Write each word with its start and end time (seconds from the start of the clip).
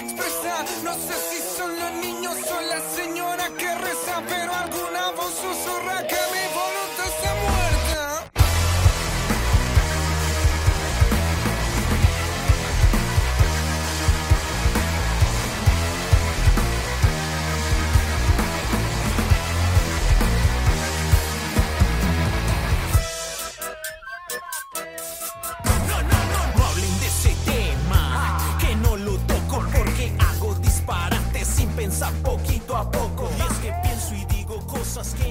No 0.00 0.94
sé 0.94 1.14
si 1.30 1.56
son 1.58 1.78
los 1.78 1.92
niños 1.92 2.34
o 2.50 2.60
la 2.62 2.80
señora 2.96 3.44
que 3.58 3.74
reza, 3.74 4.22
pero 4.26 4.54
alguna 4.54 4.79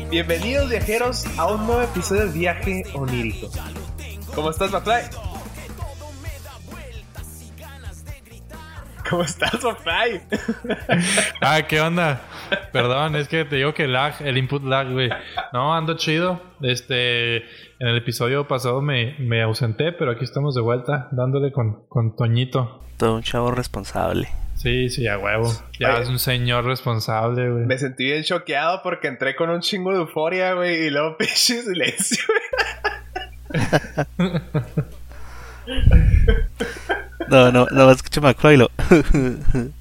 Bienvenidos 0.10 0.72
viajeros 0.72 1.26
a 1.38 1.46
un 1.54 1.68
nuevo 1.68 1.84
episodio 1.84 2.26
de 2.26 2.32
Viaje 2.32 2.84
Onírico. 2.96 3.48
¿Cómo 4.34 4.50
estás, 4.50 4.72
McFly? 4.72 5.04
¿Cómo 9.08 9.22
estás, 9.22 9.64
McFly? 9.64 10.22
Ah, 11.42 11.62
¿qué 11.68 11.80
onda? 11.80 12.22
Perdón, 12.74 13.18
es 13.18 13.28
que 13.28 13.46
te 13.46 13.58
digo 13.58 13.76
que 13.76 13.88
lag, 13.88 14.16
el 14.22 14.40
input 14.40 14.64
lag, 14.64 14.92
güey. 14.92 15.10
No, 15.54 15.76
ando 15.76 15.96
chido. 15.96 16.42
Este, 16.62 17.38
en 17.38 17.88
el 17.88 17.98
episodio 17.98 18.48
pasado 18.48 18.82
me, 18.82 19.16
me 19.20 19.44
ausenté, 19.44 19.92
pero 19.92 20.10
aquí 20.10 20.24
estamos 20.24 20.56
de 20.56 20.62
vuelta, 20.62 21.08
dándole 21.12 21.52
con, 21.52 21.88
con 21.88 22.16
Toñito. 22.16 22.82
Todo 22.98 23.16
un 23.16 23.22
chavo 23.22 23.52
responsable. 23.52 24.28
Sí, 24.62 24.90
sí, 24.90 25.08
a 25.08 25.18
huevo. 25.18 25.54
Ya 25.80 25.94
Oye. 25.94 26.04
es 26.04 26.10
un 26.10 26.20
señor 26.20 26.66
responsable, 26.66 27.50
güey. 27.50 27.66
Me 27.66 27.78
sentí 27.78 28.04
bien 28.04 28.24
choqueado 28.24 28.82
porque 28.84 29.08
entré 29.08 29.34
con 29.34 29.50
un 29.50 29.62
chingo 29.62 29.94
de 29.94 30.00
euforia, 30.00 30.54
güey, 30.54 30.88
y 30.88 30.90
luego 30.90 31.16
pinche 31.18 31.62
silencio. 31.62 32.26
No, 37.30 37.54
no, 37.54 37.68
no, 37.72 37.92
escucha 37.92 38.20
McFly 38.20 38.54
y 38.54 38.58
lo. 38.58 38.70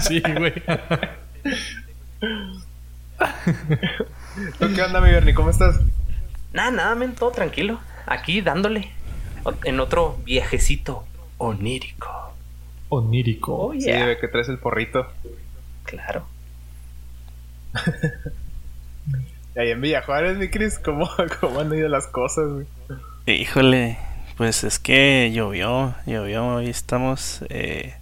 Sí, 0.00 0.22
güey. 0.22 0.54
¿Tú 4.58 4.72
qué 4.74 4.82
onda, 4.82 5.00
mi 5.00 5.10
Bernie? 5.10 5.34
¿Cómo 5.34 5.50
estás? 5.50 5.80
Nada, 6.54 6.70
nada, 6.70 6.94
men, 6.94 7.14
todo 7.14 7.32
tranquilo. 7.32 7.80
Aquí 8.06 8.40
dándole 8.40 8.90
en 9.64 9.80
otro 9.80 10.18
viajecito 10.24 11.04
onírico. 11.36 12.33
Onírico. 12.88 13.56
Oh, 13.56 13.72
Sí, 13.72 13.80
yeah. 13.80 14.04
güey, 14.04 14.18
que 14.20 14.28
traes 14.28 14.48
el 14.48 14.58
porrito. 14.58 15.06
Claro. 15.84 16.26
Y 19.54 19.58
ahí 19.58 19.70
en 19.70 19.80
Villa 19.80 20.02
Juárez, 20.02 20.36
mi 20.38 20.48
Cris, 20.48 20.78
¿cómo, 20.78 21.08
¿cómo 21.40 21.60
han 21.60 21.72
ido 21.74 21.88
las 21.88 22.06
cosas, 22.06 22.46
güey? 22.48 22.66
Híjole, 23.26 23.98
pues 24.36 24.64
es 24.64 24.78
que 24.78 25.30
llovió, 25.32 25.94
llovió. 26.06 26.46
Hoy 26.56 26.68
estamos 26.68 27.44
eh, 27.48 27.94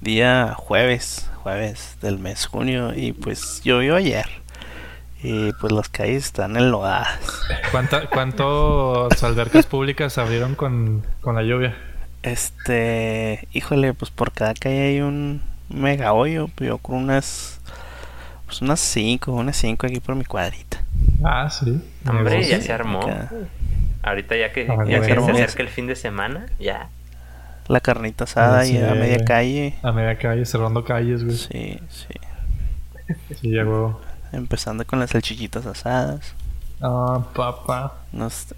día 0.00 0.54
jueves, 0.56 1.30
jueves 1.36 1.96
del 2.02 2.18
mes 2.18 2.46
junio, 2.46 2.92
y 2.94 3.12
pues 3.12 3.62
llovió 3.64 3.96
ayer. 3.96 4.26
Y 5.20 5.52
pues 5.54 5.72
las 5.72 5.88
calles 5.88 6.26
están 6.26 6.56
enlodadas. 6.56 7.18
¿Cuánta, 7.72 8.06
¿Cuántas 8.06 9.22
albercas 9.24 9.66
públicas 9.66 10.16
abrieron 10.18 10.54
con, 10.54 11.04
con 11.20 11.34
la 11.34 11.42
lluvia? 11.42 11.76
Este, 12.22 13.46
híjole, 13.52 13.94
pues 13.94 14.10
por 14.10 14.32
cada 14.32 14.54
calle 14.54 14.88
hay 14.88 15.00
un 15.00 15.42
mega 15.68 16.12
hoyo. 16.12 16.48
Yo 16.58 16.78
con 16.78 16.96
unas, 16.96 17.60
pues 18.46 18.60
unas 18.62 18.80
5, 18.80 19.32
unas 19.32 19.56
5 19.56 19.86
aquí 19.86 20.00
por 20.00 20.14
mi 20.14 20.24
cuadrita. 20.24 20.82
Ah, 21.24 21.48
sí. 21.50 21.80
Hombre, 22.08 22.42
ya 22.44 22.60
se 22.60 22.72
armó. 22.72 23.00
Acá. 23.02 23.30
Ahorita 24.02 24.36
ya 24.36 24.52
que, 24.52 24.66
Ah, 24.68 24.84
ya 24.86 25.00
que 25.00 25.14
se 25.20 25.30
acerca 25.30 25.62
el 25.62 25.68
fin 25.68 25.86
de 25.86 25.96
semana, 25.96 26.46
ya. 26.58 26.88
La 27.66 27.80
carnita 27.80 28.24
asada 28.24 28.64
Sí, 28.64 28.74
y 28.74 28.82
a 28.82 28.94
media 28.94 29.24
calle. 29.24 29.74
A 29.82 29.92
media 29.92 30.16
calle, 30.16 30.46
cerrando 30.46 30.84
calles, 30.84 31.24
güey. 31.24 31.36
Sí, 31.36 31.78
sí. 31.90 32.14
Sí, 33.40 33.50
ya 33.50 33.64
huevo. 33.64 34.00
Empezando 34.32 34.86
con 34.86 34.98
las 34.98 35.10
salchichitas 35.10 35.66
asadas. 35.66 36.34
Ah, 36.80 37.26
papá. 37.34 37.94
Unos, 38.12 38.54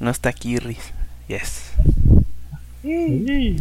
unos 0.00 0.20
taquirris. 0.20 0.92
Yes. 1.28 1.72
Pues 2.86 3.58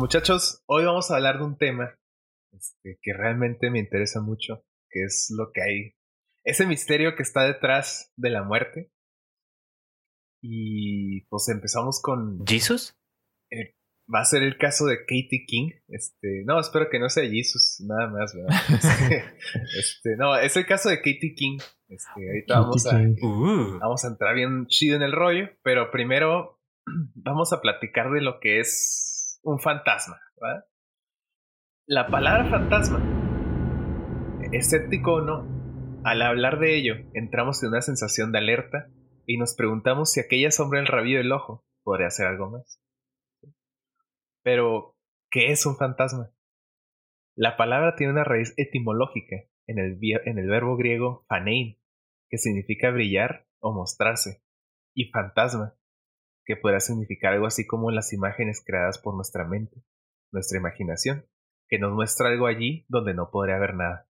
muchachos, 0.00 0.62
hoy 0.64 0.86
vamos 0.86 1.10
a 1.10 1.16
hablar 1.16 1.36
de 1.36 1.44
un 1.44 1.58
tema 1.58 1.94
este, 2.52 2.98
que 3.02 3.12
realmente 3.12 3.70
me 3.70 3.80
interesa 3.80 4.22
mucho, 4.22 4.64
que 4.88 5.04
es 5.04 5.30
lo 5.36 5.52
que 5.52 5.60
hay, 5.60 5.94
ese 6.42 6.66
misterio 6.66 7.16
que 7.16 7.22
está 7.22 7.42
detrás 7.42 8.10
de 8.16 8.30
la 8.30 8.44
muerte. 8.44 8.90
Y 10.42 11.26
pues 11.26 11.50
empezamos 11.50 12.00
con, 12.00 12.46
¿Jesus? 12.46 12.96
va 14.12 14.20
a 14.20 14.24
ser 14.24 14.42
el 14.42 14.56
caso 14.56 14.86
de 14.86 15.00
Katie 15.00 15.44
King. 15.46 15.70
Este, 15.88 16.44
no, 16.46 16.58
espero 16.58 16.88
que 16.90 16.98
no 16.98 17.10
sea 17.10 17.28
Jesus, 17.28 17.82
nada 17.86 18.08
más, 18.08 18.34
¿verdad? 18.34 18.58
Este, 18.70 19.24
este, 19.78 20.16
no, 20.16 20.38
es 20.38 20.56
el 20.56 20.66
caso 20.66 20.88
de 20.88 20.96
Katie 20.98 21.34
King. 21.34 21.58
Este, 21.88 22.26
ahorita 22.26 22.60
vamos 22.60 22.86
a. 22.86 22.98
Uh, 22.98 23.78
Vamos 23.80 24.04
a 24.04 24.08
entrar 24.08 24.34
bien 24.34 24.66
chido 24.66 24.96
en 24.96 25.02
el 25.02 25.12
rollo, 25.12 25.50
pero 25.62 25.90
primero 25.90 26.53
vamos 27.14 27.52
a 27.52 27.60
platicar 27.60 28.10
de 28.10 28.20
lo 28.20 28.40
que 28.40 28.60
es 28.60 29.40
un 29.42 29.58
fantasma. 29.60 30.20
¿verdad? 30.40 30.64
La 31.86 32.06
palabra 32.08 32.48
fantasma, 32.48 33.00
escéptico 34.52 35.14
o 35.14 35.20
no, 35.20 36.00
al 36.04 36.22
hablar 36.22 36.58
de 36.58 36.76
ello, 36.76 36.94
entramos 37.14 37.62
en 37.62 37.70
una 37.70 37.80
sensación 37.80 38.32
de 38.32 38.38
alerta 38.38 38.88
y 39.26 39.38
nos 39.38 39.54
preguntamos 39.54 40.12
si 40.12 40.20
aquella 40.20 40.50
sombra 40.50 40.78
en 40.78 40.86
el 40.86 40.92
rabillo 40.92 41.18
del 41.18 41.32
ojo 41.32 41.64
podría 41.82 42.08
hacer 42.08 42.26
algo 42.26 42.50
más. 42.50 42.80
Pero, 44.42 44.96
¿qué 45.30 45.50
es 45.50 45.64
un 45.64 45.76
fantasma? 45.76 46.30
La 47.34 47.56
palabra 47.56 47.96
tiene 47.96 48.12
una 48.12 48.24
raíz 48.24 48.54
etimológica 48.56 49.36
en 49.66 49.78
el, 49.78 49.98
en 50.24 50.38
el 50.38 50.48
verbo 50.48 50.76
griego 50.76 51.24
phanein, 51.28 51.78
que 52.28 52.38
significa 52.38 52.90
brillar 52.90 53.46
o 53.60 53.72
mostrarse, 53.72 54.42
y 54.94 55.10
fantasma, 55.10 55.74
que 56.44 56.56
podrá 56.56 56.80
significar 56.80 57.32
algo 57.32 57.46
así 57.46 57.66
como 57.66 57.90
las 57.90 58.12
imágenes 58.12 58.62
creadas 58.64 58.98
por 58.98 59.14
nuestra 59.14 59.44
mente, 59.44 59.82
nuestra 60.30 60.58
imaginación, 60.58 61.26
que 61.68 61.78
nos 61.78 61.92
muestra 61.92 62.28
algo 62.28 62.46
allí 62.46 62.84
donde 62.88 63.14
no 63.14 63.30
podría 63.30 63.56
haber 63.56 63.74
nada. 63.74 64.08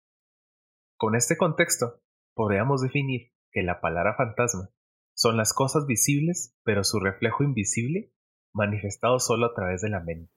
Con 0.96 1.14
este 1.14 1.36
contexto, 1.36 2.00
podríamos 2.34 2.82
definir 2.82 3.32
que 3.52 3.62
la 3.62 3.80
palabra 3.80 4.14
fantasma 4.14 4.70
son 5.14 5.36
las 5.36 5.52
cosas 5.52 5.86
visibles, 5.86 6.56
pero 6.64 6.82
su 6.82 6.98
reflejo 6.98 7.44
invisible, 7.44 8.12
manifestado 8.52 9.20
solo 9.20 9.46
a 9.46 9.54
través 9.54 9.80
de 9.80 9.90
la 9.90 10.00
mente. 10.00 10.32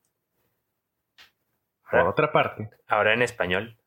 Por 1.90 2.02
otra 2.02 2.32
parte, 2.32 2.70
ahora 2.88 3.14
en 3.14 3.22
español. 3.22 3.78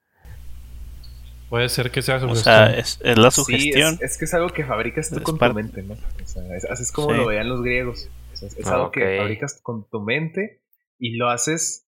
Puede 1.50 1.69
ser 1.69 1.91
que 1.91 2.00
sea 2.00 2.16
O 2.16 2.21
sugestión. 2.21 2.43
sea, 2.55 2.66
es, 2.78 2.99
es 3.03 3.19
la 3.19 3.31
Sí, 3.31 3.43
sugestión. 3.43 3.94
es, 3.94 4.03
es 4.12 4.19
que 4.19 4.25
es 4.25 4.33
algo 4.34 4.49
que 4.50 4.65
fabricas 4.65 5.11
tú 5.11 5.16
Es 5.16 5.22
con 5.22 5.37
parte- 5.37 5.53
tu 5.53 5.56
mente, 5.62 5.83
¿no? 5.83 5.94
O 5.94 6.27
sea, 6.27 6.43
es- 6.56 6.65
así 6.65 6.84
es 6.84 6.93
como 6.93 7.11
Sí. 7.11 7.16
lo 7.19 7.27
veían 7.27 7.49
los 7.49 7.61
griegos. 7.62 8.09
O 8.33 8.37
sea, 8.37 8.49
es 8.49 8.56
es 8.56 8.66
Ah, 8.69 8.75
algo 8.77 8.91
que 8.93 9.19
fabricas 9.19 9.61
con 9.62 9.87
tu 9.91 10.00
mente 10.00 10.62
y 10.99 11.16
lo 11.16 11.28
haces 11.28 11.87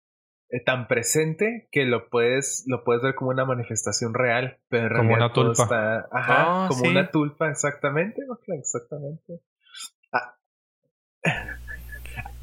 eh, 0.54 0.60
tan 0.66 0.90
presente 0.90 1.70
que 1.72 1.86
lo 1.86 2.10
puedes, 2.10 2.66
lo 2.68 2.84
puedes 2.84 3.02
ver 3.02 3.16
como 3.16 3.30
una 3.30 3.46
manifestación 3.46 4.14
real, 4.14 4.58
pero 4.68 4.88
en 4.88 4.90
Como 4.90 5.16
realidad 5.16 5.26
una 5.28 5.34
tulpa. 5.34 5.64
está- 5.64 6.00
ajá, 6.12 6.66
Ah, 6.66 6.66
como 6.68 6.82
sí. 6.84 6.88
una 6.90 7.10
tulpa, 7.10 7.50
exactamente, 7.50 8.22
exactamente. 8.60 9.40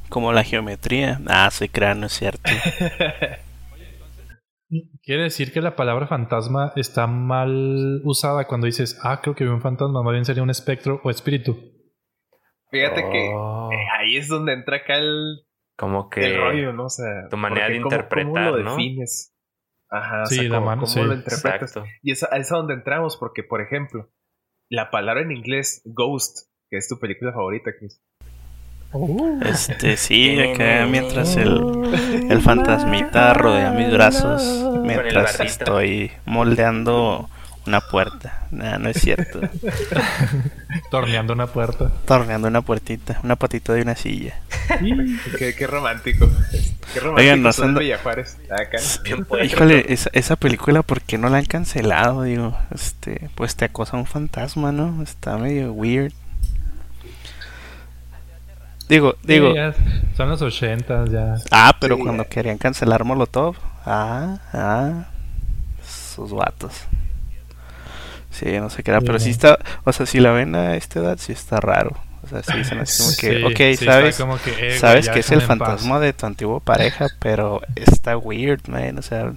Como 0.09 0.33
la 0.33 0.43
geometría. 0.43 1.21
Ah, 1.27 1.51
soy 1.51 1.69
cráneo, 1.69 2.07
es 2.07 2.13
cierto. 2.15 2.43
Quiere 5.03 5.23
decir 5.23 5.53
que 5.53 5.61
la 5.63 5.77
palabra 5.77 6.07
fantasma 6.07 6.73
está 6.77 7.07
mal 7.07 8.03
usada 8.05 8.47
cuando 8.47 8.67
dices, 8.67 8.99
ah, 9.03 9.21
creo 9.23 9.35
que 9.35 9.45
vi 9.45 9.51
un 9.51 9.63
fantasma, 9.63 10.03
más 10.03 10.13
bien 10.13 10.25
sería 10.25 10.43
un 10.43 10.51
espectro 10.51 11.01
o 11.05 11.11
espíritu. 11.11 11.57
Fíjate 12.71 13.03
que 13.11 13.31
Oh, 13.35 13.71
eh, 13.73 13.87
ahí 13.99 14.17
es 14.19 14.29
donde 14.29 14.53
entra 14.53 14.77
acá 14.79 14.99
el, 14.99 15.39
como 15.77 16.11
que. 16.11 16.21
el 16.27 16.37
rollo, 16.37 16.73
¿no? 16.75 16.85
O 16.85 16.91
sea, 16.91 17.29
tu 17.31 17.39
manera 17.39 17.69
de 17.69 17.81
¿cómo- 17.81 17.87
interpretar, 17.95 18.27
¿cómo 18.33 18.39
lo 18.57 18.59
¿no? 18.63 18.71
defines? 18.77 19.35
Ajá, 19.91 20.23
o 20.25 20.27
Sí, 20.27 20.35
sea, 20.35 20.45
la 20.51 20.57
¿cómo, 20.57 20.67
mano, 20.67 20.81
cómo 20.83 20.93
sí. 20.93 21.01
lo 21.03 21.15
interpretas? 21.15 21.63
Exacto. 21.77 21.85
Y 22.03 22.13
es, 22.13 22.23
a- 22.25 22.37
es 22.37 22.53
a 22.53 22.57
donde 22.57 22.75
entramos, 22.75 23.17
porque, 23.17 23.43
por 23.43 23.63
ejemplo, 23.63 24.11
la 24.69 24.91
palabra 24.91 25.23
en 25.23 25.33
inglés, 25.33 25.81
ghost, 25.87 26.51
que 26.69 26.77
es 26.77 26.89
tu 26.89 26.99
película 26.99 27.33
favorita, 27.33 27.71
Chris. 27.79 28.03
Este, 29.45 29.97
sí, 29.97 30.41
acá 30.41 30.87
mientras 30.87 31.37
el, 31.37 31.61
el 32.31 32.41
fantasmita 32.41 33.35
rodea 33.35 33.71
mis 33.71 33.93
brazos, 33.93 34.43
mientras 34.83 35.41
estoy 35.41 36.11
moldeando 36.25 37.29
Una 37.67 37.83
puerta. 37.83 38.47
Nah, 38.51 38.79
no 38.79 38.89
es 38.89 38.99
cierto. 38.99 39.41
Torneando 40.91 41.35
una 41.35 41.49
puerta. 41.49 41.93
Torneando 42.07 42.49
una 42.49 42.63
puertita. 42.63 43.21
Una 43.23 43.37
patita 43.37 43.75
de 43.75 43.83
una 43.83 43.95
silla. 43.95 44.41
qué, 45.39 45.55
qué 45.55 45.67
romántico. 45.67 46.31
Qué 46.95 47.01
romántico. 47.01 47.17
Oigan, 47.17 47.43
no 47.43 47.53
son. 47.53 47.79
Híjole, 49.43 49.93
esa, 49.93 50.09
esa 50.15 50.37
película, 50.37 50.83
¿por 50.83 51.03
qué 51.03 51.19
no 51.19 51.29
la 51.29 51.37
han 51.37 51.45
cancelado? 51.45 52.23
Digo, 52.23 52.57
este, 52.75 53.29
pues 53.35 53.55
te 53.55 53.67
acosa 53.67 53.99
un 53.99 54.07
fantasma, 54.07 54.73
¿no? 54.73 55.03
Está 55.03 55.37
medio 55.37 55.71
weird. 55.73 56.15
Digo, 58.89 59.17
digo, 59.23 59.51
Sí, 59.51 59.57
ya 59.57 59.75
son 60.17 60.29
los 60.31 60.41
ochentas 60.43 61.11
ya. 61.11 61.35
ah, 61.51 61.77
pero 61.81 61.97
Sí, 61.97 62.03
cuando 62.03 62.23
ya. 62.25 62.29
querían 62.29 62.59
cancelar 62.59 63.05
Molotov, 63.05 63.57
ah, 63.85 64.39
ah, 64.53 65.07
sus 65.85 66.33
vatos. 66.33 66.73
Sí, 68.31 68.47
no 68.61 68.71
sé 68.71 68.83
qué 68.83 68.91
era, 68.93 69.01
Sí, 69.01 69.07
pero 69.07 69.19
sí 69.19 69.31
está, 69.31 69.59
o 69.85 69.93
sea, 69.93 70.07
si 70.07 70.21
la 70.21 70.31
ven 70.33 70.55
a 70.55 70.77
esta 70.77 71.01
edad, 71.01 71.19
sí 71.19 71.33
está 71.33 71.61
raro. 71.61 71.97
O 72.23 72.27
sea, 72.29 72.43
sí 72.43 72.57
dicen 72.59 72.79
así 72.81 73.03
como 73.03 73.17
que, 73.55 73.77
Sí, 73.77 73.85
ok, 73.85 73.85
sabes, 73.85 74.17
como 74.17 74.39
que, 74.39 74.69
eh, 74.75 74.79
sabes 74.79 75.09
que 75.09 75.21
es 75.21 75.31
el 75.31 75.41
en 75.41 75.47
paz. 75.47 75.59
fantasma 75.59 76.01
de 76.01 76.13
tu 76.13 76.27
antigua 76.27 76.61
pareja, 76.61 77.09
pero 77.21 77.61
está 77.77 78.17
weird, 78.17 78.69
man, 78.69 78.99
o 78.99 79.03
sea, 79.03 79.33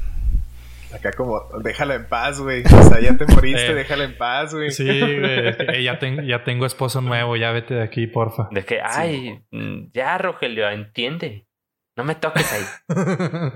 Acá 0.93 1.11
como, 1.13 1.39
déjala 1.63 1.95
en 1.95 2.07
paz, 2.09 2.39
güey. 2.41 2.63
O 2.63 2.83
sea, 2.83 2.99
ya 2.99 3.17
te 3.17 3.25
moriste, 3.25 3.67
Eh. 3.71 3.75
déjala 3.75 4.03
en 4.03 4.17
paz, 4.17 4.53
güey. 4.53 4.71
Sí, 4.71 4.83
güey. 4.85 5.47
es 5.49 5.55
que, 5.57 5.63
eh, 5.77 5.83
ya, 5.83 5.99
ten- 5.99 6.25
ya 6.25 6.43
tengo 6.43 6.65
esposo 6.65 7.01
nuevo, 7.01 7.35
ya 7.37 7.51
vete 7.51 7.75
de 7.75 7.83
aquí, 7.83 8.07
porfa. 8.07 8.49
De 8.51 8.65
que, 8.65 8.79
ay, 8.83 9.39
mm, 9.51 9.91
ya, 9.93 10.17
Rogelio, 10.17 10.69
entiende. 10.69 11.47
No 11.95 12.03
me 12.03 12.15
toques 12.15 12.51
ahí. 12.53 12.63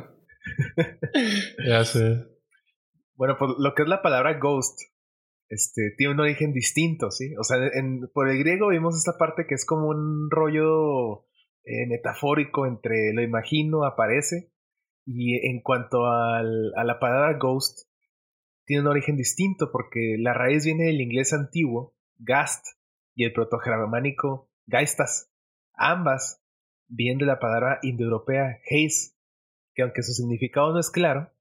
ya 1.68 1.84
sé. 1.86 2.26
Bueno, 3.16 3.36
pues 3.40 3.52
lo 3.58 3.74
que 3.74 3.84
es 3.84 3.88
la 3.88 4.02
palabra 4.02 4.38
ghost, 4.40 4.80
este, 5.50 5.94
tiene 5.98 6.14
un 6.14 6.20
origen 6.20 6.54
distinto, 6.54 7.12
¿sí? 7.12 7.34
O 7.40 7.44
sea, 7.44 7.58
en, 7.74 8.10
por 8.14 8.30
el 8.30 8.38
griego 8.40 8.70
vimos 8.70 8.96
esta 8.98 9.18
parte 9.18 9.46
que 9.48 9.56
es 9.56 9.66
como 9.66 9.88
un 9.88 10.30
rollo 10.30 11.26
eh, 11.64 11.88
metafórico 11.88 12.66
entre 12.66 13.14
lo 13.14 13.22
imagino, 13.22 13.86
aparece, 13.86 14.52
y 15.06 15.36
en 15.48 15.62
cuanto 15.62 16.06
al- 16.08 16.74
a 16.76 16.84
la 16.84 17.00
palabra 17.00 17.38
ghost, 17.38 17.88
tiene 18.66 18.82
un 18.82 18.88
origen 18.88 19.16
distinto 19.16 19.72
porque 19.72 20.18
la 20.20 20.34
raíz 20.34 20.66
viene 20.66 20.86
del 20.86 21.02
inglés 21.02 21.34
antiguo, 21.34 21.96
gast, 22.18 22.66
y 23.14 23.24
el 23.26 23.34
protogermánico 23.34 24.50
geistas. 24.68 25.32
Ambas 25.74 26.42
vienen 26.88 27.20
de 27.20 27.26
la 27.26 27.40
palabra 27.40 27.80
indoeuropea 27.84 28.60
heis, 28.70 29.18
que 29.74 29.84
aunque 29.84 30.04
su 30.04 30.14
significado 30.14 30.74
no 30.74 30.80
es 30.80 30.90
claro, 30.90 31.32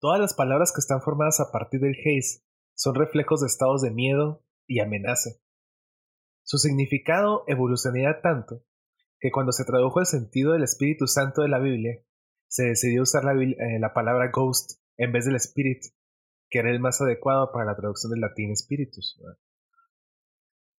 Todas 0.00 0.20
las 0.20 0.34
palabras 0.34 0.70
que 0.70 0.80
están 0.80 1.00
formadas 1.00 1.40
a 1.40 1.50
partir 1.50 1.80
del 1.80 1.94
haze 1.94 2.42
son 2.74 2.94
reflejos 2.94 3.40
de 3.40 3.46
estados 3.46 3.80
de 3.80 3.90
miedo 3.90 4.44
y 4.66 4.80
amenaza. 4.80 5.30
Su 6.42 6.58
significado 6.58 7.44
evolucionaría 7.46 8.20
tanto 8.20 8.62
que 9.18 9.30
cuando 9.30 9.52
se 9.52 9.64
tradujo 9.64 10.00
el 10.00 10.06
sentido 10.06 10.52
del 10.52 10.62
Espíritu 10.62 11.06
Santo 11.06 11.40
de 11.40 11.48
la 11.48 11.58
Biblia, 11.58 12.02
se 12.54 12.66
decidió 12.66 13.02
usar 13.02 13.24
eh, 13.36 13.80
la 13.80 13.92
palabra 13.92 14.30
ghost 14.30 14.80
en 14.96 15.10
vez 15.10 15.24
del 15.24 15.34
spirit, 15.34 15.82
que 16.48 16.60
era 16.60 16.70
el 16.70 16.78
más 16.78 17.00
adecuado 17.00 17.50
para 17.50 17.64
la 17.64 17.74
traducción 17.74 18.12
del 18.12 18.20
latín 18.20 18.56
spiritus. 18.56 19.20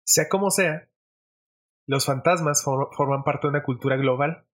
Sea 0.04 0.28
como 0.28 0.52
sea, 0.52 0.88
los 1.88 2.06
fantasmas 2.06 2.62
for- 2.62 2.90
forman 2.96 3.24
parte 3.24 3.48
de 3.48 3.50
una 3.50 3.64
cultura 3.64 3.96
global 3.96 4.46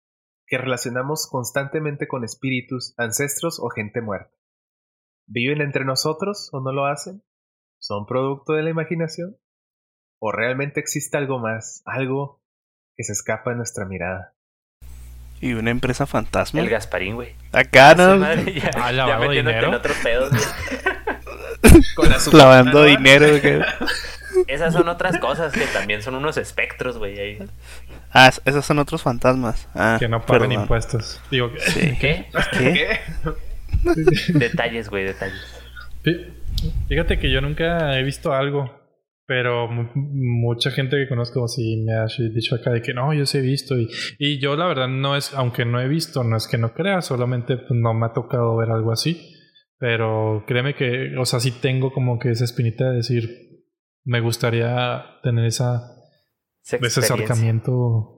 que 0.47 0.59
relacionamos 0.59 1.29
constantemente 1.29 2.07
con 2.07 2.23
espíritus, 2.23 2.95
ancestros 2.99 3.59
o 3.59 3.69
gente 3.69 4.01
muerta. 4.01 4.33
¿Viven 5.27 5.61
entre 5.61 5.85
nosotros 5.85 6.51
o 6.53 6.61
no 6.61 6.71
lo 6.71 6.87
hacen? 6.87 7.25
¿Son 7.81 8.07
producto 8.07 8.53
de 8.53 8.63
la 8.63 8.71
imaginación? 8.71 9.41
¿O 10.21 10.31
realmente 10.31 10.79
existe 10.79 11.17
algo 11.17 11.41
más, 11.41 11.83
algo 11.85 12.41
que 12.95 13.03
se 13.03 13.13
escapa 13.13 13.51
de 13.51 13.57
nuestra 13.57 13.87
mirada? 13.87 14.38
Y 15.41 15.53
una 15.53 15.71
empresa 15.71 16.07
fantasma. 16.07 16.61
El 16.61 16.69
Gasparín, 16.69 17.15
güey. 17.15 17.35
Acá, 17.53 17.95
¿no? 17.95 18.17
madre, 18.17 18.53
ya, 18.55 18.71
Ah, 18.77 18.93
ya 18.93 19.07
metiéndote 19.19 19.37
dinero. 19.37 19.69
en 19.69 19.75
otros 19.75 19.97
pedos. 20.03 20.31
güey. 20.31 21.83
Con 21.95 22.09
la 22.09 22.19
Lavando 22.33 22.85
supermano, 22.85 22.85
dinero. 22.85 23.41
que- 23.41 23.65
Esas 24.47 24.73
son 24.73 24.89
otras 24.89 25.19
cosas 25.19 25.53
que 25.53 25.65
también 25.67 26.03
son 26.03 26.15
unos 26.15 26.37
espectros, 26.37 26.99
güey. 26.99 27.19
ahí. 27.19 27.39
Ah, 28.13 28.29
es- 28.29 28.41
esos 28.45 28.65
son 28.65 28.79
otros 28.79 29.03
fantasmas. 29.03 29.69
Ah, 29.75 29.97
Que 29.99 30.09
no 30.09 30.21
paguen 30.25 30.49
perdón. 30.49 30.63
impuestos. 30.63 31.21
Digo, 31.31 31.53
que- 31.53 31.61
Sí. 31.61 31.97
¿Qué? 32.01 32.27
¿Qué? 32.53 33.01
¿Qué? 33.85 34.33
Detalles, 34.35 34.89
güey, 34.89 35.05
detalles. 35.05 35.41
Fí- 36.05 36.27
Fíjate 36.89 37.19
que 37.19 37.31
yo 37.31 37.41
nunca 37.41 37.97
he 37.99 38.03
visto 38.03 38.33
algo, 38.35 38.78
pero 39.29 39.69
mu- 39.71 39.91
mucha 39.95 40.71
gente 40.71 40.97
que 40.97 41.07
conozco 41.07 41.47
sí 41.49 41.85
me 41.87 41.93
ha 41.93 42.07
dicho 42.35 42.55
acá 42.55 42.73
de 42.73 42.81
que 42.81 42.95
no, 42.95 43.13
yo 43.13 43.27
sí 43.27 43.37
he 43.37 43.43
visto 43.43 43.77
y, 43.79 43.87
y 44.19 44.41
yo 44.41 44.57
la 44.57 44.67
verdad 44.67 44.89
no 44.89 45.17
es, 45.17 45.35
aunque 45.35 45.67
no 45.67 45.81
he 45.83 45.87
visto, 45.87 46.25
no 46.25 46.35
es 46.39 46.49
que 46.49 46.57
no 46.57 46.73
crea, 46.73 47.03
solamente 47.03 47.59
pues, 47.59 47.79
no 47.79 47.93
me 47.93 48.07
ha 48.07 48.13
tocado 48.15 48.57
ver 48.57 48.71
algo 48.71 48.91
así, 48.91 49.21
pero 49.79 50.45
créeme 50.47 50.75
que, 50.75 51.15
o 51.19 51.27
sea, 51.27 51.41
sí 51.41 51.53
tengo 51.61 51.93
como 51.93 52.19
que 52.19 52.31
esa 52.31 52.45
espinita 52.45 52.89
de 52.89 52.97
decir, 52.97 53.29
me 54.05 54.21
gustaría 54.21 55.05
tener 55.23 55.45
esa, 55.45 55.83
ese 56.87 57.01
acercamiento, 57.27 58.18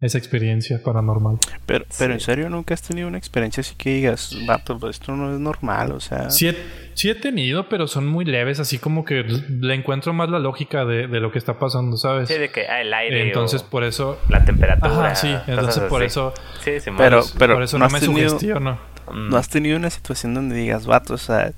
esa 0.00 0.16
experiencia 0.18 0.80
paranormal. 0.84 1.38
Pero, 1.66 1.84
pero 1.98 2.12
en 2.14 2.20
serio, 2.20 2.48
nunca 2.48 2.72
has 2.74 2.82
tenido 2.82 3.08
una 3.08 3.18
experiencia 3.18 3.62
así 3.62 3.74
que 3.74 3.94
digas, 3.94 4.32
vato, 4.46 4.78
pues 4.78 5.00
esto 5.00 5.16
no 5.16 5.34
es 5.34 5.40
normal, 5.40 5.90
o 5.90 5.98
sea. 5.98 6.30
Sí 6.30 6.46
he, 6.48 6.56
sí 6.94 7.10
he 7.10 7.16
tenido, 7.16 7.68
pero 7.68 7.88
son 7.88 8.06
muy 8.06 8.24
leves, 8.24 8.60
así 8.60 8.78
como 8.78 9.04
que 9.04 9.24
le 9.24 9.74
encuentro 9.74 10.12
más 10.12 10.28
la 10.28 10.38
lógica 10.38 10.84
de, 10.84 11.08
de 11.08 11.18
lo 11.20 11.32
que 11.32 11.38
está 11.38 11.58
pasando, 11.58 11.96
¿sabes? 11.96 12.28
Sí, 12.28 12.34
de 12.34 12.48
que 12.50 12.68
ah, 12.68 12.80
el 12.80 12.94
aire 12.94 13.22
Entonces, 13.26 13.62
o 13.62 13.70
por 13.70 13.82
eso. 13.82 14.20
la 14.28 14.44
temperatura. 14.44 15.06
Ajá, 15.06 15.14
sí. 15.16 15.34
Entonces, 15.48 15.82
por 15.84 16.04
eso. 16.04 16.32
Sí, 16.62 16.78
sí, 16.78 16.90
Pero- 16.96 17.24
pero 17.36 17.54
por 17.54 17.62
eso 17.64 17.76
no 17.76 17.80
no, 17.80 17.86
has 17.86 17.92
me 17.92 18.00
tenido- 18.00 18.28
sugestiono. 18.30 18.78
Mm, 19.10 19.30
¿No 19.30 19.36
has 19.36 19.48
tenido 19.48 19.76
una 19.76 19.90
situación 19.90 20.32
donde 20.34 20.54
digas, 20.54 20.86
vato, 20.86 21.14
o 21.14 21.18
sea, 21.18 21.50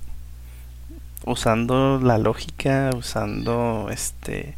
usando 1.26 2.00
la 2.02 2.16
lógica, 2.16 2.88
usando 2.96 3.88
este, 3.92 4.54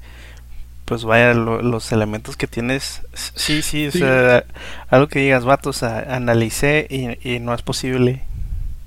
pues 0.92 1.04
vaya, 1.06 1.32
lo- 1.32 1.62
los 1.62 1.90
elementos 1.90 2.36
que 2.36 2.46
tienes, 2.46 3.00
sí, 3.14 3.62
sí, 3.62 3.86
o 3.86 3.90
Sí. 3.90 4.00
sea, 4.00 4.44
algo 4.90 5.08
que 5.08 5.20
digas, 5.20 5.46
vato, 5.46 5.70
o 5.70 5.72
sea, 5.72 6.00
analicé 6.14 6.86
y, 6.90 7.16
y 7.26 7.38
no 7.40 7.54
es 7.54 7.62
posible. 7.62 8.20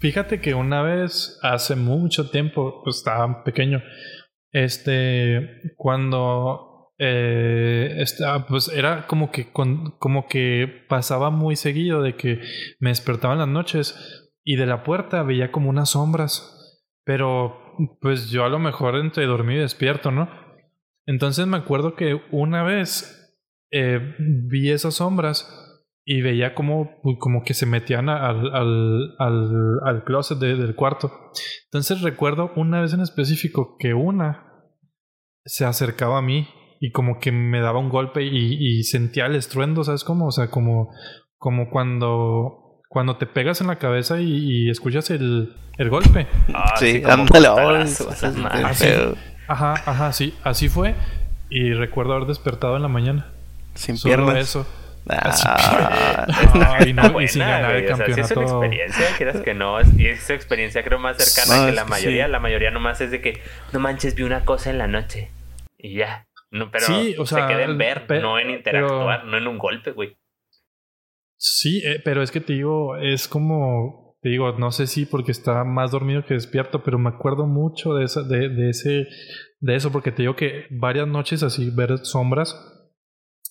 Fíjate 0.01 0.39
que 0.39 0.53
una 0.53 0.83
vez, 0.83 1.39
hace 1.41 1.75
mucho 1.75 2.29
tiempo, 2.29 2.81
pues 2.83 2.97
estaba 2.97 3.43
pequeño, 3.43 3.81
este, 4.51 5.61
cuando, 5.77 6.91
eh, 6.99 7.95
estaba, 7.97 8.45
pues 8.45 8.67
era 8.67 9.07
como 9.07 9.31
que, 9.31 9.51
con- 9.51 9.97
como 9.97 10.27
que 10.27 10.85
pasaba 10.87 11.31
muy 11.31 11.55
seguido 11.55 12.03
de 12.03 12.15
que 12.15 12.39
me 12.79 12.89
despertaba 12.91 13.33
en 13.33 13.39
las 13.39 13.47
noches 13.49 14.31
y 14.43 14.57
de 14.57 14.67
la 14.67 14.83
puerta 14.83 15.23
veía 15.23 15.51
como 15.51 15.71
unas 15.71 15.89
sombras, 15.89 16.83
pero 17.03 17.59
pues 17.99 18.29
yo 18.29 18.45
a 18.45 18.49
lo 18.49 18.59
mejor 18.59 18.95
entre 18.95 19.25
dormido 19.25 19.61
y 19.61 19.63
despierto, 19.63 20.11
¿no? 20.11 20.44
Entonces 21.05 21.45
me 21.47 21.57
acuerdo 21.57 21.95
que 21.95 22.19
una 22.31 22.63
vez 22.63 23.37
eh, 23.71 24.15
vi 24.19 24.71
esas 24.71 24.95
sombras 24.95 25.47
y 26.03 26.21
veía 26.21 26.53
como, 26.53 27.01
como 27.19 27.43
que 27.43 27.53
se 27.53 27.65
metían 27.65 28.09
al, 28.09 28.53
al, 28.53 29.15
al, 29.19 29.79
al 29.85 30.03
closet 30.03 30.37
de- 30.37 30.55
del 30.55 30.75
cuarto. 30.75 31.11
Entonces 31.65 32.01
recuerdo 32.01 32.51
una 32.55 32.81
vez 32.81 32.93
en 32.93 33.01
específico 33.01 33.75
que 33.79 33.93
una 33.93 34.43
se 35.45 35.65
acercaba 35.65 36.19
a 36.19 36.21
mí 36.21 36.47
y 36.79 36.91
como 36.91 37.19
que 37.19 37.31
me 37.31 37.59
daba 37.61 37.79
un 37.79 37.89
golpe 37.89 38.23
y, 38.23 38.57
y 38.79 38.83
sentía 38.83 39.25
el 39.27 39.35
estruendo, 39.35 39.83
¿sabes 39.83 40.03
cómo? 40.03 40.27
O 40.27 40.31
sea, 40.31 40.49
como, 40.49 40.89
como 41.37 41.69
cuando, 41.71 42.81
cuando 42.89 43.17
te 43.17 43.25
pegas 43.25 43.61
en 43.61 43.67
la 43.67 43.77
cabeza 43.79 44.19
y, 44.21 44.65
y 44.65 44.69
escuchas 44.69 45.09
el, 45.09 45.55
el 45.77 45.89
golpe. 45.89 46.27
ah, 46.53 46.73
sí, 46.77 47.01
oh, 48.01 48.13
sí 48.35 48.39
madre. 48.41 48.63
Ajá, 49.47 49.73
ajá, 49.85 50.11
sí, 50.13 50.33
así 50.43 50.69
fue. 50.69 50.95
Y 51.49 51.73
recuerdo 51.73 52.13
haber 52.13 52.27
despertado 52.27 52.75
en 52.75 52.81
la 52.81 52.87
mañana. 52.87 53.27
sin 53.75 53.97
Solo 53.97 54.15
piernas. 54.25 54.37
eso. 54.49 54.67
Ah, 55.07 56.25
Ay, 56.79 56.93
no, 56.93 57.03
Buena, 57.11 57.23
y 57.23 57.27
sin 57.27 57.41
ganar 57.41 57.75
el 57.75 57.83
güey, 57.83 57.93
o 57.93 57.95
sea, 57.97 58.05
sí 58.07 58.11
es 58.13 58.17
una 58.17 58.27
campeonato. 58.27 58.63
experiencia, 58.63 59.05
quieras 59.17 59.41
que 59.41 59.53
no. 59.53 59.79
es- 59.79 60.29
experiencia 60.31 60.83
creo 60.83 60.97
más 60.97 61.17
cercana 61.17 61.59
No, 61.61 61.65
que 61.67 61.71
la 61.73 61.83
que 61.83 61.89
mayoría. 61.91 62.25
sí. 62.25 62.31
La 62.31 62.39
mayoría 62.39 62.71
nomás 62.71 63.01
es 63.01 63.11
de 63.11 63.21
que, 63.21 63.39
no 63.71 63.79
manches, 63.79 64.15
vi 64.15 64.23
una 64.23 64.45
cosa 64.45 64.71
en 64.71 64.79
la 64.79 64.87
noche. 64.87 65.29
Y 65.77 65.95
ya. 65.95 66.25
No, 66.51 66.71
pero 66.71 66.85
Sí, 66.87 67.15
o 67.19 67.25
sea, 67.25 67.47
se 67.47 67.53
queda 67.53 67.63
en 67.65 67.77
ver, 67.77 68.05
no 68.21 68.39
en 68.39 68.45
pero- 68.47 68.57
interactuar, 68.57 69.25
no 69.25 69.37
en 69.37 69.47
un 69.47 69.57
golpe, 69.59 69.91
güey. 69.91 70.17
Sí, 71.37 71.83
eh, 71.85 72.01
pero 72.03 72.23
es 72.23 72.31
que 72.31 72.39
te 72.41 72.53
digo, 72.53 72.97
es 72.97 73.27
como, 73.27 74.04
te 74.25 74.29
digo, 74.31 74.51
no 74.57 74.71
sé 74.71 74.87
si 74.87 75.05
porque 75.05 75.31
estaba 75.31 75.63
más 75.65 75.91
dormido 75.91 76.25
que 76.25 76.33
despierto, 76.33 76.81
pero 76.83 76.97
me 76.97 77.09
acuerdo 77.09 77.45
mucho 77.45 77.93
de, 77.93 78.05
esa, 78.05 78.23
de, 78.23 78.49
de 78.49 78.69
ese, 78.71 79.05
de 79.59 79.75
eso, 79.75 79.91
porque 79.91 80.11
te 80.11 80.23
digo 80.23 80.35
que 80.35 80.65
varias 80.71 81.07
noches 81.07 81.43
así 81.43 81.69
ver 81.69 81.99
sombras 81.99 82.55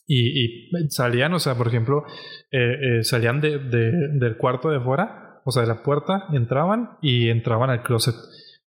y, 0.09 0.69
salían, 0.89 1.33
o 1.33 1.39
sea, 1.39 1.55
por 1.55 1.69
ejemplo, 1.69 2.03
eh, 2.51 2.99
eh, 2.99 3.05
salían 3.05 3.41
de, 3.41 3.61
de- 3.61 4.19
del 4.19 4.37
cuarto 4.37 4.69
de 4.69 4.81
fuera, 4.81 5.41
o 5.45 5.53
sea, 5.53 5.63
de 5.63 5.69
la 5.69 5.85
puerta, 5.85 6.25
entraban 6.33 6.99
y 7.01 7.29
entraban 7.29 7.71
al 7.71 7.85
closet. 7.85 8.17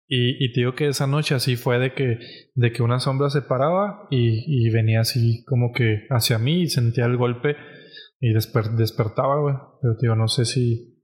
Y, 0.09 0.50
te 0.54 0.61
digo 0.61 0.75
que 0.75 0.88
esa 0.88 1.07
noche 1.07 1.35
así 1.35 1.57
fue 1.57 1.78
de 1.78 1.92
que, 1.92 2.19
de 2.54 2.73
que 2.73 2.83
una 2.83 2.99
sombra 2.99 3.28
se 3.28 3.42
paraba 3.42 4.09
y, 4.11 4.71
venía 4.71 5.00
así 5.00 5.45
como 5.45 5.71
que 5.73 6.07
hacia 6.09 6.38
mí 6.38 6.62
y 6.62 6.66
sentía 6.69 7.04
el 7.04 7.19
golpe 7.19 7.57
y 8.21 8.33
desper- 8.33 8.75
despertaba, 8.75 9.38
güey. 9.38 9.54
Pero 9.83 9.97
tío, 9.99 10.16
no 10.16 10.28
sé 10.28 10.47
si... 10.47 10.97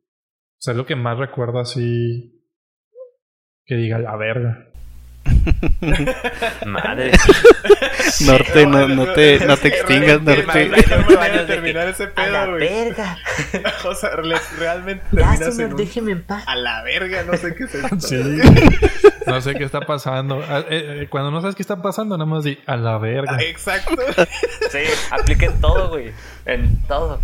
O 0.59 0.61
sea, 0.61 0.73
es 0.73 0.77
lo 0.79 0.87
que 0.87 0.97
más 0.97 1.19
recuerdo 1.19 1.59
así... 1.61 2.33
Que 3.67 3.75
diga 3.75 3.99
la 3.99 4.17
verga. 4.17 4.63
Madre. 6.67 7.11
Norte, 8.27 8.67
no, 8.67 8.87
no 8.89 9.13
te, 9.13 9.45
no 9.45 9.57
te 9.57 9.69
extingas, 9.69 10.23
Norte. 10.23 10.47
que- 10.71 10.83
terminar 11.47 11.89
ese 11.89 12.05
A 12.15 12.27
la 12.29 12.43
pedo, 12.45 12.51
güey. 12.53 12.61
verga. 12.69 13.19
O 13.85 13.95
sea, 13.95 14.11
re- 14.11 14.37
realmente 14.59 15.05
Ya, 15.13 15.37
señor, 15.37 15.73
un... 15.73 15.77
déjeme 15.79 16.13
en 16.13 16.23
paz. 16.23 16.45
A 16.47 16.55
la 16.55 16.83
verga, 16.85 17.25
no 17.25 17.37
sé 17.37 17.55
qué 17.57 17.65
es 17.65 17.75
esto. 17.75 18.01
Sí. 18.01 18.39
No 19.27 19.41
sé 19.41 19.55
qué 19.57 19.65
está 19.65 19.81
pasando. 19.81 20.43
Ah, 20.49 20.61
eh, 20.71 21.01
eh, 21.03 21.07
cuando 21.11 21.33
no 21.33 21.41
sabes 21.41 21.57
qué 21.57 21.63
está 21.63 21.83
pasando, 21.83 22.17
nada 22.17 22.31
más 22.31 22.45
di 22.45 22.59
a 22.67 22.77
la 22.77 22.99
verga. 22.99 23.37
Ah, 23.37 23.43
Exacto. 23.43 23.97
Sí, 24.71 24.79
apliquen 25.11 25.61
todo, 25.61 25.89
güey. 25.89 26.13
En 26.45 26.81
todo. 26.87 27.21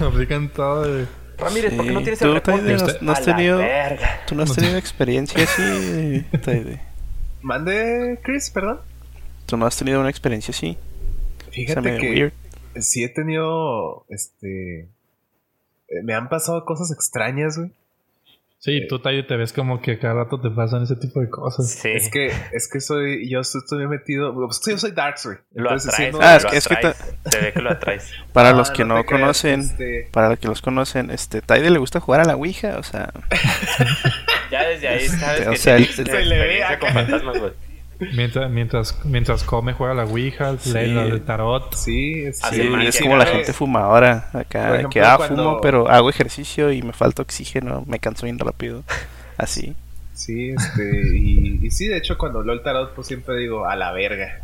Aplican 0.00 0.50
todo. 0.50 0.86
güey. 0.92 1.06
Ramírez, 1.38 1.74
¿por 1.74 1.84
qué 1.86 1.92
no 1.92 1.98
Sí, 2.00 2.04
tienes 2.04 2.18
tú, 2.20 2.24
el 2.26 2.34
reporte? 2.34 2.60
Taide, 2.62 2.76
no- 2.76 2.98
no 3.00 3.12
has 3.12 3.18
A 3.18 3.20
la 3.30 3.36
tenido- 3.36 3.58
verga. 3.58 4.20
¿Tú 4.26 4.34
no 4.34 4.42
has 4.42 4.54
tenido 4.54 4.76
experiencia 4.76 5.42
así, 5.42 6.24
Taide? 6.44 6.80
Mande, 7.40 8.20
Chris, 8.22 8.50
perdón. 8.50 8.80
¿Tú 9.46 9.56
no 9.56 9.66
has 9.66 9.76
tenido 9.76 10.00
una 10.00 10.10
experiencia 10.10 10.52
así? 10.52 10.78
Fíjate 11.50 11.98
que 11.98 12.10
weird. 12.10 12.32
sí 12.80 13.02
he 13.04 13.08
tenido, 13.08 14.06
este... 14.08 14.82
eh, 14.82 16.02
Me 16.04 16.14
han 16.14 16.28
pasado 16.28 16.64
cosas 16.64 16.90
extrañas, 16.92 17.58
güey. 17.58 17.72
Sí, 18.64 18.86
tú 18.88 19.00
Taide, 19.00 19.24
te 19.24 19.36
ves 19.36 19.52
como 19.52 19.82
que 19.82 19.98
cada 19.98 20.14
rato 20.22 20.40
te 20.40 20.48
pasan 20.48 20.84
ese 20.84 20.94
tipo 20.94 21.18
de 21.20 21.28
cosas. 21.28 21.68
Sí. 21.68 21.88
Es 21.88 22.08
que, 22.12 22.26
es 22.52 22.70
que 22.72 22.80
soy, 22.80 23.28
yo 23.28 23.40
estoy 23.40 23.88
metido, 23.88 24.32
pues 24.34 24.60
yo 24.64 24.78
soy 24.78 24.92
Darks, 24.92 25.26
güey. 25.26 25.38
Lo 25.54 25.76
sí, 25.80 25.88
atraes. 25.88 26.12
no- 26.14 26.20
Ah, 26.22 26.36
es 26.36 26.44
lo 26.70 26.76
que-. 26.76 26.94
Se 27.30 27.40
ve 27.40 27.52
que 27.52 27.60
lo 27.60 27.70
atraes. 27.70 28.12
Para 28.32 28.50
Ah, 28.50 28.52
los 28.52 28.70
que 28.70 28.84
no 28.84 28.94
no, 28.94 29.00
te 29.00 29.06
creas, 29.08 29.20
conocen, 29.20 29.60
este- 29.62 30.08
para 30.12 30.28
los 30.28 30.38
que 30.38 30.46
los 30.46 30.62
conocen, 30.62 31.10
este, 31.10 31.40
Taide 31.42 31.70
le 31.70 31.78
gusta 31.80 31.98
jugar 31.98 32.20
a 32.20 32.24
la 32.24 32.36
Ouija, 32.36 32.76
o 32.78 32.84
sea, 32.84 33.12
Ya 34.52 34.62
desde 34.68 34.86
ahí 34.86 35.08
sabes 35.08 35.46
O 35.48 35.50
que 35.50 35.56
sea, 35.56 35.76
tienes 35.78 35.98
el- 35.98 36.06
se 36.06 36.24
le 36.24 36.38
ve 36.38 36.62
con 36.78 36.88
fantasmas, 36.90 37.38
güey. 37.40 37.52
Mientras, 38.14 38.50
mientras, 38.50 39.04
mientras 39.04 39.44
come, 39.44 39.72
juega 39.74 39.94
la 39.94 40.04
Ouija, 40.04 40.56
Sí. 40.58 40.72
del 40.72 41.22
tarot. 41.22 41.74
Sí, 41.74 42.24
es, 42.24 42.38
sí, 42.38 42.60
es 42.86 43.00
como 43.00 43.16
la 43.16 43.26
gente 43.26 43.52
fumadora 43.52 44.28
acá, 44.32 44.70
ejemplo, 44.70 44.90
que 44.90 45.00
ah, 45.02 45.14
cuando- 45.18 45.44
fumo, 45.44 45.60
pero 45.60 45.88
hago 45.88 46.10
ejercicio 46.10 46.72
y 46.72 46.82
me 46.82 46.92
falta 46.92 47.22
oxígeno, 47.22 47.84
me 47.86 47.98
canso 48.00 48.26
bien 48.26 48.38
rápido, 48.38 48.82
así. 49.38 49.74
Sí, 50.14 50.50
este, 50.50 51.16
y, 51.16 51.60
y 51.62 51.70
sí, 51.70 51.86
de 51.86 51.96
hecho, 51.98 52.18
cuando 52.18 52.42
leo 52.42 52.54
el 52.54 52.62
tarot, 52.62 52.92
pues 52.94 53.06
siempre 53.06 53.36
digo, 53.38 53.66
a 53.66 53.76
la 53.76 53.92
verga. 53.92 54.40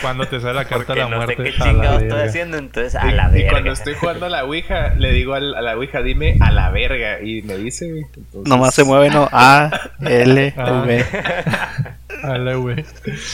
Cuando 0.00 0.26
te 0.28 0.40
sale 0.40 0.54
la 0.54 0.64
carta 0.64 0.94
de 0.94 1.00
Porque 1.00 1.00
la 1.00 1.04
no 1.08 1.26
sé 1.26 1.26
muerte, 1.36 1.42
qué 1.44 1.50
a 1.50 1.58
la 1.58 1.64
chingado 1.72 1.98
estoy 1.98 2.20
haciendo, 2.20 2.56
entonces 2.58 2.94
a 2.96 3.10
Y- 3.10 3.14
la 3.14 3.28
y, 3.30 3.32
verga. 3.34 3.50
cuando 3.50 3.72
estoy 3.72 3.94
jugando 3.94 4.26
a 4.26 4.28
la 4.28 4.44
Ouija, 4.44 4.94
le 4.94 5.12
digo 5.12 5.34
al- 5.34 5.54
a 5.54 5.60
la 5.62 5.76
Ouija, 5.76 6.02
dime 6.02 6.36
a 6.40 6.50
la 6.52 6.70
verga. 6.70 7.20
Y 7.22 7.42
me 7.42 7.56
dice, 7.56 7.90
güey. 7.90 8.02
Entonces- 8.16 8.48
Nomás 8.48 8.74
se 8.74 8.84
mueve, 8.84 9.10
no, 9.10 9.28
A, 9.32 9.70
L, 10.00 10.54
Ah. 10.56 10.82
V. 10.86 11.04
A 12.22 12.38
la 12.38 12.54
güey. 12.54 12.84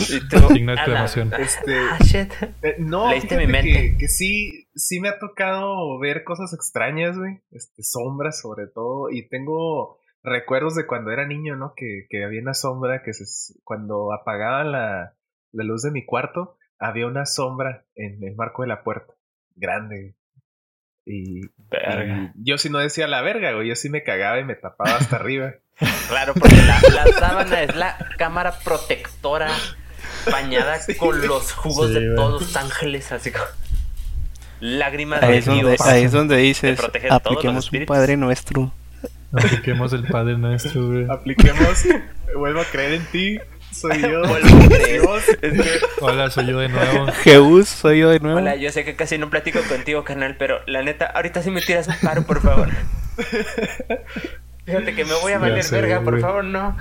Y 0.08 0.20
tú, 0.28 0.38
Signo 0.52 0.72
de 0.74 0.80
a 0.80 0.86
la- 0.86 1.04
exclamación. 1.04 1.32
Este, 1.38 1.76
Ah, 1.78 1.98
shit. 2.04 2.32
eh, 2.62 2.76
no, 2.78 3.10
Leíste 3.10 3.36
mi 3.36 3.46
mente. 3.46 3.72
Que, 3.72 3.96
que 3.98 4.08
sí, 4.08 4.66
sí 4.74 5.00
me 5.00 5.08
ha 5.10 5.18
tocado 5.18 5.98
ver 5.98 6.24
cosas 6.24 6.52
extrañas, 6.54 7.16
güey. 7.18 7.38
Este, 7.52 7.82
sombras 7.82 8.40
sobre 8.40 8.66
todo. 8.66 9.10
Y 9.10 9.28
tengo 9.28 9.98
recuerdos 10.28 10.74
de 10.74 10.86
cuando 10.86 11.10
era 11.10 11.26
niño, 11.26 11.56
¿no? 11.56 11.74
Que, 11.76 12.06
que 12.08 12.24
había 12.24 12.40
una 12.42 12.54
sombra 12.54 13.02
que 13.02 13.12
se, 13.14 13.24
cuando 13.64 14.12
apagaban 14.12 14.72
la, 14.72 15.14
la 15.52 15.64
luz 15.64 15.82
de 15.82 15.90
mi 15.90 16.04
cuarto, 16.04 16.56
había 16.78 17.06
una 17.06 17.26
sombra 17.26 17.84
en 17.94 18.22
el 18.22 18.34
marco 18.36 18.62
de 18.62 18.68
la 18.68 18.82
puerta. 18.82 19.14
Grande. 19.56 20.14
Y, 21.04 21.40
Verga. 21.70 22.32
y 22.34 22.48
yo 22.48 22.58
sí 22.58 22.68
no 22.70 22.78
decía 22.78 23.06
la 23.08 23.22
verga, 23.22 23.52
güey. 23.52 23.68
Yo 23.68 23.74
sí 23.76 23.88
me 23.88 24.02
cagaba 24.04 24.38
y 24.40 24.44
me 24.44 24.54
tapaba 24.54 24.96
hasta 24.96 25.16
arriba. 25.16 25.54
Claro, 26.08 26.34
porque 26.34 26.56
la, 26.56 26.80
la 26.92 27.06
sábana 27.12 27.62
es 27.62 27.76
la 27.76 27.96
cámara 28.18 28.52
protectora 28.64 29.48
bañada 30.28 30.78
con 30.98 31.24
los 31.24 31.52
jugos 31.52 31.88
Sí, 31.88 31.94
de 31.94 32.16
todos 32.16 32.42
los 32.42 32.56
ángeles, 32.56 33.12
así 33.12 33.30
como 33.30 33.44
lágrimas 34.60 35.22
Ahí 35.22 35.32
de 35.32 35.38
es 35.38 35.46
donde, 35.46 35.68
Dios. 35.70 35.80
ahí 35.82 36.02
es 36.02 36.10
donde 36.12 36.36
dices, 36.38 36.80
apliquemos 37.10 37.70
un. 37.72 37.86
Padre 37.86 38.16
Nuestro. 38.16 38.72
Apliquemos 39.32 39.92
el 39.92 40.04
Padre 40.04 40.38
Nuestro, 40.38 40.88
güey. 40.88 41.06
Apliquemos, 41.08 41.84
vuelvo 42.34 42.60
a 42.60 42.64
creer 42.64 42.94
en 42.94 43.04
ti, 43.06 43.38
soy 43.72 44.00
yo. 44.00 44.22
Hola, 46.00 46.30
soy 46.30 46.46
yo 46.46 46.58
de 46.58 46.68
nuevo. 46.68 47.06
Jesús, 47.22 47.68
soy 47.68 48.00
yo 48.00 48.10
de 48.10 48.20
nuevo. 48.20 48.38
hola, 48.38 48.56
yo 48.56 48.70
sé 48.70 48.84
que 48.84 48.96
casi 48.96 49.18
no 49.18 49.28
platico 49.30 49.60
contigo, 49.68 50.04
carnal, 50.04 50.36
pero 50.38 50.60
la 50.66 50.82
neta, 50.82 51.06
ahorita 51.06 51.42
sí 51.42 51.50
me 51.50 51.60
tiras 51.60 51.88
un 51.88 51.96
paro, 52.02 52.22
por 52.22 52.40
favor. 52.40 52.68
Fíjate 54.64 54.94
que 54.94 55.04
me 55.04 55.14
voy 55.14 55.32
a 55.32 55.38
valer 55.38 55.62
sé, 55.62 55.74
verga, 55.74 56.00
por 56.02 56.20
favor, 56.20 56.44
no. 56.44 56.76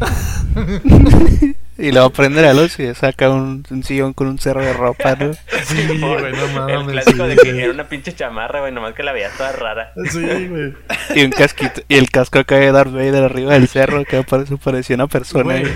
Y 1.78 1.92
luego 1.92 2.10
prende 2.10 2.40
la 2.40 2.54
luz 2.54 2.78
y 2.78 2.94
saca 2.94 3.28
un, 3.30 3.62
un 3.70 3.82
sillón 3.82 4.14
con 4.14 4.28
un 4.28 4.38
cerro 4.38 4.62
de 4.62 4.72
ropa, 4.72 5.14
¿no? 5.16 5.32
Sí, 5.64 5.86
güey, 5.98 6.32
no 6.32 6.68
El 6.68 6.86
clásico 6.86 7.24
sí, 7.24 7.28
de 7.28 7.36
que 7.36 7.62
era 7.62 7.72
una 7.72 7.88
pinche 7.88 8.14
chamarra, 8.14 8.60
güey, 8.60 8.72
nomás 8.72 8.94
que 8.94 9.02
la 9.02 9.12
veía 9.12 9.30
toda 9.36 9.52
rara. 9.52 9.92
Sí, 10.10 10.48
güey. 10.48 10.74
Y 11.14 11.24
un 11.24 11.30
casquito, 11.32 11.82
y 11.88 11.96
el 11.96 12.10
casco 12.10 12.38
acá 12.38 12.56
de 12.56 12.72
Darth 12.72 12.92
Vader 12.92 13.24
arriba 13.24 13.54
del 13.54 13.68
cerro 13.68 14.04
que 14.04 14.22
parece, 14.22 14.56
parecía 14.56 14.96
una 14.96 15.06
persona. 15.06 15.44
Güey, 15.44 15.62
güey. 15.62 15.72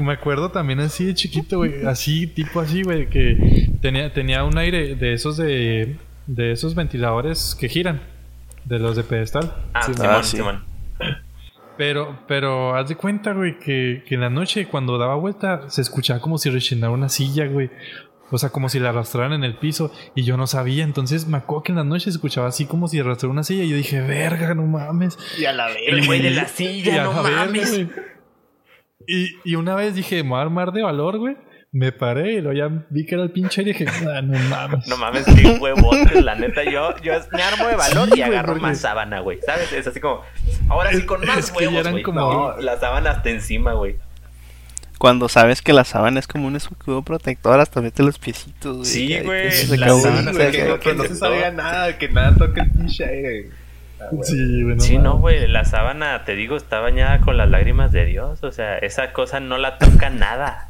me 0.00 0.12
acuerdo 0.12 0.50
también 0.50 0.80
así 0.80 1.04
de 1.04 1.14
chiquito, 1.14 1.58
güey. 1.58 1.84
Así, 1.86 2.26
tipo 2.26 2.60
así, 2.60 2.82
güey. 2.82 3.08
Que 3.08 3.70
tenía, 3.80 4.12
tenía 4.12 4.44
un 4.44 4.58
aire 4.58 4.94
de 4.96 5.12
esos 5.12 5.36
de. 5.36 5.96
De 6.26 6.50
esos 6.50 6.74
ventiladores 6.74 7.56
que 7.58 7.68
giran. 7.68 8.00
De 8.64 8.80
los 8.80 8.96
de 8.96 9.04
pedestal. 9.04 9.54
Ah, 9.74 9.82
Sí, 9.82 9.94
Simón, 9.94 10.10
ah, 10.10 10.22
sí. 10.24 10.36
Simón. 10.38 10.64
Pero, 11.76 12.18
pero 12.26 12.74
haz 12.74 12.88
de 12.88 12.96
cuenta, 12.96 13.32
güey, 13.32 13.58
que, 13.58 14.02
que 14.06 14.14
en 14.14 14.20
la 14.22 14.30
noche 14.30 14.66
cuando 14.66 14.98
daba 14.98 15.14
vuelta 15.16 15.68
se 15.68 15.82
escuchaba 15.82 16.20
como 16.20 16.38
si 16.38 16.50
rechinara 16.50 16.92
una 16.92 17.08
silla, 17.08 17.46
güey. 17.46 17.70
O 18.30 18.38
sea, 18.38 18.50
como 18.50 18.68
si 18.68 18.80
la 18.80 18.88
arrastraran 18.88 19.32
en 19.32 19.44
el 19.44 19.56
piso 19.56 19.92
y 20.14 20.24
yo 20.24 20.36
no 20.36 20.46
sabía. 20.46 20.84
Entonces 20.84 21.26
me 21.26 21.36
acuerdo 21.36 21.62
que 21.62 21.72
en 21.72 21.76
la 21.76 21.84
noche 21.84 22.04
se 22.04 22.10
escuchaba 22.10 22.48
así 22.48 22.66
como 22.66 22.88
si 22.88 22.98
arrastrara 22.98 23.32
una 23.32 23.44
silla 23.44 23.64
y 23.64 23.68
yo 23.68 23.76
dije, 23.76 24.00
verga, 24.00 24.54
no 24.54 24.66
mames. 24.66 25.18
Y 25.38 25.44
a 25.44 25.52
la. 25.52 25.68
El 25.70 26.06
güey 26.06 26.20
de 26.20 26.30
la 26.30 26.46
silla, 26.48 27.04
no 27.04 27.12
mames. 27.22 27.86
Y, 29.06 29.28
y 29.44 29.54
una 29.54 29.76
vez 29.76 29.94
dije, 29.94 30.24
me 30.24 30.30
voy 30.30 30.38
a 30.38 30.42
armar 30.42 30.72
de 30.72 30.82
valor, 30.82 31.18
güey. 31.18 31.36
Me 31.78 31.92
paré 31.92 32.32
y 32.34 32.40
luego 32.40 32.52
ya 32.56 32.84
vi 32.88 33.04
que 33.04 33.16
era 33.16 33.24
el 33.24 33.30
pinche 33.30 33.60
y 33.60 33.66
dije, 33.66 33.84
"Ah, 34.08 34.22
no 34.22 34.38
mames. 34.48 34.86
No 34.86 34.96
mames, 34.96 35.26
qué 35.26 35.58
huevotes, 35.60 36.24
la 36.24 36.34
neta. 36.34 36.64
Yo, 36.64 36.96
yo 37.02 37.12
me 37.32 37.42
armo 37.42 37.66
de 37.66 37.76
valor 37.76 38.08
Sí, 38.12 38.18
y 38.20 38.22
agarro 38.22 38.56
más 38.56 38.78
sábana, 38.78 39.20
güey. 39.20 39.40
¿Sabes? 39.44 39.72
Es 39.74 39.86
así 39.86 40.00
como, 40.00 40.22
ahora 40.70 40.90
sí 40.92 41.04
con 41.04 41.20
más 41.26 41.38
es 41.38 41.50
que 41.50 41.64
ya 41.64 41.68
huevos, 41.68 41.80
eran 41.80 41.92
güey. 41.92 42.02
como- 42.02 42.20
No, 42.20 42.56
la 42.58 42.78
sábana 42.78 43.10
hasta 43.10 43.28
encima, 43.28 43.74
güey. 43.74 43.96
Cuando 44.98 45.28
sabes 45.28 45.60
que 45.60 45.74
la 45.74 45.84
sábana 45.84 46.18
es 46.18 46.26
como 46.26 46.46
un 46.46 46.56
escudo 46.56 47.02
protector, 47.02 47.60
hasta 47.60 47.82
mete 47.82 48.02
los 48.02 48.18
piecitos. 48.18 48.76
güey, 48.78 48.86
Sí, 48.86 49.18
güey, 49.22 49.50
la 49.76 49.88
sábana 49.90 50.32
güey, 50.32 50.52
que, 50.80 50.94
no 50.94 51.02
se 51.04 51.14
salga 51.14 51.50
nada, 51.50 51.98
que 51.98 52.08
nada 52.08 52.34
toque 52.36 52.60
el 52.60 52.70
pinche 52.70 53.04
aire. 53.04 53.50
Ah, 54.00 54.04
güey. 54.12 54.24
Sí, 54.30 54.62
güey, 54.62 54.76
no 54.76 54.80
Sí, 54.82 54.96
no, 54.96 55.18
güey, 55.18 55.46
la 55.46 55.66
sábana, 55.66 56.24
te 56.24 56.34
digo, 56.36 56.56
está 56.56 56.80
bañada 56.80 57.20
con 57.20 57.36
las 57.36 57.50
lágrimas 57.50 57.92
de 57.92 58.06
Dios. 58.06 58.42
O 58.44 58.50
sea, 58.52 58.78
esa 58.78 59.12
cosa 59.12 59.40
no 59.40 59.58
la 59.58 59.76
toca 59.76 60.08
nada. 60.08 60.68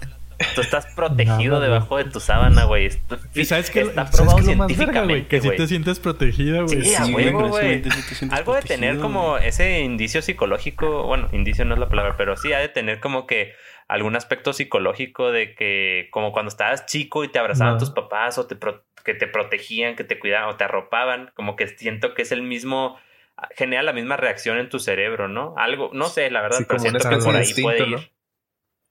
Tú 0.54 0.60
estás 0.60 0.86
protegido 0.94 1.54
Nada, 1.54 1.58
güey. 1.58 1.62
debajo 1.70 1.96
de 1.96 2.04
tu 2.04 2.20
sábana, 2.20 2.64
güey. 2.64 2.90
Y 3.34 3.44
sabes 3.46 3.70
que, 3.70 3.80
está 3.80 4.06
¿sabes 4.06 4.16
probado 4.16 4.36
qué 4.36 4.42
es 4.42 4.48
lo 4.48 4.56
más 4.56 4.76
verga, 4.76 5.04
güey? 5.04 5.28
Que 5.28 5.40
si 5.40 5.50
te 5.50 5.66
sientes 5.66 5.98
protegida, 5.98 6.60
güey. 6.62 6.82
Sí, 6.82 6.94
a 6.94 7.04
Sí, 7.04 7.14
huevo, 7.14 7.48
güey, 7.48 7.82
Algo 8.30 8.54
de 8.54 8.62
tener 8.62 8.98
como 8.98 9.38
ese 9.38 9.80
indicio 9.80 10.20
psicológico, 10.20 11.04
bueno, 11.04 11.28
indicio 11.32 11.64
no 11.64 11.72
es 11.74 11.80
la 11.80 11.88
palabra, 11.88 12.16
pero 12.18 12.36
sí 12.36 12.52
ha 12.52 12.58
de 12.58 12.68
tener 12.68 13.00
como 13.00 13.26
que 13.26 13.52
algún 13.88 14.14
aspecto 14.16 14.52
psicológico 14.52 15.30
de 15.32 15.54
que 15.54 16.08
como 16.10 16.32
cuando 16.32 16.48
estabas 16.50 16.86
chico 16.86 17.24
y 17.24 17.28
te 17.28 17.38
abrazaban 17.38 17.74
No. 17.74 17.78
tus 17.78 17.90
papás 17.90 18.36
o 18.36 18.46
te 18.46 18.56
pro- 18.56 18.84
que 19.04 19.14
te 19.14 19.28
protegían, 19.28 19.94
que 19.96 20.04
te 20.04 20.18
cuidaban 20.18 20.48
o 20.50 20.56
te 20.56 20.64
arropaban, 20.64 21.30
como 21.34 21.54
que 21.56 21.68
siento 21.68 22.12
que 22.12 22.22
es 22.22 22.32
el 22.32 22.42
mismo 22.42 22.98
genera 23.54 23.82
la 23.82 23.92
misma 23.92 24.16
reacción 24.16 24.58
en 24.58 24.68
tu 24.68 24.80
cerebro, 24.80 25.28
¿no? 25.28 25.54
Algo, 25.56 25.90
no 25.92 26.08
sé, 26.08 26.30
la 26.30 26.40
verdad, 26.42 26.58
Sí, 26.58 26.64
pero 26.66 26.78
siento 26.80 27.08
que 27.08 27.16
por 27.18 27.36
ahí 27.36 27.42
instinto, 27.42 27.62
puede 27.68 27.86
¿no? 27.90 27.98
ir. 27.98 28.10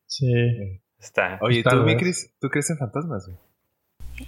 Sí. 0.08 0.82
Está. 1.00 1.38
Oye, 1.42 1.64
¿tú, 1.64 1.84
mi 1.84 1.96
vez. 1.96 1.98
Cris, 1.98 2.32
¿tú 2.40 2.50
crees 2.50 2.70
en 2.70 2.78
fantasmas, 2.78 3.26
güey? 3.28 3.38
¿O 3.38 3.44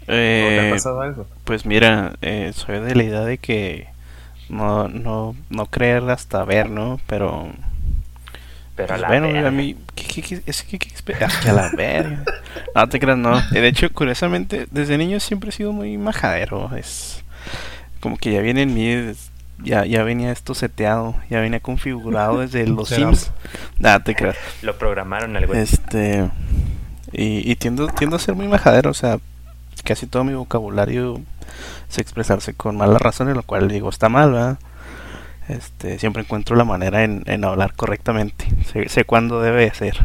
Eh, 0.08 0.56
te 0.56 0.68
ha 0.68 0.74
pasado 0.74 1.02
algo? 1.02 1.28
Pues 1.44 1.66
mira, 1.66 2.16
eh, 2.22 2.52
soy 2.54 2.80
de 2.80 2.96
la 2.96 3.04
idea 3.04 3.22
de 3.22 3.38
que 3.38 3.88
no, 4.50 4.88
no, 4.88 5.36
no 5.50 5.66
creer 5.68 6.10
hasta 6.10 6.44
ver, 6.46 6.70
¿no? 6.70 7.00
Pero, 7.08 7.52
Pero 8.76 8.94
a 8.96 8.98
pues 8.98 9.02
la 9.02 9.08
bueno, 9.08 9.32
verga. 9.32 9.48
a 9.48 9.52
mí, 9.52 9.76
¿qué, 9.96 10.04
qué, 10.08 10.22
qué, 10.22 10.42
es 10.46 10.64
que, 10.64 10.78
ah, 11.24 11.30
que 11.42 11.50
a 11.50 11.54
la 11.54 11.72
verga. 11.76 12.24
No 12.76 12.88
te 12.90 13.00
creas, 13.00 13.18
no. 13.18 13.42
De 13.52 13.68
hecho, 13.68 13.90
curiosamente, 13.92 14.68
desde 14.72 14.98
niño 14.98 15.20
siempre 15.20 15.50
he 15.50 15.54
sido 15.54 15.72
muy 15.74 15.98
majadero. 15.98 16.76
Es 16.76 17.24
como 18.00 18.18
que 18.18 18.32
ya 18.34 18.42
viene 18.42 18.64
en 18.64 18.74
mí 18.74 19.14
ya, 19.64 19.86
ya 19.86 20.04
venía 20.04 20.32
esto 20.32 20.54
seteado, 20.54 21.16
ya 21.30 21.40
venía 21.40 21.60
configurado 21.60 22.40
desde 22.42 22.68
los. 22.68 22.90
Sims. 22.90 23.32
Nada, 23.80 24.04
te 24.04 24.16
creas. 24.16 24.38
Lo 24.62 24.78
programaron 24.78 25.34
güey. 25.46 25.60
Este. 25.60 26.30
Y, 27.12 27.50
y 27.50 27.56
tiendo, 27.56 27.88
tiendo 27.88 28.18
a 28.18 28.20
ser 28.20 28.36
muy 28.36 28.48
majadero, 28.48 28.92
o 28.92 28.94
sea, 28.94 29.20
casi 29.84 30.08
todo 30.08 30.24
mi 30.24 30.34
vocabulario 30.34 31.22
es 31.90 31.98
expresarse 31.98 32.54
con 32.54 32.76
malas 32.76 33.02
razones, 33.02 33.36
lo 33.36 33.44
cual 33.44 33.70
digo 33.70 33.90
está 33.90 34.10
mal, 34.10 34.34
¿verdad? 34.34 34.60
Este, 35.48 35.98
siempre 35.98 36.24
encuentro 36.24 36.58
la 36.58 36.66
manera 36.66 37.04
en, 37.04 37.24
en 37.26 37.46
hablar 37.46 37.74
correctamente. 37.74 38.46
Sé, 38.72 38.90
sé 38.90 39.06
cuándo 39.06 39.40
debe 39.42 39.74
ser. 39.74 39.98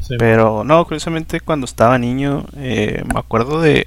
Sí, 0.00 0.16
Pero 0.18 0.64
no, 0.64 0.84
curiosamente 0.84 1.40
cuando 1.40 1.64
estaba 1.64 1.98
niño, 1.98 2.44
eh, 2.56 3.02
me 3.12 3.18
acuerdo 3.18 3.60
de... 3.60 3.86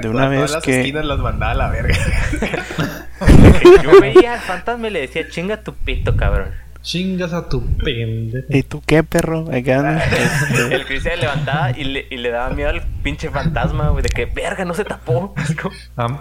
De 0.00 0.08
una 0.08 0.28
vez 0.28 0.38
todas 0.38 0.50
las 0.52 0.62
que- 0.62 0.80
esquinas 0.80 1.04
las 1.04 1.18
mandaba 1.18 1.52
a 1.52 1.54
la 1.54 1.70
verga. 1.70 1.96
Yo 3.82 4.00
veía 4.00 4.34
al 4.34 4.40
fantasma 4.40 4.88
y 4.88 4.90
le 4.90 5.00
decía, 5.02 5.28
chinga 5.28 5.62
tu 5.62 5.74
pito, 5.74 6.16
cabrón. 6.16 6.50
Chingas 6.82 7.32
a 7.32 7.48
tu 7.48 7.64
pendejo. 7.76 8.46
¿Y 8.50 8.62
tú 8.64 8.82
qué, 8.84 9.04
perro? 9.04 9.46
Acá. 9.52 10.02
Este, 10.50 10.74
El 10.74 10.84
Chris 10.84 11.04
se 11.04 11.16
levantaba 11.16 11.70
y 11.70 11.84
le, 11.84 12.06
y 12.10 12.16
le 12.16 12.30
daba 12.30 12.50
miedo 12.50 12.70
al 12.70 12.82
pinche 13.04 13.30
fantasma, 13.30 13.90
güey, 13.90 14.02
de 14.02 14.08
que 14.08 14.26
verga, 14.26 14.64
no 14.64 14.74
se 14.74 14.84
tapó. 14.84 15.32
Am- 15.96 16.18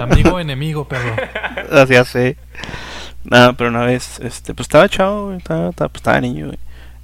amigo 0.00 0.40
enemigo, 0.40 0.88
perro. 0.88 1.14
Así 1.70 1.94
hace. 1.94 2.36
Nada, 3.22 3.52
pero 3.52 3.70
una 3.70 3.84
vez, 3.84 4.18
este, 4.20 4.52
pues 4.52 4.64
estaba 4.66 4.88
chavo, 4.88 5.26
güey, 5.26 5.38
estaba, 5.38 5.70
estaba, 5.70 5.88
pues, 5.88 6.00
estaba 6.00 6.20
niño, 6.20 6.46
güey. 6.46 6.58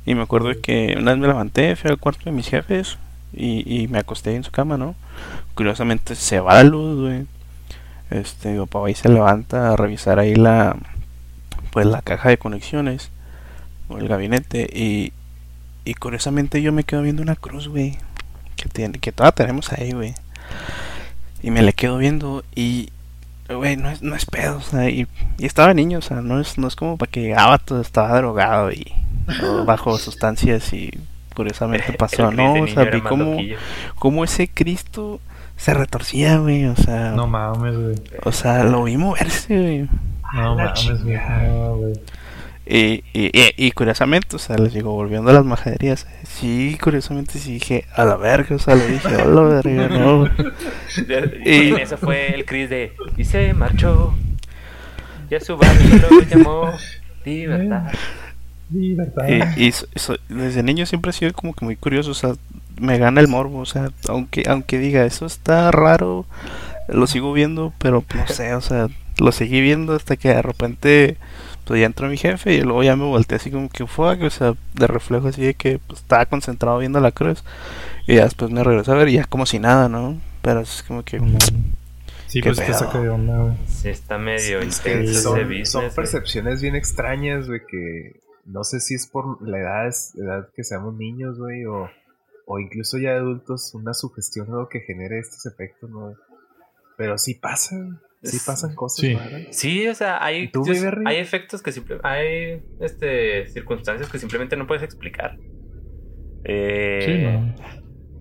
Y 0.04 0.14
me 0.16 0.22
acuerdo 0.22 0.50
que 0.60 0.96
una 0.98 1.12
vez 1.12 1.20
me 1.20 1.28
levanté, 1.28 1.76
fui 1.76 1.90
al 1.90 1.98
cuarto 1.98 2.24
de 2.24 2.32
mis 2.32 2.48
jefes 2.48 2.98
y, 3.32 3.82
y 3.82 3.86
me 3.86 4.00
acosté 4.00 4.34
en 4.34 4.42
su 4.42 4.50
cama, 4.50 4.76
¿no? 4.76 4.96
Curiosamente 5.54 6.14
se 6.14 6.40
va 6.40 6.54
la 6.54 6.64
luz, 6.64 7.00
güey. 7.00 7.26
Este, 8.10 8.52
mi 8.52 8.58
papá 8.58 8.86
ahí 8.86 8.94
se 8.94 9.08
levanta 9.08 9.72
a 9.72 9.76
revisar 9.76 10.18
ahí 10.18 10.34
la, 10.34 10.76
pues 11.70 11.86
la 11.86 12.02
caja 12.02 12.28
de 12.28 12.38
conexiones 12.38 13.10
o 13.88 13.98
el 13.98 14.08
gabinete 14.08 14.68
y, 14.72 15.12
y 15.84 15.94
curiosamente 15.94 16.60
yo 16.60 16.72
me 16.72 16.84
quedo 16.84 17.02
viendo 17.02 17.22
una 17.22 17.36
cruz, 17.36 17.68
güey, 17.68 17.98
que 18.56 18.68
tiene, 18.68 18.98
que 18.98 19.12
todavía 19.12 19.34
tenemos 19.34 19.72
ahí, 19.72 19.92
güey. 19.92 20.14
Y 21.42 21.50
me 21.50 21.62
le 21.62 21.72
quedo 21.72 21.98
viendo 21.98 22.44
y 22.54 22.90
Güey, 23.54 23.76
no 23.76 23.90
es, 23.90 24.00
no 24.00 24.14
es 24.14 24.26
pedo, 24.26 24.58
o 24.58 24.60
sea, 24.60 24.88
y, 24.88 25.08
y 25.36 25.46
estaba 25.46 25.74
niño, 25.74 25.98
o 25.98 26.02
sea, 26.02 26.20
no 26.20 26.40
es, 26.40 26.56
no 26.56 26.68
es 26.68 26.76
como 26.76 26.96
para 26.96 27.10
que 27.10 27.22
llegaba 27.22 27.58
todo, 27.58 27.80
estaba 27.80 28.16
drogado 28.16 28.70
y 28.70 28.92
bajo 29.66 29.98
sustancias 29.98 30.72
y 30.72 30.92
curiosamente 31.34 31.92
pasó, 31.98 32.30
¿no? 32.30 32.54
O 32.54 32.66
sea, 32.66 32.84
vi 32.84 33.00
cómo, 33.00 33.36
cómo 33.96 34.24
ese 34.24 34.48
Cristo 34.48 35.20
se 35.56 35.74
retorcía, 35.74 36.38
güey, 36.38 36.64
o 36.66 36.76
sea, 36.76 37.12
No 37.12 37.26
mames, 37.26 37.76
güey. 37.76 37.94
o 38.24 38.32
sea, 38.32 38.64
lo 38.64 38.84
vi 38.84 38.96
moverse, 38.96 39.58
güey. 39.58 39.88
No 40.34 40.54
la 40.54 40.64
mames, 40.74 41.02
güey. 41.04 41.16
No, 41.16 41.76
güey. 41.76 41.92
Y, 42.66 43.02
y, 43.12 43.30
y, 43.36 43.52
y 43.56 43.72
curiosamente, 43.72 44.36
o 44.36 44.38
sea, 44.38 44.56
les 44.56 44.72
digo, 44.72 44.92
volviendo 44.92 45.30
a 45.30 45.34
las 45.34 45.44
majaderías, 45.44 46.06
sí, 46.22 46.78
curiosamente 46.80 47.38
sí 47.40 47.54
dije, 47.54 47.84
a 47.94 48.04
la 48.04 48.16
verga, 48.16 48.54
o 48.54 48.58
sea, 48.60 48.76
le 48.76 48.86
dije, 48.86 49.08
a 49.08 49.24
la 49.24 49.40
verga, 49.42 49.88
no, 49.88 50.18
güey. 50.20 50.30
Y 51.44 51.74
eso 51.80 51.96
fue 51.96 52.32
el 52.34 52.44
Chris 52.44 52.70
de 52.70 52.92
y 53.16 53.24
se 53.24 53.52
marchó. 53.54 54.14
Ya 55.30 55.40
su 55.40 55.56
barrio 55.56 55.96
lo 56.10 56.20
llamó 56.22 56.72
Libertad. 57.24 57.92
Libertad. 58.72 59.26
Y, 59.56 59.66
y 59.66 59.72
so- 59.72 59.86
so- 59.96 60.16
desde 60.28 60.62
niño 60.62 60.86
siempre 60.86 61.10
he 61.10 61.14
sido 61.14 61.32
como 61.32 61.54
que 61.54 61.64
muy 61.64 61.76
curioso, 61.76 62.10
o 62.10 62.14
sea, 62.14 62.32
me 62.80 62.98
gana 62.98 63.20
el 63.20 63.28
morbo, 63.28 63.58
o 63.58 63.66
sea, 63.66 63.90
aunque 64.08 64.44
aunque 64.48 64.78
diga 64.78 65.04
eso 65.04 65.26
está 65.26 65.70
raro, 65.70 66.24
lo 66.88 67.06
sigo 67.06 67.32
viendo, 67.32 67.72
pero 67.78 68.04
no 68.14 68.26
sé, 68.28 68.54
o 68.54 68.60
sea, 68.60 68.88
lo 69.18 69.32
seguí 69.32 69.60
viendo 69.60 69.94
hasta 69.94 70.16
que 70.16 70.28
de 70.30 70.42
repente 70.42 71.16
pues 71.64 71.78
ya 71.78 71.86
entró 71.86 72.08
mi 72.08 72.16
jefe 72.16 72.54
y 72.54 72.62
luego 72.62 72.82
ya 72.82 72.96
me 72.96 73.04
volteé 73.04 73.36
así 73.36 73.50
como 73.50 73.68
que 73.68 73.86
fuck, 73.86 74.22
o 74.22 74.30
sea, 74.30 74.54
de 74.74 74.86
reflejo 74.86 75.28
así 75.28 75.42
de 75.42 75.54
que 75.54 75.78
pues, 75.86 76.00
estaba 76.00 76.26
concentrado 76.26 76.78
viendo 76.78 76.98
la 77.00 77.12
cruz 77.12 77.44
y 78.06 78.16
ya 78.16 78.24
después 78.24 78.50
me 78.50 78.64
regresé 78.64 78.90
a 78.90 78.94
ver 78.94 79.08
y 79.08 79.12
ya 79.14 79.24
como 79.24 79.46
si 79.46 79.58
nada, 79.58 79.88
¿no? 79.88 80.18
Pero 80.42 80.60
es 80.60 80.82
como 80.82 81.04
que. 81.04 81.20
Sí, 82.26 82.40
pues 82.42 82.56
te 82.58 82.72
saca 82.72 83.00
de 83.00 83.08
onda, 83.10 83.38
güey. 83.38 83.54
Sí, 83.68 83.88
está 83.88 84.16
medio 84.16 84.60
ese 84.60 85.14
son, 85.14 85.38
business. 85.42 85.70
son 85.70 85.82
güey. 85.82 85.94
percepciones 85.94 86.62
bien 86.62 86.76
extrañas, 86.76 87.46
güey, 87.46 87.60
que 87.68 88.20
no 88.50 88.64
sé 88.64 88.80
si 88.80 88.94
es 88.94 89.06
por 89.06 89.46
la 89.46 89.58
edad, 89.58 89.86
es- 89.88 90.14
edad 90.16 90.48
que 90.54 90.64
seamos 90.64 90.94
niños, 90.94 91.38
güey, 91.38 91.64
o, 91.64 91.90
o 92.46 92.58
incluso 92.58 92.98
ya 92.98 93.12
adultos, 93.12 93.74
una 93.74 93.94
sugestión 93.94 94.48
o 94.50 94.56
algo 94.56 94.68
que 94.68 94.80
genere 94.80 95.18
estos 95.18 95.46
efectos, 95.46 95.88
¿no? 95.90 96.14
Pero 96.96 97.16
sí 97.18 97.34
pasan, 97.34 98.00
sí 98.22 98.38
pasan 98.44 98.74
cosas 98.74 99.00
Sí. 99.06 99.16
Sí, 99.50 99.88
o 99.88 99.94
sea, 99.94 100.22
hay, 100.22 100.42
¿Y 100.44 100.48
tú, 100.48 100.64
hay 101.06 101.16
efectos 101.16 101.62
que 101.62 101.72
simple, 101.72 101.98
hay 102.02 102.62
este, 102.78 103.46
circunstancias 103.48 104.10
que 104.10 104.18
simplemente 104.18 104.56
no 104.56 104.66
puedes 104.66 104.82
explicar. 104.82 105.36
Eh, 106.44 107.00
Sí, 107.02 107.18
no. 107.22 107.54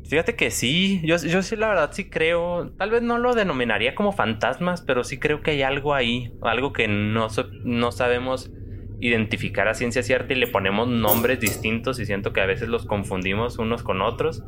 Fíjate 0.04 0.36
que 0.36 0.50
sí, 0.50 1.02
yo, 1.04 1.18
yo 1.18 1.44
sí 1.44 1.56
la 1.56 1.68
verdad 1.70 1.92
sí 1.94 2.10
creo, 2.10 2.72
tal 2.78 2.90
vez 2.90 3.04
no 3.04 3.20
lo 3.20 3.36
denominaría 3.36 3.94
como 3.94 4.12
fantasmas, 4.12 4.82
pero 4.82 5.04
sí 5.04 5.20
creo 5.20 5.44
que 5.44 5.52
hay 5.52 5.62
algo 5.62 5.94
ahí, 5.94 6.34
algo 6.42 6.74
que 6.74 6.88
no, 6.88 7.28
no 7.64 7.92
sabemos 7.92 8.52
identificar 9.02 9.68
a 9.68 9.74
ciencia 9.74 10.04
cierta 10.04 10.34
y 10.34 10.38
le 10.38 10.48
ponemos 10.48 10.88
nombres 10.88 11.40
distintos 11.40 12.00
y 12.00 12.06
siento 12.06 12.34
que 12.34 12.42
a 12.42 12.46
veces 12.46 12.68
los 12.68 12.86
confundimos 12.86 13.58
unos 13.58 13.84
con 13.84 14.02
otros, 14.02 14.44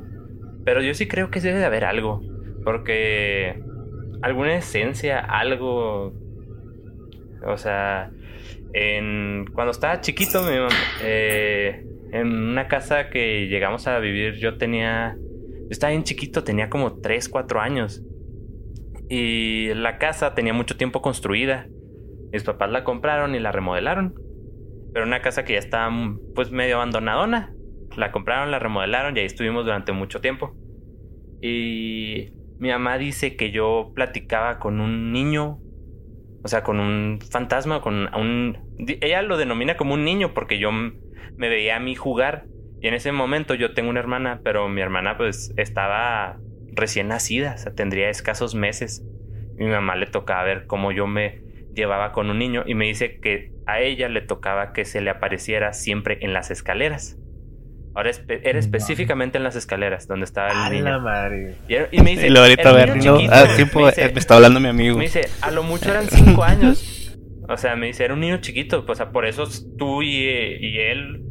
pero 0.65 0.81
yo 0.81 0.93
sí 0.93 1.07
creo 1.07 1.31
que 1.31 1.39
debe 1.39 1.59
de 1.59 1.65
haber 1.65 1.85
algo, 1.85 2.21
porque 2.63 3.61
alguna 4.21 4.55
esencia, 4.55 5.19
algo, 5.19 6.13
o 7.45 7.57
sea, 7.57 8.11
en, 8.73 9.45
cuando 9.53 9.71
estaba 9.71 10.01
chiquito, 10.01 10.43
mi 10.43 10.51
eh, 11.03 11.85
en 12.11 12.27
una 12.27 12.67
casa 12.67 13.09
que 13.09 13.47
llegamos 13.47 13.87
a 13.87 13.99
vivir, 13.99 14.35
yo 14.35 14.57
tenía, 14.57 15.15
yo 15.17 15.67
estaba 15.69 15.91
bien 15.91 16.03
chiquito, 16.03 16.43
tenía 16.43 16.69
como 16.69 16.99
3, 16.99 17.29
4 17.29 17.61
años. 17.61 18.03
Y 19.09 19.73
la 19.73 19.97
casa 19.97 20.35
tenía 20.35 20.53
mucho 20.53 20.77
tiempo 20.77 21.01
construida. 21.01 21.67
Mis 22.31 22.43
papás 22.43 22.71
la 22.71 22.83
compraron 22.83 23.35
y 23.35 23.39
la 23.39 23.51
remodelaron. 23.51 24.15
Pero 24.93 25.06
una 25.06 25.21
casa 25.21 25.45
que 25.45 25.54
ya 25.54 25.60
estaba 25.60 25.89
mm, 25.89 26.34
pues 26.36 26.51
medio 26.51 26.75
abandonadona. 26.75 27.54
La 27.95 28.12
compraron, 28.12 28.51
la 28.51 28.60
remodelaron 28.60 29.15
y 29.15 29.19
ahí 29.19 29.25
estuvimos 29.25 29.65
durante 29.65 29.91
mucho 29.91 30.21
tiempo. 30.21 30.56
Y 31.41 32.30
mi 32.60 32.69
mamá 32.69 32.97
dice 32.97 33.36
que 33.36 33.51
yo 33.51 33.91
platicaba 33.95 34.60
con 34.60 34.80
un 34.80 35.12
niño 35.12 35.60
o 36.43 36.47
sea, 36.47 36.63
con 36.63 36.80
un 36.80 37.19
fantasma, 37.21 37.82
con 37.82 38.13
un... 38.15 38.58
Ella 39.01 39.21
lo 39.21 39.38
denomina 39.38 39.77
como 39.77 39.93
un 39.93 40.04
niño 40.04 40.34
porque 40.34 40.58
yo 40.58 40.71
me 40.71 41.49
veía 41.49 41.75
a 41.75 41.80
mí 41.80 41.95
jugar. 41.95 42.45
Y 42.82 42.88
en 42.88 42.95
ese 42.95 43.12
momento 43.12 43.54
yo 43.54 43.73
tengo 43.73 43.89
una 43.89 43.99
hermana, 43.99 44.41
pero 44.43 44.67
mi 44.67 44.82
hermana 44.82 45.17
pues 45.17 45.54
estaba 45.58 46.39
recién 46.73 47.10
nacida, 47.10 47.54
o 47.56 47.58
sea, 47.60 47.75
tendría 47.75 48.10
escasos 48.10 48.56
meses. 48.56 49.06
Mi 49.56 49.67
mamá 49.67 49.95
le 49.95 50.08
tocaba 50.08 50.43
ver 50.43 50.65
cómo 50.65 50.91
yo 50.91 51.06
me 51.06 51.43
llevaba 51.73 52.12
con 52.12 52.29
un 52.29 52.39
niño 52.39 52.63
y 52.65 52.75
me 52.75 52.86
dice 52.86 53.19
que 53.21 53.51
a 53.65 53.79
ella 53.79 54.10
le 54.10 54.21
tocaba 54.21 54.73
que 54.73 54.86
se 54.86 55.01
le 55.01 55.10
apareciera 55.10 55.73
siempre 55.73 56.17
en 56.21 56.34
las 56.34 56.51
escaleras. 56.51 57.17
Ahora 57.93 58.10
espe- 58.10 58.39
era 58.43 58.57
específicamente 58.57 59.38
en 59.38 59.43
las 59.43 59.55
escaleras 59.57 60.07
donde 60.07 60.23
estaba 60.25 60.47
A 60.49 60.67
el 60.69 60.84
la 60.84 60.91
niño. 60.91 61.01
madre. 61.01 61.55
Y, 61.67 61.73
era- 61.73 61.89
y 61.91 62.01
me 62.01 62.12
dice, 62.12 62.27
y 62.29 62.38
ahorita 62.38 62.69
"El 62.69 62.75
ver, 62.75 62.95
niño 62.97 63.12
no, 63.12 63.17
chiquito", 63.17 63.36
ah, 63.36 63.55
tiempo, 63.55 63.79
me 63.81 63.86
dice- 63.88 64.05
eh, 64.05 64.12
me 64.13 64.19
está 64.19 64.36
hablando 64.36 64.60
mi 64.62 64.67
amigo. 64.69 64.97
me 64.97 65.03
dice, 65.03 65.21
a 65.41 65.51
lo 65.51 65.63
mucho 65.63 65.89
eran 65.91 66.05
cinco 66.10 66.43
años. 66.43 67.17
O 67.49 67.57
sea, 67.57 67.75
me 67.75 67.88
dice, 67.88 68.05
era 68.05 68.13
un 68.13 68.21
niño 68.21 68.38
chiquito. 68.38 68.86
O 68.88 68.95
sea, 68.95 69.12
por 69.12 69.25
eso 69.25 69.43
tú 69.77 70.03
y, 70.03 70.10
y 70.15 70.79
él, 70.79 71.21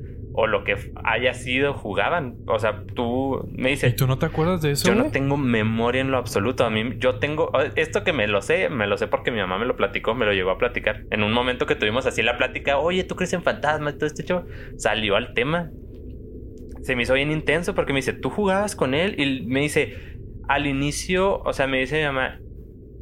o 0.40 0.46
lo 0.46 0.64
que 0.64 0.74
haya 1.04 1.34
sido, 1.34 1.74
jugaban. 1.74 2.38
O 2.46 2.58
sea, 2.58 2.84
tú, 2.94 3.46
me 3.52 3.68
¿Y 3.68 3.72
dice, 3.72 3.90
tú 3.92 4.06
no 4.06 4.18
te 4.18 4.26
acuerdas 4.26 4.62
de 4.62 4.72
eso, 4.72 4.88
yo 4.88 4.94
no 4.94 5.10
tengo 5.10 5.36
memoria 5.36 6.00
en 6.00 6.10
lo 6.10 6.16
absoluto. 6.16 6.64
A 6.64 6.70
mí, 6.70 6.94
yo 6.98 7.18
tengo, 7.18 7.52
esto 7.76 8.04
que 8.04 8.12
me 8.14 8.26
lo 8.26 8.40
sé, 8.40 8.70
me 8.70 8.86
lo 8.86 8.96
sé 8.96 9.06
porque 9.06 9.30
mi 9.30 9.38
mamá 9.38 9.58
me 9.58 9.66
lo 9.66 9.76
platicó, 9.76 10.14
me 10.14 10.24
lo 10.24 10.32
llegó 10.32 10.50
a 10.50 10.58
platicar. 10.58 11.04
En 11.10 11.22
un 11.22 11.32
momento 11.32 11.66
que 11.66 11.76
tuvimos 11.76 12.06
así 12.06 12.22
la 12.22 12.38
plática, 12.38 12.78
oye, 12.78 13.04
¿tú 13.04 13.16
crees 13.16 13.32
en 13.34 13.42
fantasmas? 13.42 13.94
y 13.94 13.98
Todo 13.98 14.06
este 14.06 14.24
chavo 14.24 14.46
salió 14.76 15.16
al 15.16 15.34
tema. 15.34 15.70
Se 16.82 16.96
me 16.96 17.02
hizo 17.02 17.12
bien 17.12 17.30
intenso 17.30 17.74
porque 17.74 17.92
me 17.92 17.98
dice, 17.98 18.14
tú 18.14 18.30
jugabas 18.30 18.74
con 18.74 18.94
él 18.94 19.20
y 19.20 19.46
me 19.46 19.60
dice, 19.60 19.94
al 20.48 20.66
inicio, 20.66 21.40
o 21.42 21.52
sea, 21.52 21.66
me 21.66 21.80
dice 21.80 21.98
mi 21.98 22.04
mamá, 22.04 22.40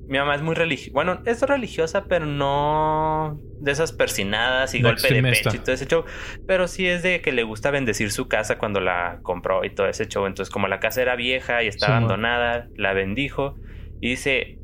mi 0.08 0.18
mamá 0.18 0.34
es 0.36 0.42
muy 0.42 0.54
religiosa, 0.54 0.90
bueno, 0.94 1.22
es 1.26 1.42
religiosa, 1.42 2.08
pero 2.08 2.26
no 2.26 3.42
de 3.58 3.72
esas 3.72 3.92
persinadas 3.92 4.74
y 4.74 4.80
No 4.80 4.88
golpe 4.88 5.10
de 5.10 5.22
pecho 5.24 5.56
y 5.56 5.60
todo 5.62 5.74
ese 5.74 5.86
show, 5.86 6.04
pero 6.46 6.68
sí 6.68 6.86
es 6.88 7.02
de 7.02 7.20
que 7.22 7.32
le 7.32 7.42
gusta 7.44 7.70
bendecir 7.70 8.10
su 8.12 8.28
casa 8.28 8.58
cuando 8.58 8.80
la 8.80 9.20
compró 9.22 9.64
y 9.64 9.74
todo 9.74 9.88
ese 9.88 10.08
show. 10.08 10.26
Entonces, 10.26 10.50
como 10.52 10.68
la 10.68 10.80
casa 10.80 11.02
era 11.02 11.16
vieja 11.16 11.62
y 11.62 11.68
estaba 11.68 11.96
Sí, 11.96 11.98
abandonada, 11.98 12.70
la 12.74 12.92
bendijo 12.94 13.58
y 14.00 14.10
dice, 14.10 14.60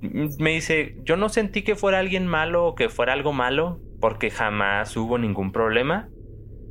me 0.00 0.50
dice, 0.50 0.94
yo 0.98 1.16
no 1.16 1.28
sentí 1.28 1.62
que 1.64 1.76
fuera 1.76 1.98
alguien 1.98 2.26
malo 2.26 2.66
o 2.66 2.74
que 2.74 2.88
fuera 2.88 3.12
algo 3.12 3.32
malo 3.32 3.82
porque 4.00 4.30
jamás 4.30 4.96
hubo 4.96 5.18
ningún 5.18 5.52
problema. 5.52 6.10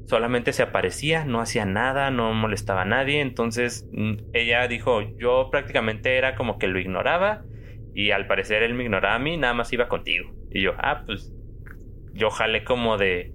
Solamente 0.05 0.53
se 0.53 0.63
aparecía, 0.63 1.25
no 1.25 1.41
hacía 1.41 1.65
nada, 1.65 2.11
no 2.11 2.33
molestaba 2.33 2.83
a 2.83 2.85
nadie. 2.85 3.21
Entonces 3.21 3.87
mm, 3.91 4.13
ella 4.33 4.67
dijo, 4.67 5.01
yo 5.17 5.49
prácticamente 5.51 6.17
era 6.17 6.35
como 6.35 6.57
que 6.57 6.67
lo 6.67 6.79
ignoraba 6.79 7.45
y 7.97 8.11
al 8.11 8.27
parecer 8.27 8.61
él 8.61 8.75
me 8.75 8.83
ignoraba 8.83 9.15
a 9.15 9.19
mí, 9.19 9.37
nada 9.37 9.55
más 9.55 9.73
iba 9.73 9.87
contigo. 9.87 10.29
Y 10.51 10.61
yo, 10.61 10.73
ah, 10.77 11.01
pues 11.03 11.33
yo 12.13 12.29
jalé 12.29 12.63
como 12.63 12.95
de 12.95 13.33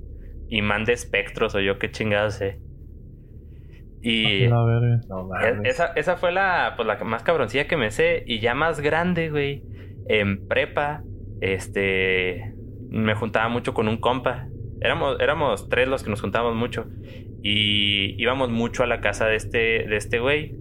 imán 0.50 0.84
de 0.84 0.92
espectros 0.92 1.56
o 1.56 1.60
yo 1.60 1.80
qué 1.80 1.90
chingados 1.90 2.34
sé. 2.34 2.60
Y 4.02 4.46
verga. 4.64 5.00
No 5.08 5.28
e- 5.40 5.68
esa, 5.68 5.86
esa 5.96 6.16
fue 6.16 6.30
la, 6.30 6.74
pues, 6.76 6.86
la 6.86 6.96
más 7.02 7.24
cabroncilla 7.24 7.66
que 7.66 7.76
me 7.76 7.90
sé. 7.90 8.22
Y 8.24 8.38
ya 8.38 8.54
más 8.54 8.78
grande, 8.78 9.30
güey. 9.30 9.64
En 10.06 10.46
prepa, 10.46 11.02
este. 11.40 12.54
Me 12.88 13.16
juntaba 13.16 13.48
mucho 13.48 13.74
con 13.74 13.88
un 13.88 13.96
compa. 13.96 14.46
Éramos, 14.80 15.18
éramos 15.18 15.68
tres 15.68 15.88
los 15.88 16.04
que 16.04 16.10
nos 16.10 16.20
juntábamos 16.20 16.54
mucho. 16.54 16.86
Y 17.42 18.14
íbamos 18.22 18.48
mucho 18.48 18.84
a 18.84 18.86
la 18.86 19.00
casa 19.00 19.26
de 19.26 19.34
este, 19.34 19.58
de 19.88 19.96
este 19.96 20.20
güey. 20.20 20.54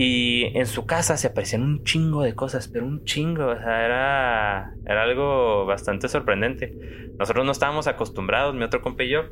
Y 0.00 0.56
en 0.56 0.66
su 0.66 0.86
casa 0.86 1.16
se 1.16 1.26
aparecían 1.26 1.62
un 1.62 1.82
chingo 1.82 2.22
de 2.22 2.36
cosas, 2.36 2.68
pero 2.68 2.86
un 2.86 3.02
chingo. 3.02 3.46
O 3.46 3.56
sea, 3.56 3.84
era, 3.84 4.72
era 4.86 5.02
algo 5.02 5.66
bastante 5.66 6.06
sorprendente. 6.06 6.72
Nosotros 7.18 7.44
no 7.44 7.50
estábamos 7.50 7.88
acostumbrados, 7.88 8.54
mi 8.54 8.62
otro 8.62 8.80
compa 8.80 9.02
y 9.02 9.08
yo. 9.08 9.24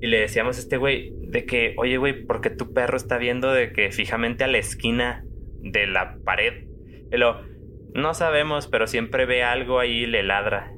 Y 0.00 0.06
le 0.06 0.20
decíamos 0.20 0.56
a 0.56 0.60
este 0.60 0.78
güey 0.78 1.12
de 1.28 1.44
que, 1.44 1.74
oye, 1.76 1.98
güey, 1.98 2.24
¿por 2.24 2.40
qué 2.40 2.48
tu 2.48 2.72
perro 2.72 2.96
está 2.96 3.18
viendo 3.18 3.52
de 3.52 3.74
que 3.74 3.92
fijamente 3.92 4.44
a 4.44 4.46
la 4.46 4.56
esquina 4.56 5.26
de 5.60 5.86
la 5.86 6.16
pared? 6.24 6.68
Y 7.12 7.18
lo, 7.18 7.42
no 7.92 8.14
sabemos, 8.14 8.66
pero 8.66 8.86
siempre 8.86 9.26
ve 9.26 9.42
algo 9.42 9.78
ahí 9.78 10.04
y 10.04 10.06
le 10.06 10.22
ladra. 10.22 10.72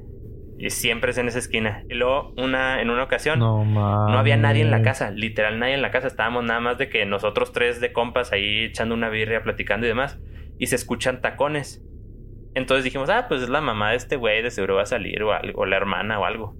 Y 0.57 0.71
siempre 0.71 1.11
es 1.11 1.17
en 1.17 1.27
esa 1.27 1.39
esquina. 1.39 1.83
Y 1.89 1.93
luego, 1.93 2.33
una, 2.37 2.81
en 2.81 2.89
una 2.89 3.03
ocasión, 3.03 3.39
No 4.09 4.17
había 4.17 4.37
nadie 4.37 4.63
en 4.63 4.71
la 4.71 4.81
casa, 4.81 5.11
literal 5.11 5.59
nadie 5.59 5.75
en 5.75 5.81
la 5.81 5.91
casa. 5.91 6.07
Estábamos 6.07 6.43
nada 6.43 6.59
más 6.59 6.77
de 6.77 6.89
que 6.89 7.05
nosotros 7.05 7.51
tres 7.51 7.79
de 7.79 7.93
compas 7.93 8.31
ahí 8.31 8.65
echando 8.65 8.95
una 8.95 9.09
birria, 9.09 9.43
platicando 9.43 9.85
y 9.85 9.89
demás. 9.89 10.19
Y 10.57 10.67
se 10.67 10.75
escuchan 10.75 11.21
tacones. 11.21 11.83
Entonces 12.55 12.83
dijimos, 12.83 13.09
ah, 13.09 13.27
pues 13.27 13.43
es 13.43 13.49
la 13.49 13.61
mamá 13.61 13.91
de 13.91 13.97
este 13.97 14.15
güey, 14.15 14.41
de 14.41 14.49
seguro 14.49 14.75
va 14.75 14.81
a 14.81 14.87
salir 14.87 15.21
o 15.21 15.31
algo, 15.31 15.61
o 15.61 15.65
la 15.67 15.77
hermana 15.77 16.19
o 16.19 16.25
algo. 16.25 16.55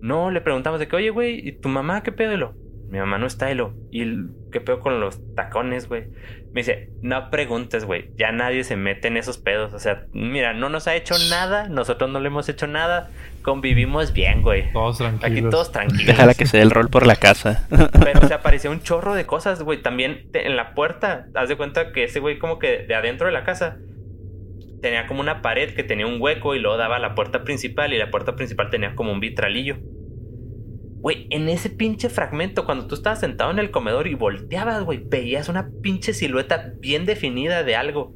No, 0.00 0.30
le 0.30 0.40
preguntamos 0.40 0.80
de 0.80 0.88
que, 0.88 0.96
oye, 0.96 1.10
güey, 1.10 1.46
¿y 1.46 1.52
tu 1.52 1.68
mamá 1.68 2.02
qué 2.02 2.12
pedo? 2.12 2.54
Mi 2.94 3.00
mamá 3.00 3.18
no 3.18 3.26
está, 3.26 3.50
y 3.50 3.56
lo, 3.56 3.74
¿y 3.90 4.04
qué 4.52 4.60
pedo 4.60 4.78
con 4.78 5.00
los 5.00 5.18
tacones, 5.34 5.88
güey? 5.88 6.04
Me 6.52 6.60
dice, 6.60 6.90
no 7.02 7.28
preguntes, 7.28 7.84
güey, 7.84 8.12
ya 8.16 8.30
nadie 8.30 8.62
se 8.62 8.76
mete 8.76 9.08
en 9.08 9.16
esos 9.16 9.36
pedos. 9.36 9.74
O 9.74 9.80
sea, 9.80 10.04
mira, 10.12 10.52
no 10.52 10.68
nos 10.68 10.86
ha 10.86 10.94
hecho 10.94 11.16
nada, 11.28 11.68
nosotros 11.68 12.08
no 12.08 12.20
le 12.20 12.28
hemos 12.28 12.48
hecho 12.48 12.68
nada, 12.68 13.10
convivimos 13.42 14.12
bien, 14.12 14.42
güey. 14.42 14.72
Todos 14.72 14.98
tranquilos. 14.98 15.32
Aquí 15.32 15.42
todos 15.50 15.72
tranquilos. 15.72 16.06
Déjala 16.06 16.34
que 16.34 16.46
se 16.46 16.58
dé 16.58 16.62
el 16.62 16.70
rol 16.70 16.88
por 16.88 17.04
la 17.04 17.16
casa. 17.16 17.66
Pero 18.04 18.28
se 18.28 18.32
apareció 18.34 18.70
un 18.70 18.80
chorro 18.80 19.16
de 19.16 19.26
cosas, 19.26 19.60
güey. 19.64 19.82
También 19.82 20.30
te- 20.30 20.46
en 20.46 20.54
la 20.54 20.72
puerta, 20.74 21.26
haz 21.34 21.48
de 21.48 21.56
cuenta 21.56 21.90
que 21.90 22.04
ese 22.04 22.20
güey 22.20 22.38
como 22.38 22.60
que 22.60 22.84
de 22.86 22.94
adentro 22.94 23.26
de 23.26 23.32
la 23.32 23.42
casa 23.42 23.78
tenía 24.80 25.08
como 25.08 25.20
una 25.20 25.42
pared 25.42 25.74
que 25.74 25.82
tenía 25.82 26.06
un 26.06 26.20
hueco 26.20 26.54
y 26.54 26.60
luego 26.60 26.76
daba 26.76 26.94
a 26.96 27.00
la 27.00 27.16
puerta 27.16 27.42
principal 27.42 27.92
y 27.92 27.98
la 27.98 28.12
puerta 28.12 28.36
principal 28.36 28.70
tenía 28.70 28.94
como 28.94 29.10
un 29.10 29.18
vitralillo. 29.18 29.78
Güey, 31.04 31.26
en 31.28 31.50
ese 31.50 31.68
pinche 31.68 32.08
fragmento, 32.08 32.64
cuando 32.64 32.86
tú 32.86 32.94
estabas 32.94 33.20
sentado 33.20 33.50
en 33.50 33.58
el 33.58 33.70
comedor 33.70 34.06
y 34.06 34.14
volteabas, 34.14 34.84
güey, 34.84 35.02
veías 35.04 35.50
una 35.50 35.68
pinche 35.82 36.14
silueta 36.14 36.72
bien 36.78 37.04
definida 37.04 37.62
de 37.62 37.76
algo. 37.76 38.14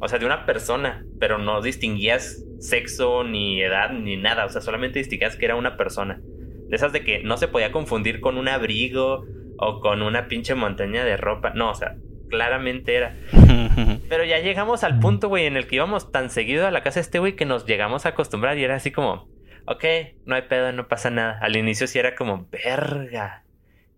O 0.00 0.08
sea, 0.08 0.18
de 0.18 0.24
una 0.24 0.46
persona, 0.46 1.04
pero 1.18 1.36
no 1.36 1.60
distinguías 1.60 2.42
sexo, 2.58 3.24
ni 3.24 3.60
edad, 3.60 3.90
ni 3.90 4.16
nada. 4.16 4.46
O 4.46 4.48
sea, 4.48 4.62
solamente 4.62 5.00
distinguías 5.00 5.36
que 5.36 5.44
era 5.44 5.54
una 5.54 5.76
persona. 5.76 6.22
De 6.70 6.76
esas 6.76 6.94
de 6.94 7.04
que 7.04 7.22
no 7.22 7.36
se 7.36 7.46
podía 7.46 7.72
confundir 7.72 8.22
con 8.22 8.38
un 8.38 8.48
abrigo 8.48 9.26
o 9.58 9.80
con 9.80 10.00
una 10.00 10.26
pinche 10.26 10.54
montaña 10.54 11.04
de 11.04 11.18
ropa. 11.18 11.52
No, 11.54 11.72
o 11.72 11.74
sea, 11.74 11.96
claramente 12.30 12.94
era. 12.94 13.18
Pero 14.08 14.24
ya 14.24 14.38
llegamos 14.38 14.82
al 14.82 14.98
punto, 14.98 15.28
güey, 15.28 15.44
en 15.44 15.58
el 15.58 15.66
que 15.66 15.76
íbamos 15.76 16.10
tan 16.10 16.30
seguido 16.30 16.66
a 16.66 16.70
la 16.70 16.82
casa 16.82 17.00
de 17.00 17.02
este 17.02 17.18
güey 17.18 17.36
que 17.36 17.44
nos 17.44 17.66
llegamos 17.66 18.06
a 18.06 18.10
acostumbrar 18.10 18.56
y 18.56 18.64
era 18.64 18.76
así 18.76 18.90
como, 18.90 19.28
ok, 19.66 19.84
no 20.26 20.34
hay 20.34 20.42
pedo, 20.42 20.72
no 20.72 20.88
pasa 20.88 21.10
nada. 21.10 21.38
Al 21.40 21.56
inicio 21.56 21.86
sí 21.86 21.98
era 21.98 22.14
como, 22.14 22.46
verga. 22.50 23.42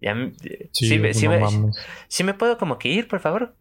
Ya, 0.01 0.15
me- 0.15 0.33
Sí, 0.73 0.89
sí, 0.89 0.99
me- 0.99 1.09
pues, 1.09 1.19
sí 1.19 1.29
no 1.29 1.39
me, 1.39 1.73
sí 2.09 2.25
me 2.25 2.35
puedo 2.35 2.59
como 2.59 2.79
que 2.79 2.89
ir, 2.89 3.09
por 3.09 3.21
favor. 3.21 3.55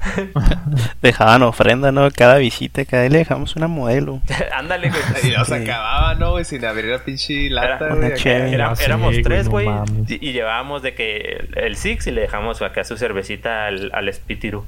Dejaban 1.02 1.42
ofrenda, 1.42 1.92
¿no? 1.92 2.10
Cada 2.10 2.38
visita, 2.38 2.84
cada 2.84 3.02
día 3.02 3.10
le 3.10 3.18
dejamos 3.18 3.54
una 3.56 3.68
modelo. 3.68 4.20
Ándale, 4.52 4.88
güey. 4.90 5.00
Y 5.22 5.36
nos 5.36 5.46
Sí. 5.48 5.54
acababa, 5.54 6.14
¿no, 6.14 6.32
güey? 6.32 6.44
Sin 6.44 6.64
abrir 6.64 6.86
la 6.86 6.98
pinche 7.04 7.48
lata, 7.50 7.86
Era- 7.86 7.94
güey. 7.94 8.14
Chévere. 8.14 8.52
Era- 8.52 8.70
Ah, 8.70 8.74
éramos 8.84 9.14
tres, 9.22 9.48
güey. 9.48 9.68
y, 10.08 10.28
y 10.28 10.32
llevábamos 10.32 10.82
de 10.82 10.94
que 10.94 11.18
el, 11.40 11.58
el 11.58 11.76
Six 11.76 12.06
y 12.08 12.10
le 12.12 12.22
dejamos 12.22 12.60
acá 12.62 12.82
su 12.84 12.96
cervecita 12.96 13.66
al, 13.66 13.90
al 13.94 14.12
Spitiru. 14.12 14.64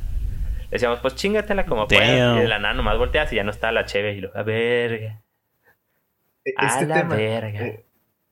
Le 0.64 0.68
decíamos, 0.70 0.98
pues 1.00 1.14
chingatela 1.16 1.66
como 1.66 1.88
puedas. 1.88 2.36
Y 2.36 2.40
de 2.40 2.48
la 2.48 2.58
nada 2.58 2.74
nomás 2.74 2.98
volteas 2.98 3.32
y 3.32 3.36
ya 3.36 3.44
no 3.44 3.50
está 3.50 3.72
la 3.72 3.86
cheve. 3.86 4.14
Y 4.14 4.20
lo, 4.20 4.30
a 4.36 4.42
verga. 4.42 5.20
E- 6.44 6.52
A 6.56 6.66
Este 6.66 6.86
la 6.86 6.94
tema, 7.02 7.16
verga. 7.16 7.66
eh, 7.66 7.86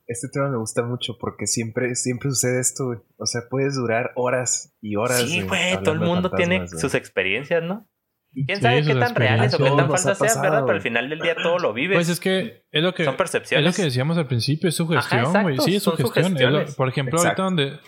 este 0.07 0.29
tema 0.33 0.49
me 0.51 0.59
gusta 0.59 0.83
mucho 0.83 1.17
porque 1.19 1.47
siempre, 1.47 1.95
siempre 1.95 2.29
sucede 2.31 2.61
esto, 2.61 2.87
güey. 2.87 2.99
O 3.17 3.27
sea, 3.27 3.43
puedes 3.49 3.75
durar 3.77 4.13
horas 4.17 4.75
y 4.83 4.97
horas. 4.97 5.21
Sí, 5.23 5.43
güey, 5.43 5.83
todo 5.83 5.95
el 5.95 6.01
mundo 6.01 6.31
tiene 6.31 6.59
güey. 6.59 6.69
sus 6.69 6.95
experiencias, 6.95 7.63
¿no? 7.63 7.89
¿Quién 8.35 8.57
Sí, 8.57 8.63
sabe 8.63 8.83
qué 8.83 8.95
tan 8.95 9.15
reales 9.15 9.53
o 9.55 9.59
qué 9.59 9.65
tan 9.71 9.89
falsas 9.91 10.19
sean, 10.19 10.41
verdad? 10.43 10.63
Pero 10.65 10.75
al 10.77 10.81
final 10.81 11.09
del 11.11 11.21
día 11.21 11.35
todo 11.35 11.59
lo 11.59 11.73
vives. 11.75 11.97
Pues 11.97 12.09
es 12.09 12.19
que 12.19 12.65
es 12.71 12.83
lo 12.83 12.95
que 12.95 13.05
Son 13.05 13.13
es 13.15 13.19
percepciones. 13.19 13.65
lo 13.67 13.73
que 13.77 13.83
decíamos 13.83 14.17
al 14.17 14.27
principio, 14.27 14.69
es 14.71 14.75
sugestión, 14.75 15.33
güey. 15.43 15.59
Sí, 15.59 15.77
es 15.77 15.83
sugestión. 15.83 16.37
Es 16.57 16.75
por 16.75 16.89
ejemplo, 16.89 17.19
Exacto. 17.19 17.43
ahorita 17.43 17.63
donde, 17.65 17.81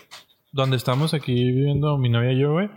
donde 0.51 0.77
estamos 0.77 1.13
aquí 1.15 1.33
viviendo 1.33 1.97
mi 1.97 2.09
novia 2.09 2.31
y 2.31 2.39
yo, 2.39 2.53
güey. 2.53 2.69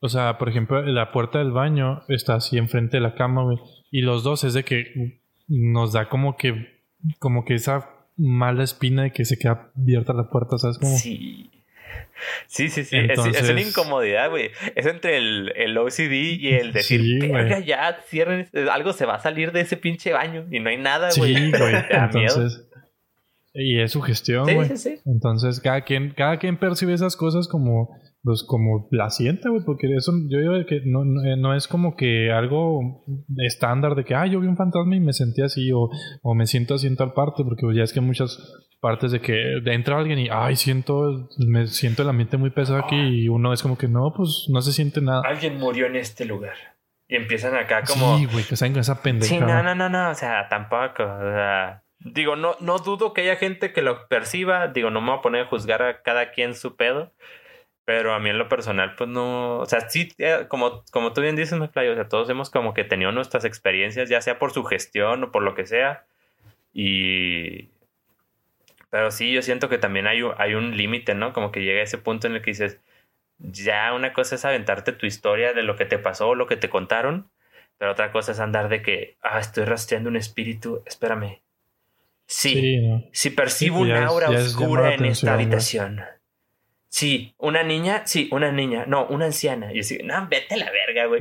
O 0.00 0.08
sea, 0.08 0.38
por 0.38 0.48
ejemplo, 0.48 0.82
la 0.82 1.12
puerta 1.12 1.38
del 1.40 1.52
baño 1.52 2.02
está 2.08 2.36
así 2.36 2.56
enfrente 2.56 2.96
de 2.96 3.02
la 3.02 3.14
cama, 3.14 3.42
güey. 3.44 3.58
Y 3.90 4.00
los 4.00 4.24
dos 4.24 4.44
es 4.44 4.54
de 4.54 4.64
que 4.64 5.20
nos 5.46 5.92
da 5.92 6.08
como 6.08 6.38
que, 6.38 6.79
como 7.18 7.44
que 7.44 7.54
esa 7.54 7.88
mala 8.16 8.62
espina 8.64 9.04
de 9.04 9.12
que 9.12 9.24
se 9.24 9.38
queda 9.38 9.70
abierta 9.76 10.12
la 10.12 10.28
puerta, 10.30 10.58
¿sabes? 10.58 10.78
Como, 10.78 10.96
Sí. 10.96 11.50
Sí, 12.48 12.68
sí, 12.68 12.84
sí. 12.84 12.96
Es- 12.98 13.48
una 13.50 13.60
incomodidad, 13.62 14.28
güey. 14.28 14.50
Es 14.74 14.84
entre 14.84 15.16
el, 15.16 15.52
el 15.56 15.76
OCD 15.78 16.12
y 16.38 16.48
el 16.48 16.72
decir, 16.72 17.00
Sí, 17.00 17.26
güey. 17.26 17.64
ya, 17.64 17.98
cierren, 18.06 18.46
algo 18.70 18.92
se 18.92 19.06
va 19.06 19.14
a 19.14 19.20
salir 19.20 19.52
de 19.52 19.62
ese 19.62 19.78
pinche 19.78 20.12
baño 20.12 20.46
y 20.50 20.60
no 20.60 20.68
hay 20.68 20.76
nada, 20.76 21.10
Sí, 21.12 21.20
güey. 21.20 21.50
güey. 21.50 21.72
Da 21.90 22.08
miedo. 22.12 22.34
Entonces, 22.34 22.66
y 23.54 23.80
es 23.80 23.90
sugestión, 23.92 24.46
Sí, 24.46 24.54
güey. 24.54 24.68
sí, 24.68 24.76
sí. 24.76 25.00
Entonces, 25.06 25.60
cada 25.60 25.80
quien, 25.82 26.10
cada 26.10 26.38
quien 26.38 26.58
percibe 26.58 26.92
esas 26.92 27.16
cosas 27.16 27.48
como, 27.48 27.98
pues, 28.22 28.44
como 28.46 28.88
la 28.90 29.10
siente, 29.10 29.48
güey, 29.48 29.62
porque 29.64 29.94
eso, 29.94 30.12
yo 30.28 30.38
digo 30.38 30.52
que 30.66 30.82
no, 30.84 31.04
no, 31.04 31.24
eh, 31.24 31.36
no 31.36 31.54
es 31.54 31.66
como 31.66 31.96
que 31.96 32.30
algo 32.30 33.04
estándar 33.38 33.94
de 33.94 34.04
que, 34.04 34.14
ah, 34.14 34.26
yo 34.26 34.40
vi 34.40 34.46
un 34.46 34.56
fantasma 34.56 34.96
y 34.96 35.00
me 35.00 35.12
sentí 35.12 35.42
así, 35.42 35.72
o, 35.72 35.88
o 36.22 36.34
me 36.34 36.46
siento 36.46 36.74
así 36.74 36.86
en 36.86 36.96
tal 36.96 37.12
parte, 37.12 37.44
porque 37.44 37.66
ya 37.74 37.82
es 37.82 37.92
que 37.92 38.00
hay 38.00 38.06
muchas 38.06 38.38
partes 38.80 39.12
de 39.12 39.20
que 39.20 39.32
de 39.32 39.74
entra 39.74 39.98
alguien 39.98 40.18
y, 40.18 40.28
ay, 40.30 40.56
siento, 40.56 41.28
me 41.38 41.66
siento 41.66 42.02
el 42.02 42.08
ambiente 42.08 42.36
muy 42.36 42.50
pesado 42.50 42.78
aquí, 42.78 42.96
y 42.96 43.28
uno 43.28 43.52
es 43.52 43.62
como 43.62 43.78
que, 43.78 43.88
no, 43.88 44.12
pues, 44.14 44.46
no 44.50 44.60
se 44.60 44.72
siente 44.72 45.00
nada. 45.00 45.22
Alguien 45.24 45.58
murió 45.58 45.86
en 45.86 45.96
este 45.96 46.24
lugar. 46.24 46.54
Y 47.08 47.16
empiezan 47.16 47.56
acá 47.56 47.82
como... 47.82 48.18
Sí, 48.18 48.26
güey, 48.26 48.44
que 48.44 48.54
saben 48.54 48.72
con 48.72 48.80
esa 48.80 49.02
pendeja. 49.02 49.34
Sí, 49.34 49.40
no, 49.40 49.62
no, 49.62 49.74
no, 49.74 49.88
no, 49.88 50.10
o 50.10 50.14
sea, 50.14 50.46
tampoco, 50.48 51.02
o 51.02 51.32
sea, 51.32 51.82
digo, 52.00 52.36
no, 52.36 52.54
no 52.60 52.78
dudo 52.78 53.12
que 53.12 53.22
haya 53.22 53.36
gente 53.36 53.72
que 53.72 53.82
lo 53.82 54.06
perciba, 54.08 54.68
digo, 54.68 54.90
no 54.90 55.00
me 55.00 55.10
voy 55.10 55.18
a 55.18 55.22
poner 55.22 55.42
a 55.42 55.48
juzgar 55.48 55.82
a 55.82 56.02
cada 56.02 56.30
quien 56.30 56.54
su 56.54 56.76
pedo, 56.76 57.12
pero 57.92 58.14
a 58.14 58.20
mí 58.20 58.30
en 58.30 58.38
lo 58.38 58.48
personal, 58.48 58.94
pues 58.94 59.10
no, 59.10 59.58
o 59.58 59.66
sea, 59.66 59.90
sí, 59.90 60.12
eh, 60.18 60.44
como, 60.46 60.84
como 60.92 61.12
tú 61.12 61.22
bien 61.22 61.34
dices, 61.34 61.58
McFly, 61.58 61.88
o 61.88 61.94
sea, 61.96 62.06
todos 62.08 62.30
hemos 62.30 62.48
como 62.48 62.72
que 62.72 62.84
tenido 62.84 63.10
nuestras 63.10 63.44
experiencias, 63.44 64.08
ya 64.08 64.20
sea 64.20 64.38
por 64.38 64.52
su 64.52 64.62
gestión 64.62 65.24
o 65.24 65.32
por 65.32 65.42
lo 65.42 65.56
que 65.56 65.66
sea, 65.66 66.04
y... 66.72 67.70
Pero 68.90 69.10
sí, 69.10 69.32
yo 69.32 69.42
siento 69.42 69.68
que 69.68 69.76
también 69.78 70.06
hay, 70.06 70.22
un- 70.22 70.34
hay 70.38 70.54
un 70.54 70.76
límite, 70.76 71.16
¿no? 71.16 71.32
Como 71.32 71.50
que 71.50 71.62
llega 71.64 71.82
ese 71.82 71.98
punto 71.98 72.28
en 72.28 72.34
el 72.34 72.42
que 72.42 72.52
dices, 72.52 72.78
ya 73.38 73.92
una 73.92 74.12
cosa 74.12 74.36
es 74.36 74.44
aventarte 74.44 74.92
tu 74.92 75.06
historia 75.06 75.52
de 75.52 75.64
lo 75.64 75.74
que 75.74 75.84
te 75.84 75.98
pasó 75.98 76.28
o 76.28 76.34
lo 76.36 76.46
que 76.46 76.56
te 76.56 76.68
contaron, 76.70 77.28
pero 77.76 77.90
otra 77.90 78.12
cosa 78.12 78.30
es 78.30 78.38
andar 78.38 78.68
de 78.68 78.82
que, 78.82 79.16
ah, 79.20 79.40
estoy 79.40 79.64
rastreando 79.64 80.10
un 80.10 80.16
espíritu, 80.16 80.80
espérame. 80.86 81.40
Sí, 82.28 82.52
Sí, 82.52 82.76
no. 82.86 83.02
si 83.12 83.30
percibo 83.30 83.78
Sí, 83.78 83.82
un 83.82 83.88
ya 83.88 83.98
es- 84.04 84.10
aura 84.12 84.26
es 84.28 84.46
oscura 84.54 84.94
en 84.94 85.06
esta 85.06 85.34
atención, 85.34 85.34
habitación. 85.34 86.19
Sí, 86.92 87.36
una 87.38 87.62
niña, 87.62 88.02
sí, 88.04 88.28
una 88.32 88.50
niña, 88.50 88.84
no, 88.84 89.06
una 89.06 89.26
anciana. 89.26 89.72
Y 89.72 89.78
así, 89.78 90.00
no, 90.02 90.26
vete 90.28 90.54
a 90.54 90.56
la 90.58 90.70
verga, 90.72 91.06
güey. 91.06 91.20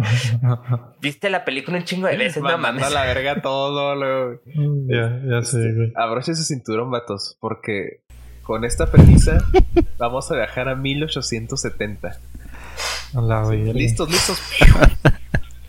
Viste 0.99 1.29
la 1.29 1.45
película 1.45 1.77
un 1.77 1.83
chingo 1.83 2.07
de 2.07 2.17
veces, 2.17 2.41
no 2.41 2.57
mames. 2.57 2.83
a 2.83 2.89
la 2.89 3.03
verga 3.05 3.39
todo, 3.43 3.93
luego. 3.95 4.41
ya, 4.87 5.21
ya 5.23 5.41
sé, 5.43 5.59
güey. 5.73 5.93
Abrochen 5.95 6.35
su 6.35 6.43
cinturón, 6.43 6.89
vatos, 6.89 7.37
porque 7.39 8.01
con 8.41 8.65
esta 8.65 8.89
premisa 8.91 9.37
vamos 9.99 10.31
a 10.31 10.37
viajar 10.37 10.69
a 10.69 10.75
1870. 10.75 12.17
A 13.15 13.21
la 13.21 13.47
verga. 13.47 13.71
Listos, 13.71 14.09
listos. 14.09 14.41
A 14.75 14.79
ver, 14.79 14.89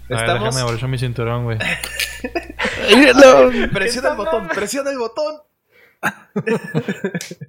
Estamos. 0.08 0.44
déjame 0.44 0.60
abrochar 0.62 0.88
mi 0.88 0.96
cinturón, 0.98 1.44
güey. 1.44 1.58
Presiona 3.72 4.10
el 4.12 4.16
botón, 4.16 4.48
presiona 4.48 4.90
el 4.90 4.98
botón. 4.98 5.36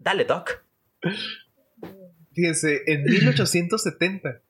Dale, 0.02 0.26
Doc. 0.26 0.64
Fíjense, 2.34 2.82
en 2.88 3.04
1870. 3.06 4.42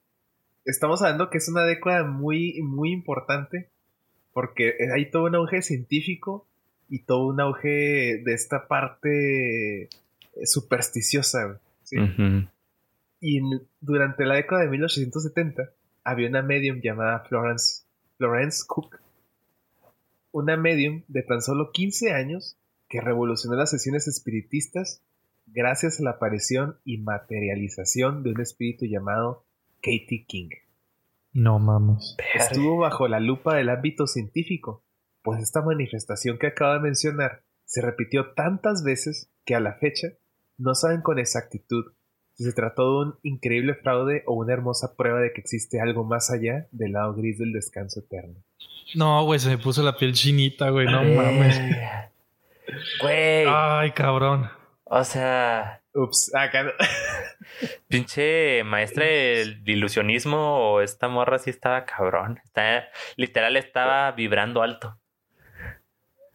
Estamos 0.64 1.02
hablando 1.02 1.30
que 1.30 1.38
es 1.38 1.48
una 1.48 1.64
década 1.64 2.04
muy, 2.04 2.60
muy 2.62 2.92
importante. 2.92 3.70
Porque 4.32 4.74
hay 4.94 5.10
todo 5.10 5.24
un 5.24 5.34
auge 5.34 5.60
científico 5.60 6.46
y 6.88 7.00
todo 7.00 7.26
un 7.26 7.40
auge 7.40 8.22
de 8.24 8.32
esta 8.32 8.66
parte 8.66 9.82
eh, 9.82 9.88
supersticiosa. 10.46 11.60
¿sí? 11.82 11.96
Y 13.20 13.40
durante 13.80 14.24
la 14.24 14.36
década 14.36 14.62
de 14.62 14.68
1870 14.68 15.70
había 16.04 16.28
una 16.28 16.42
medium 16.42 16.80
llamada 16.80 17.20
Florence, 17.28 17.84
Florence 18.16 18.64
Cook. 18.66 19.00
Una 20.32 20.56
medium 20.56 21.02
de 21.08 21.22
tan 21.22 21.42
solo 21.42 21.72
15 21.72 22.12
años 22.12 22.56
que 22.88 23.00
revolucionó 23.00 23.56
las 23.56 23.70
sesiones 23.70 24.08
espiritistas 24.08 25.02
gracias 25.52 26.00
a 26.00 26.04
la 26.04 26.10
aparición 26.12 26.78
y 26.84 26.98
materialización 26.98 28.22
de 28.22 28.30
un 28.32 28.40
espíritu 28.40 28.86
llamado 28.86 29.44
Katie 29.80 30.24
King. 30.26 30.50
No 31.32 31.58
mames. 31.58 32.16
Estuvo 32.34 32.78
bajo 32.78 33.08
la 33.08 33.20
lupa 33.20 33.54
del 33.56 33.70
ámbito 33.70 34.06
científico, 34.06 34.84
pues 35.22 35.40
esta 35.40 35.62
manifestación 35.62 36.38
que 36.38 36.48
acabo 36.48 36.74
de 36.74 36.80
mencionar 36.80 37.42
se 37.64 37.80
repitió 37.80 38.32
tantas 38.34 38.82
veces 38.84 39.30
que 39.44 39.54
a 39.54 39.60
la 39.60 39.74
fecha 39.74 40.08
no 40.58 40.74
saben 40.74 41.00
con 41.00 41.18
exactitud 41.18 41.92
si 42.34 42.44
se 42.44 42.52
trató 42.52 42.82
de 42.82 43.06
un 43.08 43.14
increíble 43.22 43.74
fraude 43.74 44.22
o 44.26 44.34
una 44.34 44.52
hermosa 44.54 44.94
prueba 44.96 45.20
de 45.20 45.32
que 45.32 45.40
existe 45.40 45.80
algo 45.80 46.04
más 46.04 46.30
allá 46.30 46.66
del 46.70 46.92
lado 46.92 47.14
gris 47.14 47.38
del 47.38 47.52
descanso 47.52 48.00
eterno. 48.00 48.36
No, 48.94 49.24
güey, 49.24 49.38
se 49.38 49.48
me 49.50 49.58
puso 49.58 49.82
la 49.82 49.96
piel 49.96 50.12
chinita, 50.12 50.70
güey. 50.70 50.86
No 50.86 51.02
Eh, 51.02 51.16
mames. 51.16 51.60
Güey. 53.00 53.44
Ay, 53.48 53.90
cabrón. 53.92 54.48
O 54.94 55.04
sea, 55.04 55.82
Ups, 55.94 56.34
acá 56.34 56.64
no. 56.64 56.70
pinche 57.88 58.62
maestra 58.62 59.06
del 59.06 59.66
ilusionismo 59.66 60.36
o 60.36 60.80
esta 60.82 61.08
morra 61.08 61.38
sí 61.38 61.48
estaba 61.48 61.86
cabrón. 61.86 62.38
Está, 62.44 62.84
literal 63.16 63.56
estaba 63.56 64.12
vibrando 64.12 64.60
alto. 64.60 65.00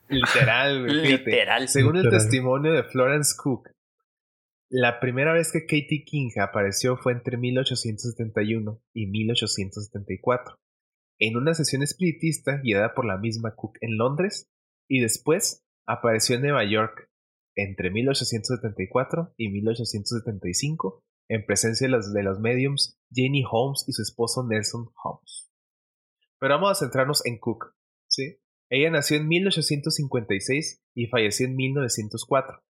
Literal, 0.10 0.82
güey. 0.82 1.08
Literal. 1.08 1.68
Según 1.68 1.98
el 1.98 2.10
testimonio 2.10 2.74
de 2.74 2.84
Florence 2.84 3.36
Cook, 3.38 3.70
la 4.70 5.00
primera 5.00 5.34
vez 5.34 5.52
que 5.52 5.68
Katie 5.68 6.04
King 6.04 6.32
apareció 6.42 6.98
fue 6.98 7.14
entre 7.14 7.38
1871 7.38 8.82
y 8.92 9.06
1874, 9.06 10.58
en 11.20 11.38
una 11.38 11.54
sesión 11.54 11.84
espiritista 11.84 12.58
guiada 12.64 12.96
por 12.96 13.06
la 13.06 13.20
misma 13.20 13.54
Cook 13.54 13.78
en 13.82 13.98
Londres, 13.98 14.50
y 14.88 15.00
después 15.00 15.64
apareció 15.86 16.38
en 16.38 16.42
Nueva 16.42 16.64
York 16.64 17.08
entre 17.58 17.92
1874 17.92 19.34
y 19.36 19.50
1875, 19.50 21.04
en 21.28 21.46
presencia 21.46 21.88
de 21.88 21.92
los, 21.92 22.14
de 22.14 22.24
los 22.24 22.40
mediums 22.40 23.02
Janie 23.12 23.44
Holmes 23.50 23.84
y 23.88 23.94
su 23.94 24.02
esposo 24.02 24.48
Nelson 24.48 24.90
Holmes. 25.04 25.52
Pero 26.40 26.54
vamos 26.54 26.72
a 26.72 26.76
centrarnos 26.76 27.26
en 27.26 27.40
Cook, 27.40 27.76
¿sí? 28.08 28.40
Ella 28.70 28.92
nació 28.92 29.18
en 29.18 29.28
1856 29.28 30.84
y 30.94 31.08
falleció 31.08 31.48
en 31.48 31.56
1904. 31.56 32.64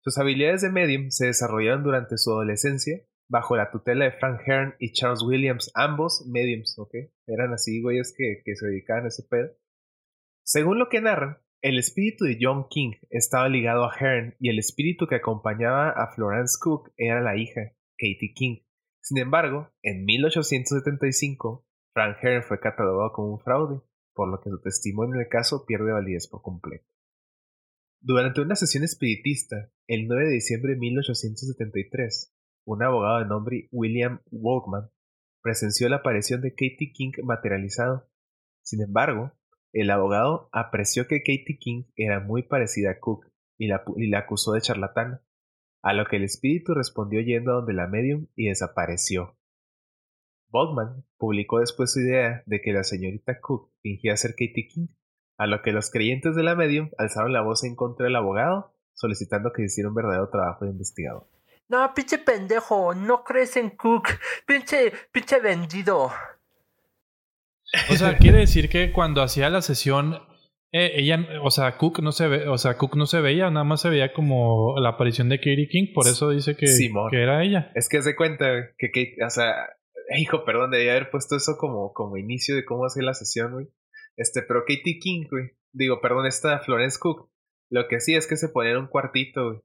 Sus 0.00 0.18
habilidades 0.18 0.62
de 0.62 0.70
medium 0.70 1.10
se 1.10 1.26
desarrollaron 1.26 1.84
durante 1.84 2.18
su 2.18 2.30
adolescencia 2.30 3.00
bajo 3.28 3.56
la 3.56 3.70
tutela 3.70 4.06
de 4.06 4.12
Frank 4.12 4.40
Hearn 4.44 4.74
y 4.80 4.92
Charles 4.92 5.22
Williams, 5.22 5.70
ambos 5.74 6.26
mediums, 6.26 6.76
¿ok? 6.78 6.94
Eran 7.26 7.52
así 7.52 7.80
güeyes 7.80 8.12
que, 8.16 8.42
que 8.44 8.56
se 8.56 8.66
dedicaban 8.66 9.04
a 9.04 9.08
ese 9.08 9.22
pedo. 9.22 9.50
Según 10.42 10.80
lo 10.80 10.88
que 10.88 11.00
narran, 11.00 11.38
el 11.62 11.78
espíritu 11.78 12.24
de 12.24 12.38
John 12.40 12.66
King 12.70 12.92
estaba 13.10 13.48
ligado 13.48 13.84
a 13.84 13.94
Hearn 13.94 14.34
y 14.38 14.48
el 14.48 14.58
espíritu 14.58 15.06
que 15.06 15.16
acompañaba 15.16 15.90
a 15.90 16.12
Florence 16.14 16.56
Cook 16.60 16.90
era 16.96 17.20
la 17.20 17.36
hija, 17.36 17.72
Katie 17.98 18.32
King. 18.34 18.60
Sin 19.02 19.18
embargo, 19.18 19.70
en 19.82 20.04
1875, 20.04 21.66
Frank 21.92 22.16
Hearn 22.22 22.44
fue 22.44 22.60
catalogado 22.60 23.12
como 23.12 23.32
un 23.32 23.40
fraude, 23.40 23.80
por 24.14 24.30
lo 24.30 24.40
que 24.40 24.50
su 24.50 24.60
testimonio 24.60 25.16
en 25.16 25.22
el 25.22 25.28
caso 25.28 25.64
pierde 25.66 25.92
validez 25.92 26.28
por 26.28 26.42
completo. 26.42 26.86
Durante 28.00 28.40
una 28.40 28.56
sesión 28.56 28.82
espiritista, 28.82 29.70
el 29.86 30.06
9 30.06 30.28
de 30.28 30.32
diciembre 30.32 30.72
de 30.72 30.78
1873, 30.78 32.34
un 32.64 32.82
abogado 32.82 33.18
de 33.18 33.26
nombre 33.26 33.68
William 33.70 34.22
Walkman 34.30 34.90
presenció 35.42 35.88
la 35.90 35.96
aparición 35.96 36.40
de 36.40 36.52
Katie 36.52 36.92
King 36.94 37.12
materializado. 37.22 38.08
Sin 38.62 38.82
embargo, 38.82 39.32
el 39.72 39.90
abogado 39.90 40.48
apreció 40.52 41.06
que 41.06 41.20
Katie 41.20 41.58
King 41.58 41.84
era 41.96 42.20
muy 42.20 42.42
parecida 42.42 42.92
a 42.92 42.98
Cook 42.98 43.26
y 43.58 43.68
la, 43.68 43.84
acusó 44.18 44.52
de 44.52 44.60
charlatana, 44.60 45.22
a 45.82 45.92
lo 45.92 46.06
que 46.06 46.16
el 46.16 46.24
espíritu 46.24 46.74
respondió 46.74 47.20
yendo 47.20 47.52
a 47.52 47.54
donde 47.56 47.74
la 47.74 47.86
medium 47.86 48.26
y 48.34 48.48
desapareció. 48.48 49.36
Bogman 50.48 51.04
publicó 51.18 51.60
después 51.60 51.92
su 51.92 52.00
idea 52.00 52.42
de 52.46 52.60
que 52.60 52.72
la 52.72 52.82
señorita 52.82 53.40
Cook 53.40 53.70
fingía 53.82 54.16
ser 54.16 54.32
Katie 54.32 54.68
King, 54.68 54.88
a 55.38 55.46
lo 55.46 55.62
que 55.62 55.72
los 55.72 55.90
creyentes 55.90 56.34
de 56.34 56.42
la 56.42 56.54
medium 56.54 56.90
alzaron 56.98 57.32
la 57.32 57.42
voz 57.42 57.64
en 57.64 57.76
contra 57.76 58.04
del 58.04 58.16
abogado, 58.16 58.74
solicitando 58.94 59.52
que 59.52 59.62
hiciera 59.62 59.88
un 59.88 59.94
verdadero 59.94 60.28
trabajo 60.28 60.64
de 60.64 60.72
investigador. 60.72 61.28
No, 61.68 61.94
pinche 61.94 62.18
pendejo, 62.18 62.94
no 62.94 63.22
crees 63.22 63.56
en 63.56 63.70
Cook. 63.70 64.08
Pinche, 64.44 64.92
pinche 65.12 65.38
vendido. 65.40 66.10
O 67.90 67.94
sea, 67.94 68.16
quiere 68.18 68.38
decir 68.38 68.68
que 68.68 68.92
cuando 68.92 69.22
hacía 69.22 69.50
la 69.50 69.62
sesión, 69.62 70.18
eh, 70.72 70.92
ella, 70.96 71.26
o 71.42 71.50
sea, 71.50 71.76
Cook 71.76 72.00
no 72.00 72.12
se 72.12 72.28
ve, 72.28 72.48
o 72.48 72.58
sea, 72.58 72.76
Cook 72.76 72.96
no 72.96 73.06
se 73.06 73.20
veía, 73.20 73.50
nada 73.50 73.64
más 73.64 73.80
se 73.80 73.90
veía 73.90 74.12
como 74.12 74.78
la 74.78 74.90
aparición 74.90 75.28
de 75.28 75.38
Katie 75.38 75.68
King, 75.68 75.92
por 75.94 76.06
eso 76.06 76.30
dice 76.30 76.56
que, 76.56 76.68
Simón. 76.68 77.10
que 77.10 77.22
era 77.22 77.42
ella. 77.42 77.72
Es 77.74 77.88
que 77.88 78.02
se 78.02 78.14
cuenta 78.14 78.46
que 78.78 78.90
Kate, 78.90 79.16
o 79.24 79.30
sea, 79.30 79.54
hijo, 80.16 80.44
perdón, 80.44 80.70
debía 80.70 80.92
haber 80.92 81.10
puesto 81.10 81.36
eso 81.36 81.56
como, 81.58 81.92
como 81.92 82.16
inicio 82.16 82.54
de 82.54 82.64
cómo 82.64 82.84
hacer 82.84 83.04
la 83.04 83.14
sesión, 83.14 83.52
güey. 83.52 83.68
Este, 84.16 84.42
pero 84.42 84.60
Katie 84.60 84.98
King, 85.00 85.26
güey, 85.30 85.50
digo, 85.72 86.00
perdón, 86.00 86.26
esta 86.26 86.60
Florence 86.60 86.98
Cook, 87.00 87.30
lo 87.70 87.88
que 87.88 88.00
sí 88.00 88.14
es 88.14 88.26
que 88.26 88.36
se 88.36 88.48
ponía 88.48 88.72
en 88.72 88.78
un 88.78 88.88
cuartito, 88.88 89.44
güey, 89.46 89.60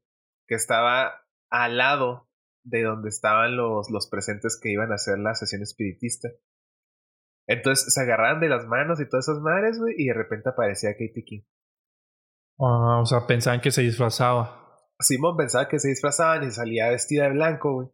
que 0.47 0.55
estaba 0.55 1.25
al 1.49 1.77
lado 1.77 2.29
de 2.63 2.83
donde 2.83 3.09
estaban 3.09 3.55
los, 3.55 3.89
los 3.91 4.09
presentes 4.09 4.59
que 4.61 4.71
iban 4.71 4.91
a 4.91 4.95
hacer 4.95 5.19
la 5.19 5.35
sesión 5.35 5.61
espiritista. 5.61 6.29
Entonces 7.47 7.93
se 7.93 8.01
agarraban 8.01 8.39
de 8.39 8.49
las 8.49 8.65
manos 8.65 8.99
y 8.99 9.07
todas 9.07 9.27
esas 9.27 9.41
madres, 9.41 9.79
güey, 9.79 9.95
y 9.97 10.07
de 10.07 10.13
repente 10.13 10.49
aparecía 10.49 10.93
Katie 10.93 11.23
King. 11.25 11.41
Ah, 12.59 12.99
o 13.01 13.05
sea, 13.05 13.27
pensaban 13.27 13.61
que 13.61 13.71
se 13.71 13.81
disfrazaba. 13.81 14.65
Simón 14.99 15.35
pensaba 15.37 15.67
que 15.67 15.79
se 15.79 15.89
disfrazaban 15.89 16.43
y 16.47 16.51
salía 16.51 16.89
vestida 16.89 17.25
de 17.25 17.31
blanco, 17.31 17.73
güey. 17.73 17.87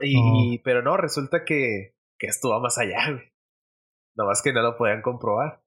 Y, 0.00 0.58
pero 0.64 0.82
no, 0.82 0.96
resulta 0.96 1.44
que, 1.44 1.96
que 2.18 2.26
esto 2.26 2.50
va 2.50 2.60
más 2.60 2.78
allá, 2.78 3.12
güey. 3.12 3.32
Nomás 4.16 4.42
que 4.42 4.52
no 4.52 4.62
lo 4.62 4.76
podían 4.76 5.02
comprobar. 5.02 5.62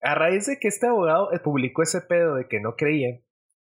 A 0.00 0.14
raíz 0.14 0.46
de 0.46 0.58
que 0.58 0.68
este 0.68 0.86
abogado 0.86 1.32
eh, 1.32 1.38
publicó 1.38 1.82
ese 1.82 2.00
pedo 2.00 2.34
de 2.34 2.48
que 2.48 2.60
no 2.60 2.74
creían, 2.74 3.24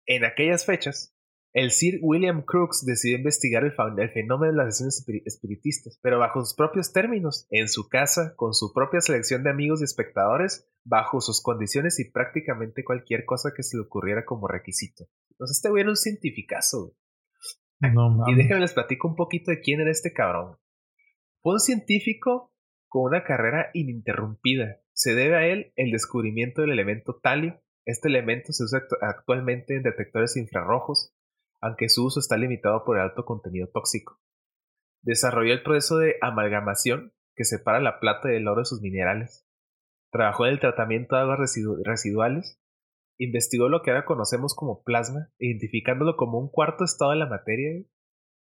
en 0.06 0.26
aquellas 0.26 0.66
fechas, 0.66 1.17
el 1.58 1.72
Sir 1.72 2.00
William 2.04 2.44
Crookes 2.44 2.84
decidió 2.86 3.18
investigar 3.18 3.64
el, 3.64 3.72
fenómeno 4.12 4.52
de 4.52 4.58
las 4.58 4.76
sesiones 4.78 5.04
espiri- 5.04 5.24
espiritistas, 5.26 6.00
pero 6.04 6.20
bajo 6.20 6.46
sus 6.46 6.56
propios 6.56 6.94
términos, 6.94 7.48
en 7.50 7.68
su 7.68 7.90
casa, 7.90 8.34
con 8.36 8.54
su 8.54 8.74
propia 8.74 9.02
selección 9.02 9.42
de 9.44 9.50
amigos 9.50 9.82
y 9.82 9.86
espectadores, 9.86 10.70
bajo 10.84 11.20
sus 11.20 11.42
condiciones 11.42 12.00
y 12.00 12.12
prácticamente 12.12 12.84
cualquier 12.84 13.26
cosa 13.26 13.54
que 13.56 13.64
se 13.64 13.76
le 13.76 13.84
ocurriera 13.84 14.24
como 14.24 14.48
requisito. 14.48 15.06
Entonces 15.32 15.58
este 15.58 15.70
güey 15.70 15.82
era 15.82 15.90
un 15.90 15.98
cientificazo. 15.98 16.96
No 17.82 18.30
Y 18.30 18.36
déjenme 18.36 18.60
les 18.62 18.74
platico 18.74 19.08
un 19.08 19.16
poquito 19.16 19.50
de 19.52 19.60
quién 19.60 19.82
era 19.82 19.90
este 19.92 20.14
cabrón. 20.14 20.58
Fue 21.42 21.54
un 21.54 21.60
científico 21.60 22.54
con 22.88 23.04
una 23.04 23.24
carrera 23.24 23.72
ininterrumpida. 23.74 24.80
Se 24.94 25.16
debe 25.16 25.36
a 25.36 25.48
él 25.48 25.74
el 25.76 25.92
descubrimiento 25.92 26.62
del 26.62 26.72
elemento 26.72 27.20
talio. 27.22 27.60
Este 27.86 28.10
elemento 28.10 28.54
se 28.54 28.64
usa 28.64 28.80
actu- 28.80 28.98
actualmente 29.02 29.76
en 29.76 29.84
detectores 29.84 30.36
infrarrojos, 30.38 31.14
aunque 31.62 31.90
su 31.90 32.06
uso 32.06 32.20
está 32.20 32.38
limitado 32.38 32.84
por 32.86 32.98
el 32.98 33.04
alto 33.04 33.26
contenido 33.26 33.68
tóxico. 33.74 34.20
Desarrolló 35.02 35.54
el 35.54 35.64
proceso 35.64 35.98
de 35.98 36.16
amalgamación 36.22 37.14
que 37.36 37.44
separa 37.44 37.80
la 37.80 38.00
plata 38.00 38.30
del 38.30 38.48
oro 38.48 38.62
de 38.62 38.66
sus 38.66 38.82
minerales. 38.82 39.48
Trabajó 40.12 40.46
en 40.46 40.54
el 40.54 40.60
tratamiento 40.60 41.16
de 41.16 41.22
aguas 41.22 41.40
residu- 41.40 41.82
residuales. 41.84 42.60
Investigó 43.20 43.70
lo 43.70 43.82
que 43.82 43.92
ahora 43.92 44.06
conocemos 44.06 44.56
como 44.56 44.84
plasma, 44.84 45.30
identificándolo 45.40 46.16
como 46.16 46.40
un 46.40 46.50
cuarto 46.50 46.84
estado 46.84 47.12
de 47.12 47.18
la 47.18 47.28
materia. 47.28 47.84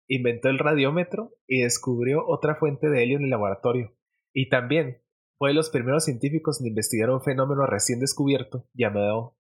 Inventó 0.09 0.49
el 0.49 0.59
radiómetro 0.59 1.33
y 1.47 1.63
descubrió 1.63 2.27
otra 2.27 2.55
fuente 2.57 2.89
de 2.89 3.03
helio 3.03 3.19
en 3.19 3.25
el 3.25 3.31
laboratorio. 3.31 3.95
Y 4.33 4.49
también 4.49 5.03
fue 5.37 5.51
de 5.51 5.55
los 5.55 5.71
primeros 5.71 6.05
científicos 6.05 6.61
en 6.61 6.69
investigar 6.69 7.11
un 7.11 7.23
fenómeno 7.23 7.67
recién 7.67 8.01
descubierto 8.01 8.67
llamado 8.73 9.37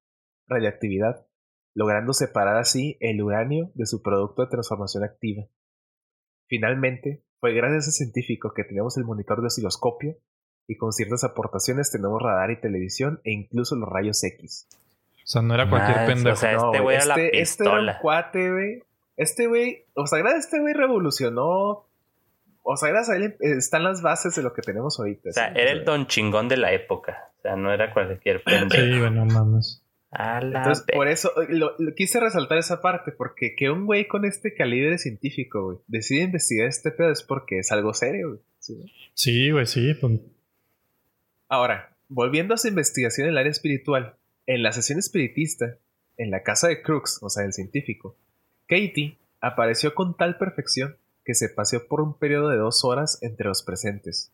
radiactividad, 0.47 1.27
logrando 1.75 2.13
separar 2.13 2.57
así 2.57 2.97
el 3.01 3.23
uranio 3.23 3.71
de 3.75 3.87
su 3.87 4.03
producto 4.03 4.43
de 4.43 4.49
transformación 4.49 5.05
activa. 5.05 5.45
Finalmente, 6.47 7.23
fue 7.41 7.53
gracias 7.53 7.87
a 7.87 7.91
ese 7.91 8.05
científico 8.05 8.53
que 8.55 8.65
tenemos 8.65 8.97
el 8.97 9.05
monitor 9.05 9.41
de 9.41 9.47
osciloscopio 9.47 10.17
y 10.67 10.77
con 10.77 10.93
ciertas 10.93 11.25
aportaciones 11.25 11.91
tenemos 11.91 12.21
radar 12.21 12.51
y 12.51 12.61
televisión 12.61 13.21
e 13.25 13.33
incluso 13.33 13.77
los 13.77 13.89
rayos 13.89 14.23
X. 14.25 14.67
O 15.25 15.31
sea, 15.31 15.43
no 15.43 15.55
era 15.55 15.69
cualquier 15.69 16.07
pendejo. 16.07 16.35
o 16.35 16.37
sea, 16.37 16.53
No, 16.55 16.73
este 16.73 16.81
güey 16.83 16.97
era 16.97 17.05
la 17.05 17.15
este, 17.15 17.41
este 17.41 17.63
era 17.65 17.73
un 17.73 17.77
pistola. 17.79 17.99
cuate, 18.01 18.51
güey. 18.53 18.83
Este 19.17 19.47
güey, 19.47 19.85
o 19.95 20.07
sea, 20.07 20.19
gracias 20.21 20.45
a 20.45 20.47
este 20.47 20.61
güey 20.61 20.75
revolucionó. 20.75 21.87
O 22.63 22.77
sea, 22.77 22.89
gracias 22.91 23.17
a 23.17 23.17
él 23.17 23.37
están 23.41 23.83
las 23.85 24.03
bases 24.03 24.35
de 24.35 24.43
lo 24.43 24.53
que 24.53 24.63
tenemos 24.63 24.99
ahorita. 24.99 25.31
O 25.31 25.33
sea, 25.33 25.53
¿sí? 25.53 25.59
era 25.59 25.71
el 25.71 25.85
don 25.85 26.07
chingón 26.07 26.49
de 26.49 26.57
la 26.57 26.73
época. 26.73 27.31
O 27.39 27.43
sea, 27.43 27.57
no 27.57 27.73
era 27.73 27.93
cualquier 27.93 28.43
pendejo. 28.43 28.83
Sí, 28.85 28.99
güey, 28.99 29.11
no 29.11 29.25
mames. 29.27 29.83
A 30.11 30.41
la 30.41 30.59
Entonces, 30.61 30.85
por 30.95 31.07
eso 31.09 31.31
eh, 31.43 31.47
lo, 31.51 31.73
lo- 31.79 31.95
quise 31.95 32.19
resaltar 32.21 32.59
esa 32.59 32.81
parte, 32.81 33.13
porque 33.13 33.55
que 33.55 33.71
un 33.71 33.85
güey 33.87 34.07
con 34.09 34.25
este 34.25 34.55
calibre 34.55 34.97
científico, 34.99 35.65
güey, 35.65 35.79
decide 35.87 36.23
investigar 36.23 36.67
este 36.67 36.91
pedo 36.91 37.11
es 37.11 37.23
porque 37.23 37.59
es 37.59 37.71
algo 37.73 37.93
serio, 37.93 38.29
güey. 38.29 38.41
¿sí? 38.59 38.93
Sí, 39.15 39.51
güey, 39.51 39.67
sí. 39.67 39.95
pues, 40.01 40.21
Ahora, 41.49 41.95
volviendo 42.09 42.55
a 42.55 42.59
su 42.59 42.69
investigación 42.69 43.27
en 43.27 43.33
el 43.33 43.39
área 43.39 43.51
espiritual, 43.51 44.17
en 44.47 44.63
la 44.63 44.73
sesión 44.73 44.99
espiritista, 44.99 45.77
en 46.17 46.31
la 46.31 46.43
casa 46.43 46.69
de 46.69 46.83
Crooks, 46.83 47.19
o 47.23 47.29
sea, 47.31 47.45
el 47.45 47.53
científico, 47.53 48.17
Katie 48.67 49.19
apareció 49.41 49.95
con 49.95 50.17
tal 50.17 50.37
perfección 50.39 50.97
que 51.25 51.35
se 51.35 51.49
paseó 51.51 51.87
por 51.87 52.01
un 52.01 52.19
periodo 52.19 52.49
de 52.49 52.57
dos 52.57 52.85
horas 52.85 53.19
entre 53.23 53.47
los 53.49 53.63
presentes. 53.63 54.33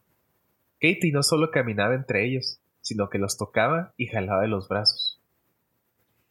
Katie 0.80 1.12
no 1.12 1.22
solo 1.22 1.50
caminaba 1.50 1.94
entre 1.94 2.24
ellos, 2.24 2.60
sino 2.80 3.08
que 3.10 3.18
los 3.18 3.36
tocaba 3.36 3.92
y 3.96 4.06
jalaba 4.06 4.42
de 4.42 4.48
los 4.48 4.68
brazos. 4.68 5.03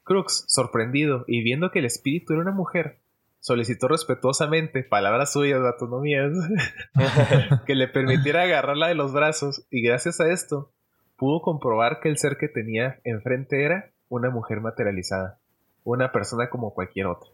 Crooks, 0.03 0.45
sorprendido 0.47 1.23
y 1.27 1.43
viendo 1.43 1.71
que 1.71 1.79
el 1.79 1.85
espíritu 1.85 2.33
era 2.33 2.41
una 2.41 2.51
mujer, 2.51 2.99
solicitó 3.39 3.87
respetuosamente, 3.87 4.83
palabras 4.83 5.33
suyas, 5.33 5.61
vato, 5.61 5.87
no 5.87 5.99
mías, 5.99 6.31
que 7.65 7.75
le 7.75 7.87
permitiera 7.87 8.43
agarrarla 8.43 8.87
de 8.87 8.95
los 8.95 9.11
brazos 9.13 9.65
y 9.69 9.81
gracias 9.81 10.19
a 10.19 10.31
esto 10.31 10.71
pudo 11.17 11.41
comprobar 11.41 11.99
que 12.01 12.09
el 12.09 12.17
ser 12.17 12.37
que 12.37 12.47
tenía 12.47 12.99
enfrente 13.03 13.63
era 13.63 13.91
una 14.09 14.29
mujer 14.29 14.61
materializada, 14.61 15.39
una 15.83 16.11
persona 16.11 16.49
como 16.49 16.73
cualquier 16.73 17.07
otra. 17.07 17.29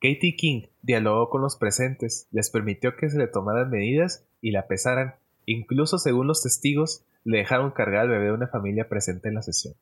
Katie 0.00 0.36
King 0.36 0.62
dialogó 0.82 1.28
con 1.28 1.42
los 1.42 1.56
presentes, 1.56 2.28
les 2.30 2.50
permitió 2.50 2.96
que 2.96 3.10
se 3.10 3.18
le 3.18 3.26
tomaran 3.26 3.70
medidas 3.70 4.26
y 4.40 4.52
la 4.52 4.66
pesaran, 4.66 5.16
incluso 5.44 5.98
según 5.98 6.26
los 6.26 6.42
testigos, 6.42 7.04
le 7.24 7.38
dejaron 7.38 7.72
cargar 7.72 8.02
al 8.02 8.08
bebé 8.08 8.26
de 8.26 8.32
una 8.32 8.48
familia 8.48 8.88
presente 8.88 9.28
en 9.28 9.34
la 9.34 9.42
sesión. 9.42 9.74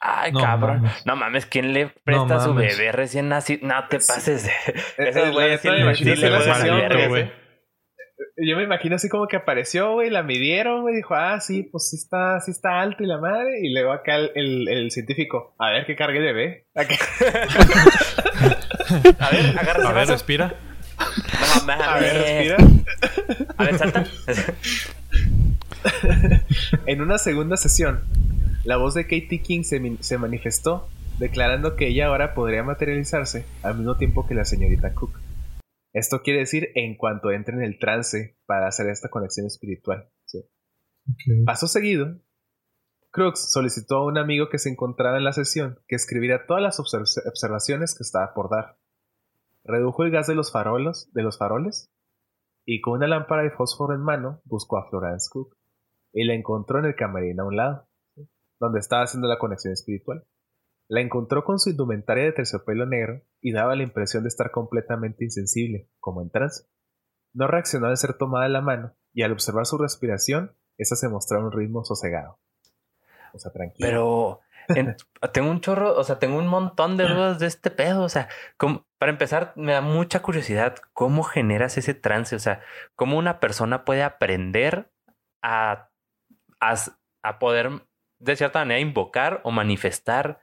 Ay, 0.00 0.32
No 0.32 0.40
cabrón. 0.40 0.82
mames. 0.82 1.06
No 1.06 1.16
mames, 1.16 1.46
¿quién 1.46 1.72
le 1.74 1.88
presta 1.88 2.36
a 2.36 2.40
su 2.40 2.54
bebé 2.54 2.90
recién 2.92 3.28
nacido? 3.28 3.66
No 3.68 3.86
te 3.88 3.98
pases 3.98 4.44
de. 4.44 4.52
Esos 5.08 5.30
güeyes 5.32 5.60
güey. 7.08 7.32
Yo 8.42 8.56
me 8.56 8.62
imagino 8.62 8.96
así 8.96 9.10
como 9.10 9.26
que 9.28 9.36
apareció, 9.36 9.92
güey, 9.92 10.08
la 10.08 10.22
midieron, 10.22 10.80
güey, 10.80 10.94
dijo, 10.96 11.14
ah, 11.14 11.40
sí, 11.40 11.64
pues 11.70 11.90
sí 11.90 11.96
está, 11.96 12.40
sí 12.40 12.50
está 12.52 12.80
alto 12.80 13.02
y 13.02 13.06
la 13.06 13.18
madre, 13.18 13.58
y 13.62 13.70
luego 13.74 13.92
acá 13.92 14.16
el, 14.16 14.30
el- 14.34 14.68
el 14.68 14.90
científico, 14.90 15.54
a 15.58 15.70
ver 15.70 15.84
que 15.84 15.94
cargue 15.96 16.18
el 16.18 16.24
bebé. 16.24 16.66
Acá. 16.74 16.94
A 19.18 19.30
ver, 19.30 19.58
agarra 19.58 19.82
A 19.84 19.92
ver, 19.92 19.94
vaso. 19.94 20.12
respira. 20.12 20.54
No 20.98 21.64
mames. 21.66 21.86
A 21.86 21.98
ver, 21.98 22.16
respira. 22.16 22.56
A 23.58 23.64
ver, 23.64 23.78
salta. 23.78 24.04
En 26.86 27.00
una 27.00 27.18
segunda 27.18 27.56
sesión, 27.56 28.04
la 28.64 28.76
voz 28.76 28.94
de 28.94 29.04
Katie 29.04 29.42
King 29.42 29.62
se, 29.62 30.18
manifestó, 30.18 30.88
declarando 31.18 31.76
que 31.76 31.88
ella 31.88 32.06
ahora 32.06 32.34
podría 32.34 32.62
materializarse 32.62 33.46
al 33.62 33.76
mismo 33.76 33.96
tiempo 33.96 34.26
que 34.26 34.34
la 34.34 34.44
señorita 34.44 34.94
Cook. 34.94 35.18
Esto 35.92 36.22
quiere 36.22 36.40
decir 36.40 36.68
en 36.74 36.96
cuanto 36.96 37.30
entre 37.30 37.54
en 37.54 37.62
el 37.62 37.78
trance 37.78 38.36
para 38.46 38.68
hacer 38.68 38.88
esta 38.88 39.08
conexión 39.08 39.46
espiritual. 39.46 40.08
¿sí? 40.24 40.44
Paso 41.44 41.66
seguido, 41.66 42.20
Crooks 43.10 43.50
solicitó 43.50 43.96
a 43.96 44.06
un 44.06 44.18
amigo 44.18 44.48
que 44.48 44.58
se 44.58 44.68
encontraba 44.68 45.18
en 45.18 45.24
la 45.24 45.32
sesión 45.32 45.80
que 45.88 45.96
escribiera 45.96 46.46
todas 46.46 46.62
las 46.62 46.78
observ- 46.78 47.28
observaciones 47.28 47.94
que 47.96 48.02
estaba 48.02 48.34
por 48.34 48.50
dar. 48.50 48.78
Redujo 49.64 50.04
el 50.04 50.10
gas 50.10 50.26
de 50.26 50.34
los 50.36 50.52
farolos, 50.52 51.10
de 51.12 51.22
los 51.22 51.38
faroles, 51.38 51.90
y 52.64 52.80
con 52.80 52.94
una 52.94 53.08
lámpara 53.08 53.42
de 53.42 53.50
fósforo 53.50 53.94
en 53.94 54.02
mano 54.02 54.40
buscó 54.44 54.78
a 54.78 54.88
Florence 54.88 55.28
Cook 55.30 55.56
y 56.12 56.24
la 56.24 56.34
encontró 56.34 56.78
en 56.78 56.84
el 56.84 56.94
camarín 56.94 57.40
a 57.40 57.44
un 57.44 57.56
lado. 57.56 57.89
Donde 58.60 58.78
estaba 58.80 59.02
haciendo 59.02 59.26
la 59.28 59.38
conexión 59.38 59.72
espiritual. 59.72 60.24
La 60.88 61.00
encontró 61.00 61.44
con 61.44 61.58
su 61.58 61.70
indumentaria 61.70 62.24
de 62.24 62.32
terciopelo 62.32 62.84
negro 62.86 63.22
y 63.40 63.52
daba 63.52 63.74
la 63.76 63.82
impresión 63.84 64.22
de 64.24 64.28
estar 64.28 64.50
completamente 64.50 65.24
insensible, 65.24 65.88
como 66.00 66.20
en 66.22 66.30
trance. 66.30 66.64
No 67.32 67.46
reaccionó 67.46 67.86
al 67.86 67.96
ser 67.96 68.14
tomada 68.14 68.44
de 68.44 68.50
la 68.50 68.60
mano 68.60 68.96
y 69.12 69.22
al 69.22 69.32
observar 69.32 69.66
su 69.66 69.78
respiración, 69.78 70.56
esa 70.78 70.96
se 70.96 71.08
mostraba 71.08 71.44
un 71.44 71.52
ritmo 71.52 71.84
sosegado. 71.84 72.38
O 73.32 73.38
sea, 73.38 73.52
tranquilo. 73.52 73.88
Pero 73.88 74.40
en- 74.76 74.96
tengo 75.32 75.50
un 75.50 75.60
chorro, 75.60 75.96
o 75.96 76.02
sea, 76.02 76.18
tengo 76.18 76.36
un 76.38 76.48
montón 76.48 76.96
de 76.96 77.04
dudas 77.04 77.38
de 77.38 77.46
este 77.46 77.70
pedo. 77.70 78.02
O 78.02 78.08
sea, 78.08 78.28
como- 78.56 78.84
para 78.98 79.12
empezar, 79.12 79.52
me 79.56 79.72
da 79.72 79.80
mucha 79.80 80.20
curiosidad 80.22 80.74
cómo 80.92 81.22
generas 81.22 81.78
ese 81.78 81.94
trance. 81.94 82.34
O 82.34 82.40
sea, 82.40 82.62
cómo 82.96 83.16
una 83.16 83.38
persona 83.38 83.84
puede 83.84 84.02
aprender 84.02 84.90
a, 85.42 85.88
a, 86.60 86.74
a 87.22 87.38
poder, 87.38 87.70
de 88.20 88.36
cierta 88.36 88.60
manera, 88.60 88.80
invocar 88.80 89.40
o 89.44 89.50
manifestar 89.50 90.40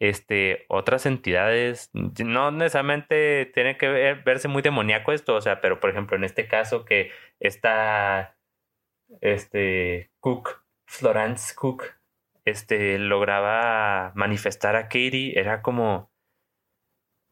este, 0.00 0.66
otras 0.68 1.06
entidades. 1.06 1.90
No 1.92 2.50
necesariamente 2.50 3.46
tiene 3.54 3.76
que 3.78 3.88
ver- 3.88 4.22
verse 4.24 4.48
muy 4.48 4.60
demoníaco 4.62 5.12
esto, 5.12 5.34
o 5.36 5.40
sea, 5.40 5.60
pero 5.60 5.80
por 5.80 5.90
ejemplo, 5.90 6.16
en 6.16 6.24
este 6.24 6.48
caso 6.48 6.84
que 6.84 7.10
está 7.40 8.36
este 9.20 10.10
Cook, 10.20 10.62
Florence 10.86 11.54
Cook, 11.54 11.84
este 12.44 12.98
lograba 12.98 14.12
manifestar 14.14 14.74
a 14.74 14.84
Katie, 14.84 15.38
era 15.38 15.62
como, 15.62 16.10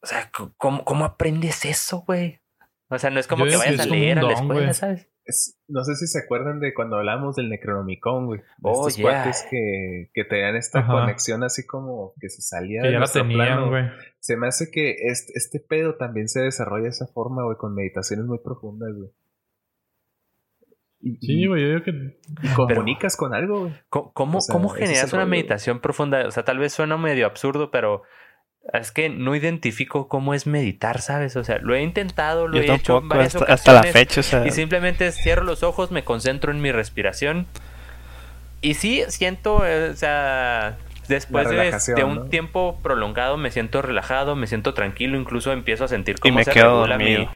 o 0.02 0.06
sea, 0.06 0.30
¿cómo, 0.56 0.84
cómo 0.84 1.04
aprendes 1.04 1.64
eso, 1.64 2.02
güey? 2.06 2.40
O 2.88 2.98
sea, 2.98 3.10
no 3.10 3.20
es 3.20 3.26
como 3.26 3.46
Yo 3.46 3.52
que 3.52 3.56
vayas 3.58 3.80
a 3.80 3.86
leer 3.86 4.18
a 4.18 4.22
la 4.22 4.32
escuela. 4.34 4.72
¿sabes? 4.74 5.08
Es- 5.30 5.58
no 5.68 5.84
sé 5.84 5.94
si 5.94 6.06
se 6.06 6.18
acuerdan 6.18 6.58
de 6.60 6.74
cuando 6.74 6.96
hablamos 6.96 7.36
del 7.36 7.48
Necronomicon, 7.48 8.26
güey. 8.26 8.40
Oh, 8.62 8.88
estos 8.88 8.96
yeah. 8.96 9.22
cuates 9.22 9.46
que, 9.50 10.10
que 10.12 10.24
tenían 10.24 10.56
esta 10.56 10.80
Ajá. 10.80 10.92
conexión 10.92 11.42
así 11.44 11.64
como 11.66 12.12
que 12.20 12.28
se 12.28 12.42
salía 12.42 12.82
Que 12.82 12.88
de 12.88 12.92
ya 12.92 12.98
la 12.98 12.98
nuestro 13.00 13.22
tenían, 13.22 13.38
plano. 13.46 13.68
güey. 13.70 13.84
Se 14.18 14.36
me 14.36 14.48
hace 14.48 14.70
que 14.70 14.96
este, 15.08 15.32
este 15.36 15.60
pedo 15.60 15.94
también 15.96 16.28
se 16.28 16.40
desarrolla 16.40 16.84
de 16.84 16.88
esa 16.90 17.06
forma, 17.06 17.44
güey, 17.44 17.56
con 17.56 17.74
meditaciones 17.74 18.26
muy 18.26 18.38
profundas, 18.38 18.90
güey. 18.94 19.10
Y, 21.02 21.16
Sí, 21.26 21.46
güey, 21.46 21.62
yo 21.62 21.68
digo 21.68 21.82
que. 21.84 21.92
y 22.42 22.48
comunicas 22.54 23.16
con 23.16 23.32
algo, 23.32 23.60
güey. 23.60 23.72
¿Cómo, 23.88 24.12
cómo, 24.12 24.38
O 24.38 24.40
sea, 24.42 24.52
cómo 24.52 24.74
ese 24.74 24.84
es 24.84 24.90
generas 24.90 25.12
una 25.14 25.22
rollo. 25.22 25.30
meditación 25.30 25.80
profunda? 25.80 26.26
O 26.26 26.30
sea, 26.30 26.44
tal 26.44 26.58
vez 26.58 26.72
suena 26.74 26.98
medio 26.98 27.24
absurdo, 27.26 27.70
pero 27.70 28.02
es 28.72 28.92
que 28.92 29.08
no 29.08 29.34
identifico 29.34 30.08
cómo 30.08 30.34
es 30.34 30.46
meditar, 30.46 31.00
¿sabes? 31.00 31.36
O 31.36 31.44
sea, 31.44 31.58
lo 31.58 31.74
he 31.74 31.82
intentado, 31.82 32.46
lo 32.46 32.56
Yo 32.56 32.62
he 32.62 32.64
hecho 32.64 32.72
en 32.74 32.78
tampoco, 33.00 33.08
varias 33.08 33.34
hasta, 33.34 33.52
hasta 33.52 33.72
la 33.72 33.80
ocasiones. 33.80 34.08
fecha, 34.08 34.20
o 34.20 34.22
sea, 34.22 34.46
Y 34.46 34.50
simplemente 34.50 35.10
cierro 35.12 35.44
los 35.44 35.62
ojos, 35.62 35.90
me 35.90 36.04
concentro 36.04 36.52
en 36.52 36.60
mi 36.60 36.70
respiración. 36.70 37.46
Y 38.60 38.74
sí, 38.74 39.02
siento, 39.08 39.66
eh, 39.66 39.90
o 39.90 39.96
sea, 39.96 40.78
después 41.08 41.50
La 41.50 41.78
de, 41.94 42.04
un 42.04 42.14
¿no? 42.16 42.24
tiempo 42.26 42.78
prolongado 42.82 43.36
me 43.38 43.50
siento 43.50 43.82
relajado, 43.82 44.36
me 44.36 44.46
siento 44.46 44.74
tranquilo, 44.74 45.18
incluso 45.18 45.52
empiezo 45.52 45.84
a 45.84 45.88
sentir 45.88 46.16
y 46.16 46.20
cómo 46.20 46.36
me 46.36 46.44
se 46.44 46.52
quedo 46.52 46.86
regula 46.86 46.98
mi... 46.98 47.28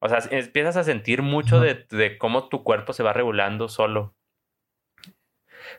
O 0.00 0.08
sea, 0.08 0.18
empiezas 0.30 0.76
a 0.76 0.82
sentir 0.82 1.22
mucho 1.22 1.60
de 1.60 2.16
cómo 2.18 2.48
tu 2.48 2.64
cuerpo 2.64 2.92
se 2.92 3.04
va 3.04 3.12
regulando 3.12 3.68
solo. 3.68 4.14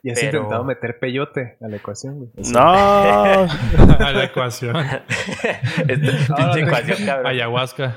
Y 0.02 0.12
has 0.12 0.20
Pero- 0.20 0.40
intentado 0.40 0.64
meter 0.64 1.00
peyote 1.00 1.58
a 1.62 1.68
la 1.68 1.76
ecuación, 1.78 2.16
güey. 2.18 2.30
No, 2.52 2.60
A 2.64 4.12
la 4.12 4.24
ecuación. 4.24 4.76
Pinche 5.88 6.60
ecuación, 6.62 7.06
cabrón. 7.06 7.28
Ayahuasca. 7.28 7.96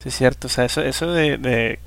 Sí, 0.00 0.08
es 0.08 0.16
cierto, 0.16 0.46
o 0.48 0.50
sea, 0.50 0.64
eso, 0.64 0.82
eso 0.82 1.12
de, 1.12 1.36
de 1.38 1.78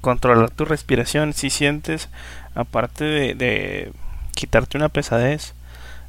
controlar 0.00 0.50
tu 0.50 0.64
respiración, 0.64 1.32
si 1.32 1.50
sientes, 1.50 2.08
aparte 2.54 3.04
de, 3.04 3.34
de 3.34 3.92
quitarte 4.34 4.78
una 4.78 4.88
pesadez, 4.88 5.54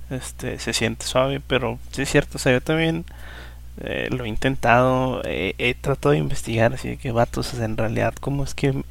este, 0.10 0.60
se 0.60 0.74
siente 0.74 1.06
suave, 1.06 1.42
pero 1.46 1.78
sí 1.92 2.04
es 2.04 2.10
cierto, 2.10 2.38
o 2.38 2.40
sea, 2.40 2.54
yo 2.54 2.62
también 2.62 3.06
eh, 3.82 4.08
lo 4.12 4.24
he 4.24 4.30
intentado, 4.30 5.22
eh, 5.26 5.56
he 5.58 5.74
tratado 5.74 6.12
de 6.12 6.20
investigar, 6.20 6.74
así 6.74 6.90
de 6.90 6.98
que 6.98 7.12
vatos, 7.12 7.54
o 7.54 7.58
sea, 7.58 7.66
en 7.66 7.78
realidad, 7.78 8.14
cómo 8.22 8.44
es 8.46 8.54
que 8.56 8.84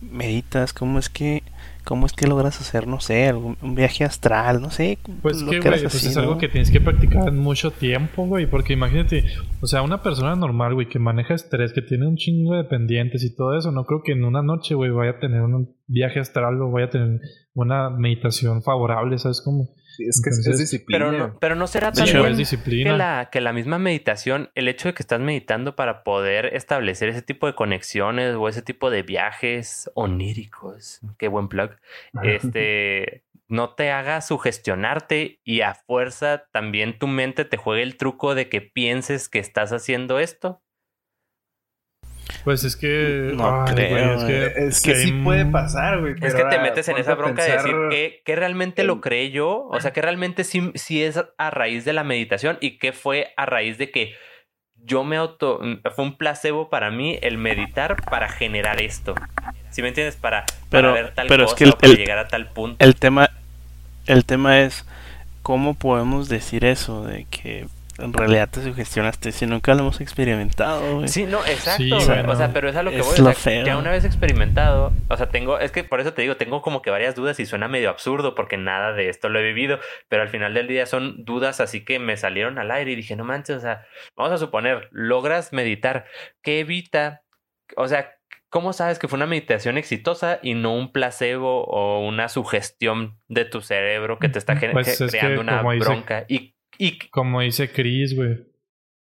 meditas, 0.00 0.72
cómo 0.72 0.98
es 0.98 1.08
que, 1.10 1.42
cómo 1.84 2.06
es 2.06 2.12
que 2.12 2.26
logras 2.26 2.60
hacer, 2.60 2.86
no 2.86 3.00
sé, 3.00 3.32
un 3.32 3.74
viaje 3.74 4.04
astral, 4.04 4.60
no 4.60 4.70
sé, 4.70 4.98
Pues 5.22 5.42
lo 5.42 5.50
que, 5.50 5.60
güey, 5.60 5.82
pues 5.82 6.04
es 6.04 6.16
algo 6.16 6.38
que 6.38 6.48
tienes 6.48 6.70
que 6.70 6.80
practicar 6.80 7.28
en 7.28 7.38
mucho 7.38 7.70
tiempo, 7.70 8.26
güey. 8.26 8.46
Porque 8.46 8.72
imagínate, 8.72 9.24
o 9.60 9.66
sea, 9.66 9.82
una 9.82 10.02
persona 10.02 10.36
normal, 10.36 10.74
güey, 10.74 10.88
que 10.88 10.98
maneja 10.98 11.34
estrés, 11.34 11.72
que 11.72 11.82
tiene 11.82 12.06
un 12.06 12.16
chingo 12.16 12.56
de 12.56 12.64
pendientes 12.64 13.24
y 13.24 13.34
todo 13.34 13.56
eso, 13.56 13.72
no 13.72 13.84
creo 13.84 14.02
que 14.02 14.12
en 14.12 14.24
una 14.24 14.42
noche, 14.42 14.74
güey, 14.74 14.90
vaya 14.90 15.12
a 15.12 15.18
tener 15.18 15.42
un 15.42 15.74
viaje 15.86 16.20
astral 16.20 16.60
o 16.62 16.70
vaya 16.70 16.86
a 16.86 16.90
tener 16.90 17.20
una 17.54 17.90
meditación 17.90 18.62
favorable, 18.62 19.18
¿sabes 19.18 19.42
cómo? 19.44 19.70
Es 19.98 20.20
que 20.22 20.30
es- 20.30 20.58
disciplina. 20.58 20.98
Pero 21.10 21.12
no, 21.12 21.38
pero 21.38 21.54
no 21.54 21.66
será 21.66 21.90
De 21.90 22.02
hecho, 22.02 22.22
disciplina. 22.34 22.90
que 22.92 22.96
la, 22.96 23.28
que 23.32 23.40
la 23.40 23.52
misma 23.52 23.78
meditación, 23.78 24.50
el 24.54 24.68
hecho 24.68 24.88
de 24.88 24.94
que 24.94 25.02
estás 25.02 25.20
meditando 25.20 25.76
para 25.76 26.02
poder 26.04 26.54
establecer 26.54 27.08
ese 27.08 27.22
tipo 27.22 27.46
de 27.46 27.54
conexiones 27.54 28.34
o 28.36 28.48
ese 28.48 28.62
tipo 28.62 28.90
de 28.90 29.02
viajes 29.02 29.90
oníricos, 29.94 31.00
qué 31.18 31.28
buen 31.28 31.48
plug, 31.48 31.70
este, 32.22 33.24
no 33.48 33.74
te 33.74 33.90
haga 33.90 34.20
sugestionarte 34.20 35.40
y 35.44 35.62
a 35.62 35.74
fuerza 35.74 36.44
también 36.52 36.98
tu 36.98 37.06
mente 37.06 37.44
te 37.44 37.56
juegue 37.56 37.82
el 37.82 37.96
truco 37.96 38.34
de 38.34 38.48
que 38.48 38.60
pienses 38.60 39.28
que 39.28 39.38
estás 39.38 39.72
haciendo 39.72 40.18
esto. 40.18 40.62
Pues 42.44 42.64
es 42.64 42.76
que. 42.76 43.32
No 43.34 43.64
ay, 43.64 43.74
creo, 43.74 43.90
güey, 43.90 44.14
es 44.16 44.24
que, 44.24 44.46
Es 44.66 44.80
que 44.82 44.94
sí 44.96 45.12
hay 45.12 45.22
puede 45.22 45.44
un- 45.44 45.52
pasar, 45.52 46.00
güey. 46.00 46.14
Es 46.20 46.34
que 46.34 46.44
te 46.44 46.58
metes 46.58 46.88
en 46.88 46.96
esa 46.98 47.14
bronca 47.14 47.44
de 47.44 47.52
decir 47.52 47.74
que, 47.90 48.22
que 48.24 48.36
realmente 48.36 48.84
lo 48.84 49.00
creé 49.00 49.30
yo, 49.30 49.66
o 49.70 49.80
sea, 49.80 49.92
que 49.92 50.00
realmente 50.02 50.44
sí, 50.44 50.72
sí 50.74 51.02
es 51.02 51.20
a 51.38 51.50
raíz 51.50 51.84
de 51.84 51.92
la 51.92 52.04
meditación 52.04 52.58
y 52.60 52.78
que 52.78 52.92
fue 52.92 53.32
a 53.36 53.46
raíz 53.46 53.78
de 53.78 53.90
que 53.90 54.14
yo 54.82 55.04
me 55.04 55.16
auto... 55.16 55.60
Fue 55.94 56.04
un 56.06 56.16
placebo 56.16 56.70
para 56.70 56.90
mí 56.90 57.18
el 57.20 57.36
meditar 57.36 57.96
para 58.08 58.30
generar 58.30 58.80
esto. 58.80 59.14
¿Sí 59.68 59.82
me 59.82 59.88
entiendes? 59.88 60.16
Para, 60.16 60.46
Pero- 60.70 60.88
para 60.88 61.02
ver 61.02 61.14
tal 61.14 61.26
pero 61.28 61.44
es 61.44 61.50
cosa 61.50 61.56
que 61.58 61.64
el- 61.64 61.70
o 61.70 61.76
para 61.78 61.92
el- 61.92 61.98
llegar 61.98 62.18
a 62.18 62.28
tal 62.28 62.46
punto. 62.48 62.82
El 62.82 62.96
tema, 62.96 63.28
el 64.06 64.24
tema 64.24 64.60
es 64.60 64.86
cómo 65.42 65.74
podemos 65.74 66.28
decir 66.30 66.64
eso 66.64 67.04
de 67.04 67.26
que 67.30 67.66
en 68.02 68.12
realidad 68.12 68.48
te 68.50 68.62
sugestionaste 68.62 69.32
si 69.32 69.46
nunca 69.46 69.74
lo 69.74 69.80
hemos 69.80 70.00
experimentado, 70.00 70.96
güey. 70.96 71.08
Sí, 71.08 71.24
no, 71.26 71.44
exacto. 71.46 71.82
Sí, 71.82 71.90
güey. 71.90 72.06
bueno, 72.06 72.32
o 72.32 72.36
sea, 72.36 72.52
pero 72.52 72.68
es 72.68 72.76
a 72.76 72.82
lo 72.82 72.90
que 72.90 72.98
es 73.00 73.06
voy. 73.06 73.14
o 73.18 73.22
lo 73.22 73.32
sea, 73.32 73.34
feo. 73.34 73.64
Ya 73.66 73.76
una 73.76 73.90
vez 73.90 74.04
experimentado, 74.04 74.92
o 75.08 75.16
sea, 75.16 75.28
tengo, 75.28 75.58
es 75.58 75.72
que 75.72 75.84
por 75.84 76.00
eso 76.00 76.12
te 76.12 76.22
digo, 76.22 76.36
tengo 76.36 76.62
como 76.62 76.82
que 76.82 76.90
varias 76.90 77.14
dudas 77.14 77.38
y 77.40 77.46
suena 77.46 77.68
medio 77.68 77.90
absurdo 77.90 78.34
porque 78.34 78.56
nada 78.56 78.92
de 78.92 79.08
esto 79.08 79.28
lo 79.28 79.38
he 79.38 79.42
vivido, 79.42 79.78
pero 80.08 80.22
al 80.22 80.28
final 80.28 80.54
del 80.54 80.66
día 80.68 80.86
son 80.86 81.24
dudas 81.24 81.60
así 81.60 81.84
que 81.84 81.98
me 81.98 82.16
salieron 82.16 82.58
al 82.58 82.70
aire 82.70 82.92
y 82.92 82.96
dije, 82.96 83.16
no 83.16 83.24
manches, 83.24 83.56
o 83.56 83.60
sea, 83.60 83.86
vamos 84.16 84.32
a 84.32 84.38
suponer, 84.38 84.88
logras 84.90 85.52
meditar, 85.52 86.06
¿qué 86.42 86.60
evita? 86.60 87.22
O 87.76 87.86
sea, 87.88 88.14
¿cómo 88.48 88.72
sabes 88.72 88.98
que 88.98 89.06
fue 89.06 89.16
una 89.16 89.26
meditación 89.26 89.78
exitosa 89.78 90.40
y 90.42 90.54
no 90.54 90.74
un 90.74 90.90
placebo 90.92 91.64
o 91.66 92.04
una 92.06 92.28
sugestión 92.28 93.16
de 93.28 93.44
tu 93.44 93.60
cerebro 93.60 94.18
que 94.18 94.28
te 94.28 94.38
está 94.40 94.58
Pues 94.72 94.88
es 94.88 94.98
que, 95.12 95.18
creando 95.18 95.40
una 95.42 95.62
dice- 95.62 95.78
bronca? 95.84 96.24
Y, 96.28 96.54
y 96.86 96.98
Como 97.10 97.40
dice 97.40 97.70
Chris, 97.70 98.14
güey. 98.16 98.46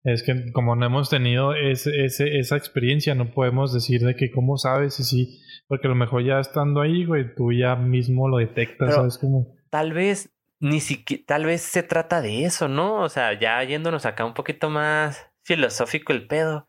Es 0.04 0.22
que 0.22 0.52
como 0.52 0.76
no 0.76 0.86
hemos 0.86 1.10
tenido 1.10 1.54
ese, 1.54 2.04
ese- 2.04 2.38
esa 2.38 2.56
experiencia, 2.56 3.14
no 3.16 3.32
podemos 3.32 3.72
decir 3.74 4.02
de 4.02 4.14
que 4.14 4.30
cómo 4.30 4.56
sabes 4.56 5.00
y 5.00 5.04
sí. 5.04 5.40
Porque 5.66 5.88
a 5.88 5.90
lo 5.90 5.96
mejor 5.96 6.22
ya 6.24 6.38
estando 6.38 6.80
ahí, 6.80 7.04
güey, 7.04 7.34
tú 7.34 7.52
ya 7.52 7.74
mismo 7.74 8.28
lo 8.28 8.36
detectas, 8.38 8.88
Pero- 8.90 8.92
¿sabes? 8.92 9.18
Como... 9.18 9.56
tal 9.70 9.92
vez 9.92 10.30
ni 10.60 10.80
siquiera, 10.80 11.22
tal 11.26 11.44
vez 11.44 11.60
se 11.62 11.82
trata 11.82 12.22
de 12.22 12.44
eso, 12.44 12.68
¿no? 12.68 13.00
O 13.02 13.08
sea, 13.08 13.38
ya 13.38 13.62
yéndonos 13.64 14.06
acá 14.06 14.24
un 14.24 14.32
poquito 14.34 14.70
más 14.70 15.26
filosófico 15.42 16.12
el 16.12 16.26
pedo, 16.28 16.68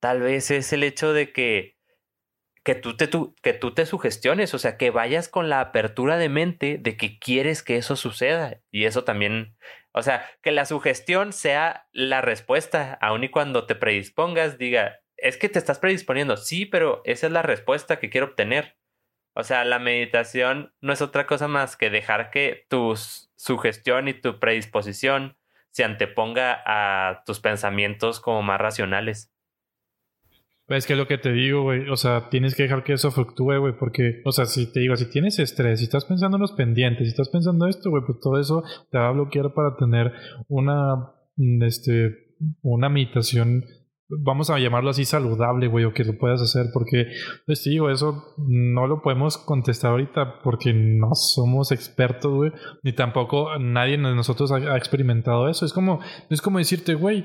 tal 0.00 0.20
vez 0.22 0.50
es 0.50 0.72
el 0.72 0.82
hecho 0.82 1.12
de 1.12 1.30
que 1.32 1.76
que 2.64 2.74
tú 2.74 2.96
te 2.96 3.06
tu- 3.06 3.34
que 3.42 3.52
tú 3.54 3.72
te 3.72 3.86
sugestiones, 3.86 4.52
o 4.54 4.58
sea, 4.58 4.76
que 4.76 4.90
vayas 4.90 5.28
con 5.28 5.48
la 5.48 5.60
apertura 5.60 6.18
de 6.18 6.28
mente 6.28 6.78
de 6.78 6.96
que 6.96 7.18
quieres 7.18 7.62
que 7.62 7.76
eso 7.76 7.96
suceda 7.96 8.60
y 8.70 8.84
eso 8.84 9.04
también, 9.04 9.56
o 9.98 10.02
sea, 10.02 10.24
que 10.42 10.52
la 10.52 10.64
sugestión 10.64 11.32
sea 11.32 11.88
la 11.92 12.20
respuesta, 12.20 12.96
aun 13.00 13.24
y 13.24 13.28
cuando 13.30 13.66
te 13.66 13.74
predispongas, 13.74 14.56
diga, 14.56 15.00
es 15.16 15.36
que 15.36 15.48
te 15.48 15.58
estás 15.58 15.80
predisponiendo, 15.80 16.36
sí, 16.36 16.66
pero 16.66 17.02
esa 17.04 17.26
es 17.26 17.32
la 17.32 17.42
respuesta 17.42 17.98
que 17.98 18.08
quiero 18.08 18.28
obtener. 18.28 18.78
O 19.34 19.42
sea, 19.42 19.64
la 19.64 19.78
meditación 19.78 20.72
no 20.80 20.92
es 20.92 21.02
otra 21.02 21.26
cosa 21.26 21.48
más 21.48 21.76
que 21.76 21.90
dejar 21.90 22.30
que 22.30 22.66
tu 22.68 22.94
sugestión 23.36 24.08
y 24.08 24.14
tu 24.14 24.38
predisposición 24.38 25.36
se 25.70 25.84
anteponga 25.84 26.62
a 26.64 27.24
tus 27.24 27.40
pensamientos 27.40 28.20
como 28.20 28.42
más 28.42 28.60
racionales. 28.60 29.32
Es 30.68 30.86
que 30.86 30.92
es 30.92 30.98
lo 30.98 31.08
que 31.08 31.16
te 31.16 31.32
digo, 31.32 31.62
güey. 31.62 31.88
O 31.88 31.96
sea, 31.96 32.28
tienes 32.28 32.54
que 32.54 32.64
dejar 32.64 32.84
que 32.84 32.92
eso 32.92 33.10
fluctúe, 33.10 33.58
güey. 33.58 33.72
Porque, 33.78 34.20
o 34.24 34.32
sea, 34.32 34.44
si 34.44 34.70
te 34.70 34.80
digo, 34.80 34.96
si 34.96 35.10
tienes 35.10 35.38
estrés, 35.38 35.78
si 35.78 35.84
estás 35.84 36.04
pensando 36.04 36.36
en 36.36 36.42
los 36.42 36.52
pendientes, 36.52 37.06
si 37.06 37.10
estás 37.10 37.30
pensando 37.30 37.66
esto, 37.66 37.88
güey, 37.90 38.02
pues 38.06 38.20
todo 38.20 38.38
eso 38.38 38.62
te 38.90 38.98
va 38.98 39.08
a 39.08 39.12
bloquear 39.12 39.54
para 39.54 39.76
tener 39.76 40.12
una, 40.48 40.96
mm, 41.36 41.62
este, 41.62 42.16
una 42.60 42.90
meditación, 42.90 43.64
vamos 44.10 44.50
a 44.50 44.58
llamarlo 44.58 44.90
así, 44.90 45.06
saludable, 45.06 45.68
güey, 45.68 45.86
o 45.86 45.94
que 45.94 46.04
lo 46.04 46.18
puedas 46.18 46.42
hacer. 46.42 46.66
Porque, 46.74 47.06
pues 47.46 47.62
te 47.62 47.70
digo, 47.70 47.88
eso 47.88 48.34
no 48.36 48.86
lo 48.86 49.00
podemos 49.00 49.38
contestar 49.38 49.92
ahorita 49.92 50.40
porque 50.44 50.74
no 50.74 51.14
somos 51.14 51.72
expertos, 51.72 52.30
güey. 52.30 52.52
Ni 52.82 52.92
tampoco 52.92 53.58
nadie 53.58 53.92
de 53.92 54.14
nosotros 54.14 54.52
ha, 54.52 54.56
ha 54.56 54.76
experimentado 54.76 55.48
eso. 55.48 55.64
Es 55.64 55.72
como, 55.72 56.00
es 56.28 56.42
como 56.42 56.58
decirte, 56.58 56.94
güey, 56.94 57.24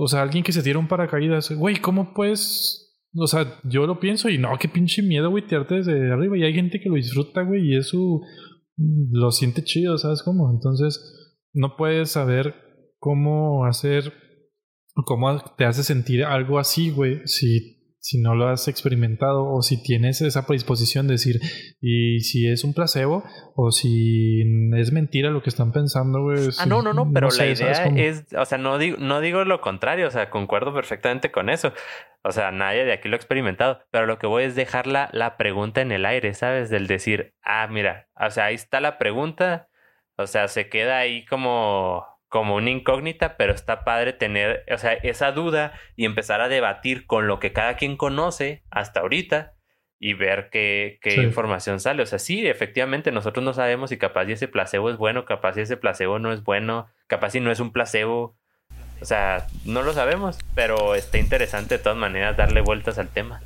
o 0.00 0.06
sea, 0.06 0.22
alguien 0.22 0.44
que 0.44 0.52
se 0.52 0.62
tira 0.62 0.78
un 0.78 0.86
paracaídas, 0.86 1.50
güey, 1.50 1.80
¿cómo 1.80 2.14
puedes? 2.14 3.02
O 3.16 3.26
sea, 3.26 3.60
yo 3.64 3.84
lo 3.84 3.98
pienso 3.98 4.28
y 4.28 4.38
no, 4.38 4.56
qué 4.56 4.68
pinche 4.68 5.02
miedo, 5.02 5.28
güey, 5.28 5.44
tirarte 5.44 5.74
desde 5.74 6.12
arriba. 6.12 6.38
Y 6.38 6.44
hay 6.44 6.54
gente 6.54 6.78
que 6.78 6.88
lo 6.88 6.94
disfruta, 6.94 7.42
güey, 7.42 7.72
y 7.72 7.76
eso 7.76 8.20
mm, 8.76 9.10
lo 9.10 9.32
siente 9.32 9.64
chido, 9.64 9.98
¿sabes 9.98 10.22
cómo? 10.22 10.52
Entonces, 10.52 11.02
no 11.52 11.76
puedes 11.76 12.12
saber 12.12 12.54
cómo 13.00 13.64
hacer, 13.64 14.12
cómo 15.04 15.36
te 15.56 15.64
hace 15.64 15.82
sentir 15.82 16.22
algo 16.22 16.60
así, 16.60 16.90
güey, 16.90 17.26
si, 17.26 17.77
si 18.00 18.20
no 18.20 18.34
lo 18.34 18.48
has 18.48 18.68
experimentado 18.68 19.44
o 19.44 19.60
si 19.62 19.82
tienes 19.82 20.20
esa 20.20 20.46
predisposición 20.46 21.06
de 21.06 21.14
decir, 21.14 21.40
y 21.80 22.20
si 22.20 22.48
es 22.48 22.64
un 22.64 22.72
placebo 22.72 23.24
o 23.54 23.70
si 23.72 24.42
es 24.76 24.92
mentira 24.92 25.30
lo 25.30 25.42
que 25.42 25.50
están 25.50 25.72
pensando, 25.72 26.22
güey. 26.22 26.48
Ah, 26.58 26.66
no, 26.66 26.82
no, 26.82 26.92
no, 26.92 27.10
pero 27.12 27.30
sé, 27.30 27.48
la 27.48 27.56
¿sabes 27.56 27.80
idea 27.80 28.08
es, 28.08 28.26
o 28.36 28.44
sea, 28.44 28.58
no 28.58 28.78
digo, 28.78 28.96
no 28.98 29.20
digo 29.20 29.44
lo 29.44 29.60
contrario, 29.60 30.06
o 30.06 30.10
sea, 30.10 30.30
concuerdo 30.30 30.72
perfectamente 30.72 31.30
con 31.30 31.50
eso. 31.50 31.72
O 32.22 32.32
sea, 32.32 32.50
nadie 32.50 32.84
de 32.84 32.92
aquí 32.92 33.08
lo 33.08 33.14
ha 33.14 33.16
experimentado, 33.16 33.80
pero 33.90 34.06
lo 34.06 34.18
que 34.18 34.26
voy 34.26 34.44
es 34.44 34.54
dejar 34.54 34.86
la, 34.86 35.08
la 35.12 35.36
pregunta 35.36 35.80
en 35.80 35.92
el 35.92 36.04
aire, 36.04 36.34
¿sabes? 36.34 36.70
Del 36.70 36.86
decir, 36.86 37.34
ah, 37.42 37.66
mira, 37.68 38.08
o 38.20 38.30
sea, 38.30 38.46
ahí 38.46 38.54
está 38.54 38.80
la 38.80 38.98
pregunta, 38.98 39.68
o 40.16 40.26
sea, 40.26 40.48
se 40.48 40.68
queda 40.68 40.98
ahí 40.98 41.24
como, 41.26 42.04
como 42.28 42.56
una 42.56 42.70
incógnita, 42.70 43.36
pero 43.36 43.52
está 43.54 43.84
padre 43.84 44.12
tener, 44.12 44.64
o 44.70 44.78
sea, 44.78 44.92
esa 44.92 45.32
duda 45.32 45.72
y 45.96 46.04
empezar 46.04 46.40
a 46.40 46.48
debatir 46.48 47.06
con 47.06 47.26
lo 47.26 47.38
que 47.40 47.52
cada 47.52 47.76
quien 47.76 47.96
conoce 47.96 48.62
hasta 48.70 49.00
ahorita 49.00 49.54
y 49.98 50.12
ver 50.14 50.48
qué, 50.50 50.98
qué 51.02 51.12
Sí. 51.12 51.20
información 51.22 51.80
sale. 51.80 52.02
O 52.02 52.06
sea, 52.06 52.18
sí, 52.18 52.46
efectivamente, 52.46 53.10
nosotros 53.12 53.44
no 53.44 53.52
sabemos 53.54 53.90
si 53.90 53.96
capaz 53.98 54.26
y 54.28 54.32
ese 54.32 54.46
placebo 54.46 54.90
es 54.90 54.96
bueno, 54.96 55.24
capaz 55.24 55.56
y 55.56 55.62
ese 55.62 55.76
placebo 55.76 56.18
no 56.18 56.32
es 56.32 56.44
bueno, 56.44 56.88
capaz 57.06 57.34
y 57.34 57.40
no 57.40 57.50
es 57.50 57.60
un 57.60 57.72
placebo. 57.72 58.36
O 59.00 59.04
sea, 59.04 59.46
no 59.64 59.82
lo 59.82 59.92
sabemos, 59.92 60.38
pero 60.54 60.94
está 60.94 61.18
interesante 61.18 61.78
de 61.78 61.82
todas 61.82 61.98
maneras 61.98 62.36
darle 62.36 62.60
vueltas 62.60 62.98
al 62.98 63.08
tema. 63.08 63.40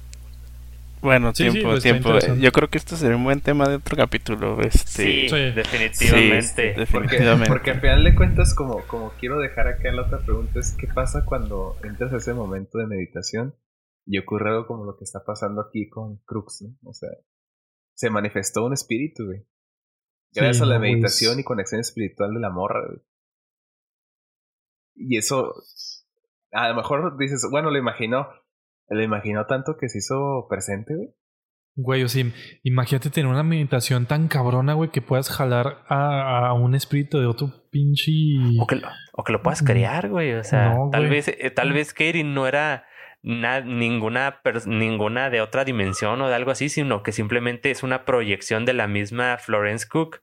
Bueno, 1.02 1.34
Sí, 1.34 1.44
sí, 1.44 1.50
tiempo, 1.50 1.70
pues, 1.70 1.82
tiempo. 1.82 2.10
Yo 2.38 2.52
creo 2.52 2.70
que 2.70 2.78
esto 2.78 2.96
sería 2.96 3.16
un 3.16 3.24
buen 3.24 3.40
tema 3.40 3.68
de 3.68 3.74
otro 3.74 3.96
capítulo. 3.96 4.60
Este, 4.62 5.02
Sí, 5.02 5.28
Sí. 5.28 5.50
definitivamente. 5.50 6.74
Sí, 6.74 6.84
Porque, 6.92 7.00
definitivamente. 7.16 7.48
porque 7.50 7.70
al 7.72 7.80
final 7.80 8.04
de 8.04 8.14
cuentas, 8.14 8.54
como, 8.54 8.80
como 8.86 9.10
quiero 9.18 9.38
dejar 9.40 9.66
acá 9.66 9.90
la 9.92 10.02
otra 10.02 10.18
pregunta, 10.20 10.60
es 10.60 10.76
¿qué 10.78 10.86
pasa 10.86 11.24
cuando 11.26 11.76
entras 11.84 12.12
a 12.12 12.16
ese 12.18 12.32
momento 12.34 12.78
de 12.78 12.86
meditación 12.86 13.54
y 14.06 14.18
ocurre 14.18 14.50
algo 14.50 14.66
como 14.66 14.84
lo 14.84 14.96
que 14.96 15.04
está 15.04 15.24
pasando 15.24 15.60
aquí 15.60 15.88
con 15.88 16.18
Crux, 16.24 16.62
¿no? 16.62 16.88
O 16.88 16.94
sea, 16.94 17.10
se 17.94 18.08
manifestó 18.08 18.64
un 18.64 18.72
espíritu, 18.72 19.26
güey. 19.26 19.44
Gracias 20.34 20.58
Sí, 20.58 20.62
a 20.62 20.66
la 20.66 20.78
güey, 20.78 20.92
meditación 20.92 21.38
y 21.40 21.44
conexión 21.44 21.80
espiritual 21.80 22.32
de 22.32 22.40
la 22.40 22.50
morra, 22.50 22.80
güey. 22.86 23.00
Y 24.94 25.16
eso, 25.16 25.54
a 26.52 26.68
lo 26.68 26.74
mejor 26.76 27.16
dices, 27.18 27.46
bueno, 27.50 27.70
lo 27.70 27.78
imaginó. 27.78 28.28
Lo 28.88 29.02
imaginó 29.02 29.46
tanto 29.46 29.76
que 29.80 29.88
se 29.88 29.98
hizo 29.98 30.46
presente, 30.48 30.94
güey. 30.94 31.08
Güey, 31.74 32.02
o 32.02 32.08
sea, 32.08 32.22
im- 32.24 32.34
imagínate 32.64 33.08
tener 33.08 33.30
una 33.30 33.42
meditación 33.42 34.04
tan 34.04 34.28
cabrona, 34.28 34.74
güey, 34.74 34.90
que 34.90 35.00
puedas 35.00 35.30
jalar 35.30 35.78
a, 35.88 36.48
a 36.48 36.52
un 36.52 36.74
espíritu 36.74 37.18
de 37.18 37.24
otro 37.26 37.50
pinche. 37.70 38.12
O 38.60 38.66
que, 38.66 38.76
lo, 38.76 38.88
o 39.14 39.24
que 39.24 39.32
lo 39.32 39.42
puedas 39.42 39.62
Mm. 39.62 39.66
crear, 39.66 40.08
güey. 40.10 40.34
O 40.34 40.44
sea, 40.44 40.74
No, 40.74 40.90
tal 40.92 41.02
güey. 41.06 41.12
vez, 41.12 41.28
eh, 41.28 41.50
tal 41.50 41.72
vez 41.72 41.94
Katie 41.94 42.24
no 42.24 42.46
era 42.46 42.84
na- 43.22 43.60
ninguna, 43.62 44.40
ninguna 44.66 45.30
de 45.30 45.40
otra 45.40 45.64
dimensión 45.64 46.20
o 46.20 46.28
de 46.28 46.34
algo 46.34 46.50
así, 46.50 46.68
sino 46.68 47.02
que 47.02 47.12
simplemente 47.12 47.70
es 47.70 47.82
una 47.82 48.04
proyección 48.04 48.66
de 48.66 48.74
la 48.74 48.86
misma 48.86 49.38
Florence 49.38 49.86
Cook 49.88 50.20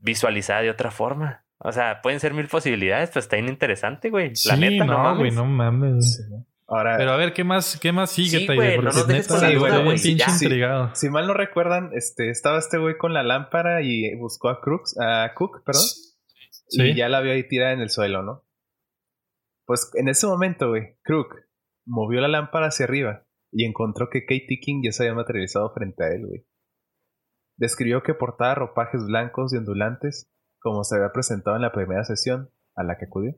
visualizada 0.00 0.62
de 0.62 0.70
otra 0.70 0.90
forma. 0.92 1.44
O 1.58 1.72
sea, 1.72 2.00
pueden 2.02 2.20
ser 2.20 2.34
mil 2.34 2.46
posibilidades, 2.46 3.08
pero 3.10 3.20
está 3.20 3.36
bien 3.36 3.48
interesante, 3.48 4.10
güey. 4.10 4.28
La 4.28 4.54
Sí, 4.54 4.60
neta, 4.60 4.84
no, 4.84 4.92
no, 4.92 4.98
mames. 5.02 5.18
güey, 5.18 5.30
no 5.32 5.44
mames. 5.44 6.28
Ahora, 6.74 6.96
Pero 6.96 7.10
a 7.12 7.16
ver, 7.16 7.34
¿qué 7.34 7.44
más, 7.44 7.78
qué 7.80 7.92
más 7.92 8.10
sigue, 8.12 8.38
Sí, 8.38 8.46
Taide? 8.46 8.56
güey, 8.62 8.76
Porque 8.76 8.90
no 8.92 8.96
nos 8.98 9.06
dejes 9.06 9.28
neta, 9.30 9.34
con 9.34 9.42
la 9.42 9.54
duda, 9.58 9.68
estoy 9.68 9.84
güey, 9.84 9.94
bien 9.98 10.02
pinche 10.02 10.24
ya. 10.24 10.28
Sí. 10.30 10.44
intrigado. 10.46 10.94
Si 10.94 11.10
mal 11.10 11.26
no 11.26 11.34
recuerdan, 11.34 11.90
este, 11.94 12.30
estaba 12.30 12.58
este 12.58 12.78
güey 12.78 12.96
con 12.96 13.12
la 13.12 13.22
lámpara 13.22 13.82
y 13.82 14.14
buscó 14.16 14.48
a 14.48 14.60
Crux, 14.60 14.96
a 14.98 15.32
Cook, 15.34 15.64
perdón. 15.64 15.82
Sí. 16.68 16.82
Y 16.82 16.94
ya 16.96 17.08
la 17.10 17.20
vio 17.20 17.32
ahí 17.32 17.46
tirada 17.46 17.72
en 17.72 17.80
el 17.80 17.90
suelo, 17.90 18.22
¿no? 18.22 18.44
Pues 19.66 19.90
en 19.94 20.08
ese 20.08 20.26
momento, 20.26 20.70
güey, 20.70 20.96
Crook 21.02 21.34
movió 21.84 22.20
la 22.20 22.28
lámpara 22.28 22.68
hacia 22.68 22.84
arriba 22.86 23.26
y 23.50 23.66
encontró 23.66 24.08
que 24.10 24.22
Katie 24.24 24.58
King 24.60 24.80
ya 24.84 24.92
se 24.92 25.02
había 25.02 25.14
materializado 25.14 25.72
frente 25.74 26.04
a 26.04 26.08
él, 26.08 26.26
güey. 26.26 26.46
Describió 27.56 28.02
que 28.02 28.14
portaba 28.14 28.54
ropajes 28.54 29.04
blancos 29.06 29.52
y 29.52 29.58
ondulantes, 29.58 30.30
como 30.58 30.84
se 30.84 30.96
había 30.96 31.12
presentado 31.12 31.56
en 31.56 31.62
la 31.62 31.72
primera 31.72 32.04
sesión 32.04 32.50
a 32.74 32.82
la 32.82 32.96
que 32.96 33.04
acudió. 33.04 33.34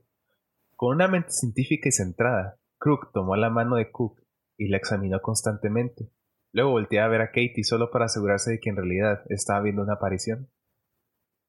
Con 0.77 0.95
una 0.95 1.09
mente 1.09 1.31
científica 1.31 1.89
y 1.89 1.93
centrada, 1.93 2.59
Crook 2.85 3.13
tomó 3.15 3.35
la 3.35 3.49
mano 3.49 3.77
de 3.77 3.91
Cook 3.91 4.21
y 4.59 4.69
la 4.69 4.77
examinó 4.77 5.23
constantemente. 5.23 6.11
Luego 6.53 6.73
volteó 6.73 7.03
a 7.03 7.09
ver 7.09 7.23
a 7.23 7.29
Katie 7.29 7.65
solo 7.65 7.91
para 7.91 8.05
asegurarse 8.05 8.51
de 8.51 8.61
que 8.61 8.69
en 8.69 8.77
realidad 8.77 9.23
estaba 9.31 9.63
viendo 9.63 9.83
una 9.83 9.95
aparición. 9.95 10.51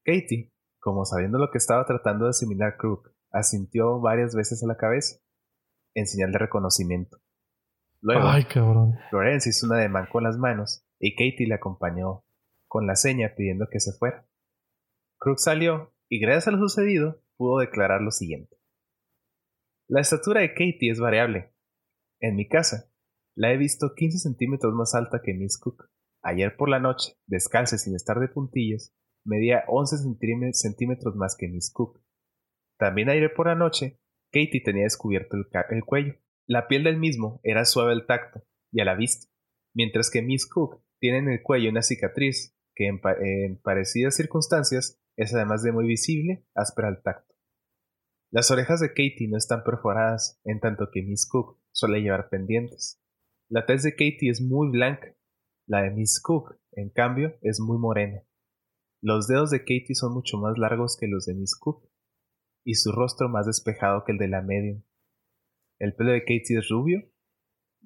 Katie, 0.02 0.54
como 0.80 1.04
sabiendo 1.04 1.36
lo 1.36 1.50
que 1.50 1.58
estaba 1.58 1.84
tratando 1.84 2.24
de 2.24 2.30
asimilar 2.30 2.78
Crook, 2.78 3.10
asintió 3.30 4.00
varias 4.00 4.34
veces 4.34 4.64
a 4.64 4.66
la 4.66 4.78
cabeza, 4.78 5.18
en 5.94 6.06
señal 6.06 6.32
de 6.32 6.38
reconocimiento. 6.38 7.18
Luego, 8.00 8.28
Ay, 8.28 8.44
cabrón. 8.44 8.94
Florence 9.10 9.50
hizo 9.50 9.66
un 9.66 9.74
ademán 9.74 10.06
con 10.10 10.24
las 10.24 10.38
manos 10.38 10.86
y 10.98 11.16
Katie 11.16 11.46
le 11.46 11.56
acompañó 11.56 12.24
con 12.66 12.86
la 12.86 12.96
seña 12.96 13.34
pidiendo 13.36 13.66
que 13.70 13.80
se 13.80 13.92
fuera. 13.92 14.26
Crook 15.18 15.38
salió 15.38 15.92
y 16.08 16.18
gracias 16.18 16.48
a 16.48 16.52
lo 16.52 16.66
sucedido 16.66 17.20
pudo 17.36 17.58
declarar 17.58 18.00
lo 18.00 18.10
siguiente. 18.10 18.55
La 19.88 20.00
estatura 20.00 20.40
de 20.40 20.48
Katie 20.48 20.90
es 20.90 20.98
variable. 20.98 21.54
En 22.20 22.34
mi 22.34 22.48
casa, 22.48 22.90
la 23.36 23.52
he 23.52 23.56
visto 23.56 23.94
15 23.94 24.18
centímetros 24.18 24.74
más 24.74 24.96
alta 24.96 25.20
que 25.22 25.32
Miss 25.32 25.58
Cook. 25.58 25.88
Ayer 26.22 26.56
por 26.56 26.68
la 26.68 26.80
noche, 26.80 27.12
descalza 27.26 27.78
sin 27.78 27.94
estar 27.94 28.18
de 28.18 28.26
puntillas, 28.26 28.92
medía 29.24 29.62
11 29.68 29.96
centíme- 29.98 30.52
centímetros 30.52 31.14
más 31.14 31.36
que 31.36 31.46
Miss 31.46 31.70
Cook. 31.72 32.02
También 32.78 33.10
ayer 33.10 33.32
por 33.32 33.46
la 33.46 33.54
noche, 33.54 34.00
Katie 34.32 34.60
tenía 34.64 34.82
descubierto 34.82 35.36
el, 35.36 35.84
cuello. 35.84 36.14
La 36.48 36.66
piel 36.66 36.82
del 36.82 36.98
mismo 36.98 37.40
era 37.44 37.64
suave 37.64 37.92
al 37.92 38.06
tacto 38.06 38.42
y 38.72 38.80
a 38.80 38.84
la 38.84 38.96
vista, 38.96 39.28
mientras 39.72 40.10
que 40.10 40.20
Miss 40.20 40.48
Cook 40.48 40.82
tiene 40.98 41.18
en 41.18 41.28
el 41.28 41.42
cuello 41.42 41.70
una 41.70 41.82
cicatriz 41.82 42.56
que 42.74 42.88
en, 42.88 43.00
en 43.20 43.60
parecidas 43.60 44.16
circunstancias 44.16 45.00
es 45.16 45.32
además 45.32 45.62
de 45.62 45.70
muy 45.70 45.86
visible, 45.86 46.44
áspera 46.56 46.88
al 46.88 47.02
tacto. 47.02 47.25
Las 48.36 48.50
orejas 48.50 48.80
de 48.80 48.88
Katie 48.88 49.28
no 49.30 49.38
están 49.38 49.64
perforadas, 49.64 50.38
en 50.44 50.60
tanto 50.60 50.90
que 50.92 51.00
Miss 51.00 51.26
Cook 51.26 51.58
suele 51.72 52.02
llevar 52.02 52.28
pendientes. 52.28 53.02
La 53.48 53.64
tez 53.64 53.82
de 53.82 53.92
Katie 53.92 54.28
es 54.28 54.42
muy 54.42 54.68
blanca, 54.68 55.16
la 55.66 55.80
de 55.80 55.90
Miss 55.90 56.20
Cook, 56.20 56.54
en 56.72 56.90
cambio, 56.90 57.38
es 57.40 57.60
muy 57.60 57.78
morena. 57.78 58.20
Los 59.00 59.26
dedos 59.26 59.50
de 59.50 59.60
Katie 59.60 59.94
son 59.94 60.12
mucho 60.12 60.36
más 60.36 60.58
largos 60.58 60.98
que 61.00 61.06
los 61.06 61.24
de 61.24 61.32
Miss 61.32 61.56
Cook, 61.56 61.88
y 62.62 62.74
su 62.74 62.92
rostro 62.92 63.30
más 63.30 63.46
despejado 63.46 64.04
que 64.04 64.12
el 64.12 64.18
de 64.18 64.28
la 64.28 64.42
medium. 64.42 64.82
El 65.78 65.94
pelo 65.94 66.12
de 66.12 66.20
Katie 66.20 66.58
es 66.58 66.68
rubio, 66.68 67.10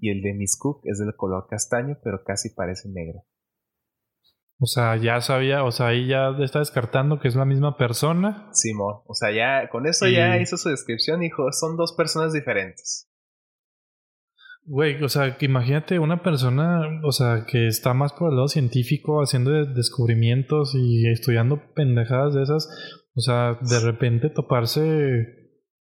y 0.01 0.11
el 0.11 0.20
de 0.20 0.34
Miss 0.34 0.59
Cook 0.59 0.80
es 0.82 0.98
del 0.98 1.14
color 1.14 1.46
castaño, 1.48 2.01
pero 2.03 2.24
casi 2.24 2.51
parece 2.51 2.88
negro. 2.88 3.24
O 4.62 4.66
sea, 4.66 4.96
ya 4.96 5.20
sabía, 5.22 5.64
o 5.64 5.70
sea, 5.72 5.86
ahí 5.86 6.06
ya 6.06 6.36
está 6.40 6.58
descartando 6.58 7.18
que 7.18 7.28
es 7.28 7.34
la 7.34 7.46
misma 7.46 7.78
persona. 7.78 8.48
Simón, 8.52 8.96
o 9.06 9.14
sea, 9.14 9.30
ya 9.32 9.70
con 9.70 9.86
eso 9.86 10.06
Y- 10.06 10.14
ya 10.14 10.36
hizo 10.36 10.58
su 10.58 10.68
descripción, 10.68 11.20
dijo, 11.20 11.50
son 11.52 11.76
dos 11.78 11.94
personas 11.96 12.34
diferentes. 12.34 13.08
Güey, 14.64 15.02
o 15.02 15.08
sea, 15.08 15.38
que 15.38 15.46
imagínate 15.46 15.98
una 15.98 16.22
persona, 16.22 16.82
o 17.02 17.11
sea, 17.12 17.46
que 17.46 17.66
está 17.66 17.94
más 17.94 18.12
por 18.12 18.28
el 18.30 18.36
lado 18.36 18.48
científico, 18.48 19.22
haciendo 19.22 19.50
de- 19.50 19.72
descubrimientos 19.72 20.74
y 20.74 21.08
estudiando 21.08 21.72
pendejadas 21.74 22.34
de 22.34 22.42
esas. 22.42 22.68
O 23.14 23.20
sea, 23.20 23.58
de 23.62 23.80
repente 23.80 24.28
toparse 24.28 25.39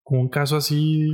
con 0.08 0.20
un 0.20 0.28
caso 0.28 0.56
así, 0.58 1.08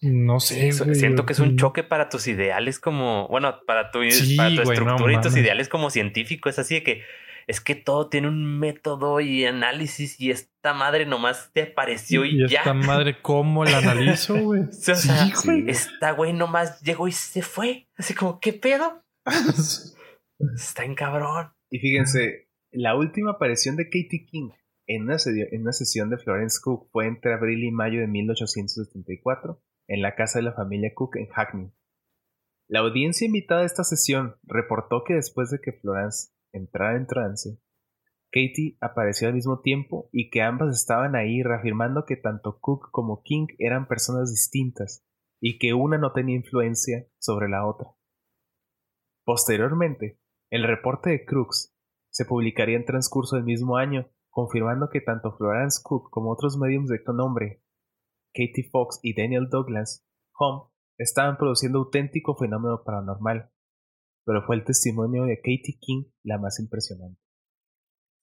no 0.00 0.38
sé. 0.38 0.68
Eso- 0.68 0.84
güey, 0.84 0.94
siento 0.94 1.26
que 1.26 1.32
es 1.32 1.40
un 1.40 1.56
choque 1.56 1.82
para 1.82 2.08
tus 2.08 2.28
ideales 2.28 2.78
como, 2.78 3.26
bueno, 3.26 3.56
para 3.66 3.90
tu, 3.90 3.98
Sí, 4.10 4.36
para 4.36 4.50
tu 4.50 4.62
güey, 4.62 4.66
no 4.66 4.72
estructura 4.74 5.12
y 5.14 5.20
tus 5.20 5.36
ideales 5.36 5.68
como 5.68 5.90
científico. 5.90 6.48
Es 6.48 6.60
así 6.60 6.74
de 6.76 6.82
que 6.84 7.02
es 7.48 7.60
que 7.60 7.74
todo 7.74 8.08
tiene 8.08 8.28
un 8.28 8.60
método 8.60 9.18
y 9.18 9.44
análisis 9.44 10.20
y 10.20 10.30
esta 10.30 10.72
madre 10.72 11.04
nomás 11.04 11.50
te 11.52 11.62
apareció 11.62 12.24
y, 12.24 12.44
Y 12.44 12.48
ya. 12.48 12.58
esta 12.60 12.74
madre, 12.74 13.16
¿cómo 13.22 13.64
la 13.64 13.78
analizo, 13.78 14.36
güey? 14.36 14.62
O 14.68 14.72
sea, 14.72 14.94
Sí, 14.94 15.32
güey. 15.44 15.64
esta 15.68 16.12
güey 16.12 16.32
nomás 16.32 16.80
llegó 16.82 17.08
y 17.08 17.12
se 17.12 17.42
fue. 17.42 17.88
Así 17.96 18.14
como, 18.14 18.38
¿qué 18.38 18.52
pedo? 18.52 19.02
Está 20.54 20.84
en 20.84 20.94
cabrón. 20.94 21.50
Y 21.70 21.80
fíjense, 21.80 22.48
la 22.70 22.94
última 22.96 23.32
aparición 23.32 23.74
de 23.74 23.86
Katie 23.86 24.26
King 24.30 24.50
en 24.94 25.02
una, 25.04 25.72
sesión 25.72 26.10
de 26.10 26.18
Florence 26.18 26.58
Cook 26.62 26.88
fue 26.90 27.06
entre 27.06 27.34
abril 27.34 27.64
y 27.64 27.70
mayo 27.70 28.00
de 28.00 28.06
1874 28.06 29.62
en 29.88 30.02
la 30.02 30.14
casa 30.14 30.38
de 30.38 30.44
la 30.44 30.52
familia 30.52 30.92
Cook 30.94 31.16
en 31.16 31.26
Hackney. 31.28 31.72
La 32.68 32.80
audiencia 32.80 33.26
invitada 33.26 33.62
a 33.62 33.66
esta 33.66 33.84
sesión 33.84 34.36
reportó 34.44 35.04
que 35.04 35.14
después 35.14 35.50
de 35.50 35.60
que 35.60 35.72
Florence 35.72 36.32
entrara 36.52 36.96
en 36.96 37.06
trance, 37.06 37.58
Katie 38.30 38.78
apareció 38.80 39.28
al 39.28 39.34
mismo 39.34 39.60
tiempo 39.60 40.08
y 40.10 40.30
que 40.30 40.40
ambas 40.40 40.74
estaban 40.74 41.14
ahí 41.14 41.42
reafirmando 41.42 42.06
que 42.06 42.16
tanto 42.16 42.58
Cook 42.60 42.90
como 42.90 43.22
King 43.22 43.46
eran 43.58 43.86
personas 43.86 44.30
distintas 44.30 45.04
y 45.38 45.58
que 45.58 45.74
una 45.74 45.98
no 45.98 46.12
tenía 46.12 46.36
influencia 46.36 47.06
sobre 47.18 47.48
la 47.48 47.66
otra. 47.66 47.94
Posteriormente, 49.24 50.18
el 50.50 50.64
reporte 50.64 51.10
de 51.10 51.24
Crooks 51.24 51.76
se 52.10 52.24
publicaría 52.24 52.76
en 52.76 52.84
transcurso 52.84 53.36
del 53.36 53.44
mismo 53.44 53.76
año, 53.76 54.08
confirmando 54.32 54.88
que 54.90 55.00
tanto 55.00 55.36
Florence 55.36 55.80
Cook 55.84 56.08
como 56.10 56.32
otros 56.32 56.56
mediums 56.58 56.88
de 56.88 56.98
nombre, 57.14 57.62
Katie 58.34 58.68
Fox 58.72 58.98
y 59.02 59.14
Daniel 59.14 59.48
Douglas 59.50 60.04
Home, 60.38 60.70
estaban 60.98 61.36
produciendo 61.36 61.78
auténtico 61.78 62.34
fenómeno 62.34 62.82
paranormal. 62.84 63.50
Pero 64.24 64.42
fue 64.46 64.56
el 64.56 64.64
testimonio 64.64 65.24
de 65.24 65.36
Katie 65.36 65.78
King 65.80 66.04
la 66.24 66.38
más 66.38 66.58
impresionante. 66.60 67.20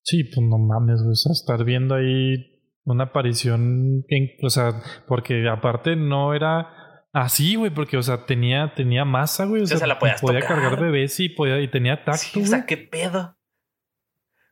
Sí, 0.04 0.24
pues 0.24 0.42
no 0.42 0.58
mames, 0.58 1.02
güey. 1.02 1.12
O 1.12 1.16
sea, 1.16 1.32
estar 1.34 1.64
viendo 1.64 1.94
ahí 1.94 2.60
una 2.86 3.06
aparición. 3.06 4.06
en- 4.08 4.30
o 4.42 4.50
sea, 4.50 4.82
porque 5.08 5.48
aparte 5.48 5.96
no 5.96 6.34
era 6.34 7.06
así, 7.14 7.56
güey, 7.56 7.72
porque, 7.74 7.98
o 7.98 8.02
sea, 8.02 8.26
tenía, 8.26 8.74
tenía 8.76 9.06
masa, 9.06 9.46
güey. 9.46 9.62
O 9.62 9.64
O 9.66 9.68
sea, 9.68 9.78
sea, 9.78 9.86
se 9.86 9.90
la 9.90 10.00
podías 10.00 10.22
podía 10.22 10.40
tocar. 10.40 10.58
cargar 10.62 10.82
bebés 10.82 11.20
y, 11.20 11.30
podía, 11.30 11.60
y 11.62 11.70
tenía 11.70 12.04
tacto, 12.04 12.18
Sí, 12.20 12.42
o 12.42 12.46
sea, 12.48 12.66
¿qué 12.66 12.78
pedo? 12.78 13.36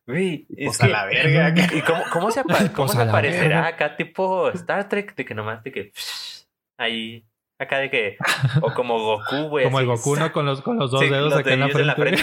Güey, 0.08 0.46
Pues 0.48 0.76
es 0.76 0.82
a 0.82 0.88
la 0.88 1.06
verga. 1.06 1.54
¿Y 1.76 1.82
cómo, 1.82 2.02
cómo 2.12 2.32
se, 2.32 2.40
apa- 2.40 2.58
cómo 2.74 2.88
Pues 2.88 2.92
se 2.94 2.98
a 3.02 3.06
la 3.06 3.12
aparecerá 3.12 3.62
verga. 3.62 3.68
acá 3.68 3.96
tipo 3.98 4.50
Star 4.52 4.88
Trek? 4.90 5.16
De 5.16 5.26
que 5.26 5.36
nomás 5.36 5.64
de 5.64 5.72
que... 5.72 5.92
Ahí... 6.80 7.26
Acá 7.60 7.80
de 7.80 7.90
que... 7.90 8.18
O 8.62 8.72
como 8.74 9.00
Goku, 9.00 9.50
güey. 9.50 9.66
Como 9.66 9.80
el 9.80 9.88
Goku, 9.88 10.16
¿no? 10.16 10.32
Con 10.32 10.46
los, 10.46 10.62
con 10.62 10.78
los 10.78 10.92
dos 10.92 11.02
Sí, 11.02 11.10
dedos 11.10 11.32
los 11.32 11.40
acá 11.40 11.54
en 11.54 11.60
la 11.88 11.96
frente. 11.96 12.22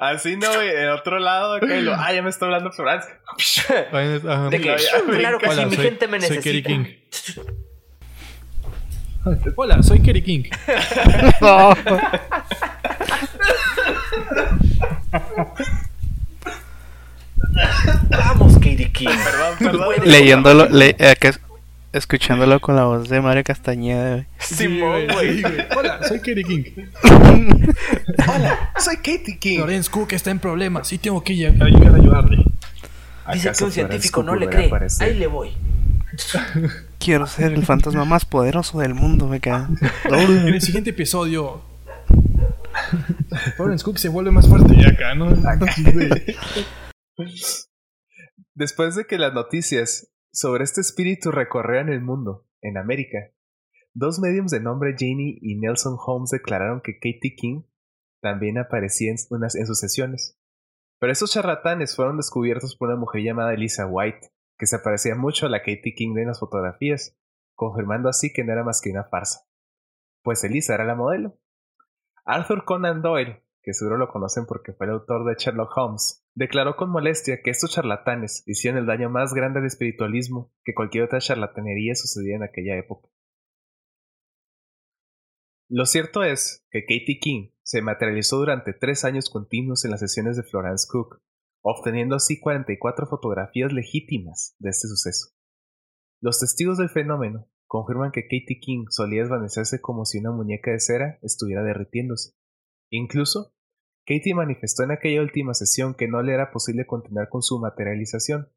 Así 0.00 0.36
no, 0.38 0.50
güey, 0.54 0.70
en 0.70 0.88
otro 0.88 1.18
lado, 1.18 1.54
acá 1.56 1.76
y 1.76 1.82
lo, 1.82 1.94
ah, 1.94 2.10
ya 2.12 2.22
me 2.22 2.30
está 2.30 2.46
hablando 2.46 2.72
Florence. 2.72 3.06
De 4.50 4.58
que, 4.60 4.64
ya, 4.68 5.00
claro 5.18 5.38
que 5.38 5.46
Hola, 5.48 5.62
sí, 5.64 5.68
mi 5.68 5.76
soy- 5.76 5.84
gente 5.84 6.08
me 6.08 6.20
soy 6.20 6.36
necesita. 6.36 6.68
Kerry 6.68 6.84
King. 6.84 6.84
Hola, 9.56 9.82
soy 9.82 10.00
Kerry 10.00 10.22
King. 10.22 10.44
Vamos, 18.10 18.54
Katie 18.54 18.90
King. 18.92 19.08
Perdón, 19.08 19.56
perdón. 19.58 19.82
Puedes. 19.86 20.06
Leyéndolo, 20.06 20.68
le- 20.68 20.96
acá 21.10 21.28
es- 21.30 21.40
escuchándolo 21.92 22.60
con 22.60 22.76
la 22.76 22.84
voz 22.84 23.08
de 23.08 23.20
Mario 23.20 23.42
Castañeda, 23.44 24.12
güey. 24.12 24.26
Simón, 24.38 25.06
güey. 25.12 25.36
Sí, 25.36 25.42
güey. 25.42 25.54
Hola, 25.76 26.00
soy 26.06 26.20
Kerry 26.20 26.44
King. 26.44 26.62
Hola, 28.28 28.70
soy 28.78 28.96
Katie 28.96 29.38
King. 29.38 29.58
Lorenz 29.58 29.88
Cook 29.88 30.12
está 30.12 30.30
en 30.30 30.38
problemas 30.38 30.92
y 30.92 30.98
tengo 30.98 31.22
que 31.24 31.34
llegar 31.34 31.62
a 31.62 31.66
ayudarle. 31.96 32.36
Dice 33.32 33.42
que 33.44 33.48
¿Acaso 33.48 33.64
un 33.66 33.72
científico 33.72 34.22
no 34.22 34.34
le 34.34 34.48
cree. 34.48 34.66
aparecer? 34.66 35.08
Ahí 35.08 35.14
le 35.18 35.26
voy. 35.26 35.50
Quiero 36.98 37.26
ser 37.26 37.52
el 37.52 37.64
fantasma 37.64 38.04
más 38.04 38.24
poderoso 38.24 38.78
del 38.80 38.94
mundo, 38.94 39.26
me 39.28 39.38
queda. 39.40 39.68
En 40.04 40.48
el 40.48 40.60
siguiente 40.60 40.90
episodio, 40.90 41.62
Cook 43.84 43.98
se 43.98 44.08
vuelve 44.08 44.30
más 44.30 44.48
fuerte 44.48 44.74
y 44.76 44.84
acá, 44.84 45.14
¿no? 45.14 45.30
Después 48.54 48.94
de 48.96 49.06
que 49.06 49.18
las 49.18 49.32
noticias 49.32 50.12
sobre 50.32 50.64
este 50.64 50.80
espíritu 50.80 51.30
recorrieran 51.30 51.88
el 51.88 52.00
mundo, 52.02 52.46
en 52.60 52.76
América, 52.76 53.18
dos 53.94 54.18
mediums 54.20 54.50
de 54.50 54.60
nombre 54.60 54.94
Janie 54.98 55.38
y 55.40 55.56
Nelson 55.56 55.96
Holmes 56.04 56.30
declararon 56.30 56.80
que 56.80 56.94
Katie 56.94 57.34
King 57.36 57.62
también 58.20 58.58
aparecía 58.58 59.10
en, 59.10 59.16
unas, 59.30 59.54
en 59.54 59.66
sus 59.66 59.78
sesiones. 59.78 60.38
Pero 60.98 61.12
esos 61.12 61.32
charlatanes 61.32 61.96
fueron 61.96 62.18
descubiertos 62.18 62.76
por 62.76 62.88
una 62.88 62.98
mujer 62.98 63.22
llamada 63.22 63.54
Elisa 63.54 63.86
White, 63.86 64.32
que 64.58 64.66
se 64.66 64.78
parecía 64.78 65.14
mucho 65.14 65.46
a 65.46 65.48
la 65.48 65.60
Katie 65.60 65.94
King 65.96 66.14
de 66.14 66.26
las 66.26 66.40
fotografías, 66.40 67.16
confirmando 67.54 68.08
así 68.08 68.32
que 68.32 68.44
no 68.44 68.52
era 68.52 68.62
más 68.62 68.82
que 68.82 68.90
una 68.90 69.04
farsa. 69.04 69.46
Pues 70.22 70.44
Elisa 70.44 70.74
era 70.74 70.84
la 70.84 70.94
modelo. 70.94 71.38
Arthur 72.24 72.64
Conan 72.64 73.02
Doyle, 73.02 73.42
que 73.62 73.74
seguro 73.74 73.96
lo 73.96 74.08
conocen 74.08 74.46
porque 74.46 74.72
fue 74.72 74.86
el 74.86 74.92
autor 74.92 75.24
de 75.24 75.34
Sherlock 75.38 75.76
Holmes, 75.76 76.24
declaró 76.34 76.76
con 76.76 76.90
molestia 76.90 77.40
que 77.42 77.50
estos 77.50 77.72
charlatanes 77.72 78.42
hicieron 78.46 78.78
el 78.78 78.86
daño 78.86 79.10
más 79.10 79.34
grande 79.34 79.60
al 79.60 79.66
espiritualismo 79.66 80.52
que 80.64 80.74
cualquier 80.74 81.04
otra 81.04 81.20
charlatanería 81.20 81.94
sucedía 81.94 82.36
en 82.36 82.42
aquella 82.42 82.76
época. 82.76 83.08
Lo 85.68 85.86
cierto 85.86 86.24
es 86.24 86.66
que 86.70 86.82
Katie 86.82 87.20
King 87.20 87.50
se 87.62 87.82
materializó 87.82 88.38
durante 88.38 88.72
tres 88.72 89.04
años 89.04 89.30
continuos 89.30 89.84
en 89.84 89.92
las 89.92 90.00
sesiones 90.00 90.36
de 90.36 90.42
Florence 90.42 90.88
Cook, 90.90 91.22
obteniendo 91.62 92.16
así 92.16 92.40
44 92.40 93.06
fotografías 93.06 93.72
legítimas 93.72 94.56
de 94.58 94.70
este 94.70 94.88
suceso. 94.88 95.32
Los 96.20 96.40
testigos 96.40 96.78
del 96.78 96.90
fenómeno 96.90 97.48
confirman 97.70 98.10
que 98.10 98.24
Katie 98.24 98.58
King 98.60 98.86
solía 98.90 99.22
desvanecerse 99.22 99.80
como 99.80 100.04
si 100.04 100.18
una 100.18 100.32
muñeca 100.32 100.72
de 100.72 100.80
cera 100.80 101.20
estuviera 101.22 101.62
derritiéndose. 101.62 102.32
Incluso, 102.90 103.54
Katie 104.04 104.34
manifestó 104.34 104.82
en 104.82 104.90
aquella 104.90 105.22
última 105.22 105.54
sesión 105.54 105.94
que 105.94 106.08
no 106.08 106.20
le 106.20 106.34
era 106.34 106.50
posible 106.50 106.84
continuar 106.84 107.28
con 107.28 107.42
su 107.42 107.60
materialización, 107.60 108.50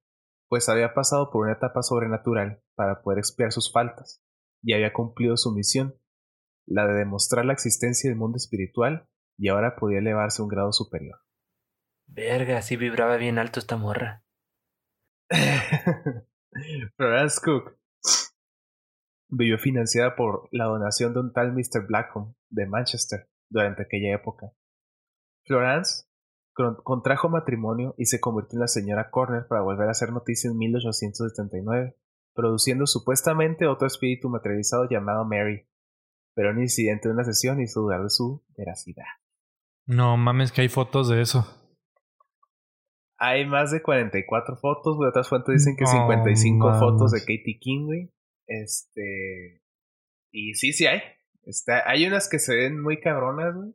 pues 0.49 0.67
había 0.67 0.95
pasado 0.95 1.29
por 1.29 1.43
una 1.43 1.53
etapa 1.53 1.83
sobrenatural 1.83 2.63
para 2.73 3.03
poder 3.03 3.19
expiar 3.19 3.51
sus 3.51 3.71
faltas, 3.71 4.23
y 4.63 4.73
había 4.73 4.93
cumplido 4.93 5.37
su 5.37 5.53
misión, 5.53 5.95
la 6.65 6.87
de 6.87 6.93
demostrar 6.93 7.45
la 7.45 7.53
existencia 7.53 8.09
del 8.09 8.17
mundo 8.17 8.37
espiritual, 8.37 9.07
y 9.37 9.49
ahora 9.49 9.75
podía 9.75 9.99
elevarse 9.99 10.41
a 10.41 10.45
un 10.45 10.49
grado 10.49 10.73
superior. 10.73 11.19
Verga, 12.07 12.63
sí 12.63 12.77
vibraba 12.77 13.17
bien 13.17 13.37
alto 13.37 13.59
esta 13.59 13.77
morra. 13.77 14.23
Florence 16.97 17.39
Cook 17.43 17.82
vivió 19.37 19.57
financiada 19.57 20.15
por 20.15 20.47
la 20.51 20.65
donación 20.65 21.13
de 21.13 21.19
un 21.21 21.33
tal 21.33 21.53
Mr. 21.53 21.85
Blackham 21.87 22.33
de 22.49 22.65
Manchester 22.67 23.29
durante 23.49 23.83
aquella 23.83 24.15
época. 24.15 24.51
Florence 25.45 26.05
con- 26.53 26.75
contrajo 26.83 27.29
matrimonio 27.29 27.95
y 27.97 28.05
se 28.05 28.19
convirtió 28.19 28.57
en 28.57 28.61
la 28.61 28.67
señora 28.67 29.09
Corner 29.09 29.47
para 29.47 29.61
volver 29.61 29.87
a 29.87 29.91
hacer 29.91 30.11
noticia 30.11 30.49
en 30.49 30.57
1879, 30.57 31.95
produciendo 32.33 32.85
supuestamente 32.85 33.67
otro 33.67 33.87
espíritu 33.87 34.29
materializado 34.29 34.87
llamado 34.89 35.25
Mary, 35.25 35.67
pero 36.35 36.51
un 36.51 36.61
incidente 36.61 37.07
de 37.09 37.13
una 37.13 37.23
sesión 37.23 37.59
hizo 37.61 37.81
dudar 37.81 38.03
de 38.03 38.09
su 38.09 38.43
veracidad. 38.57 39.05
No 39.85 40.15
mames, 40.17 40.51
que 40.51 40.61
hay 40.61 40.69
fotos 40.69 41.09
de 41.09 41.21
eso. 41.21 41.45
Hay 43.17 43.45
más 43.45 43.71
de 43.71 43.81
44 43.81 44.57
fotos, 44.57 44.97
güey. 44.97 45.09
Otras 45.09 45.29
fuentes 45.29 45.53
dicen 45.55 45.75
que 45.77 45.83
No 45.85 45.91
55 45.91 46.73
fotos 46.79 47.11
de. 47.11 47.19
Katie 47.19 47.57
King, 47.59 47.85
güey. 47.85 48.12
Este. 48.47 49.61
Y 50.31 50.53
sí, 50.55 50.73
sí 50.73 50.85
hay. 50.85 51.01
Está, 51.45 51.89
hay 51.89 52.05
unas 52.05 52.29
que 52.29 52.39
se 52.39 52.55
ven 52.55 52.81
muy 52.81 52.99
cabronas, 52.99 53.55
güey. 53.55 53.73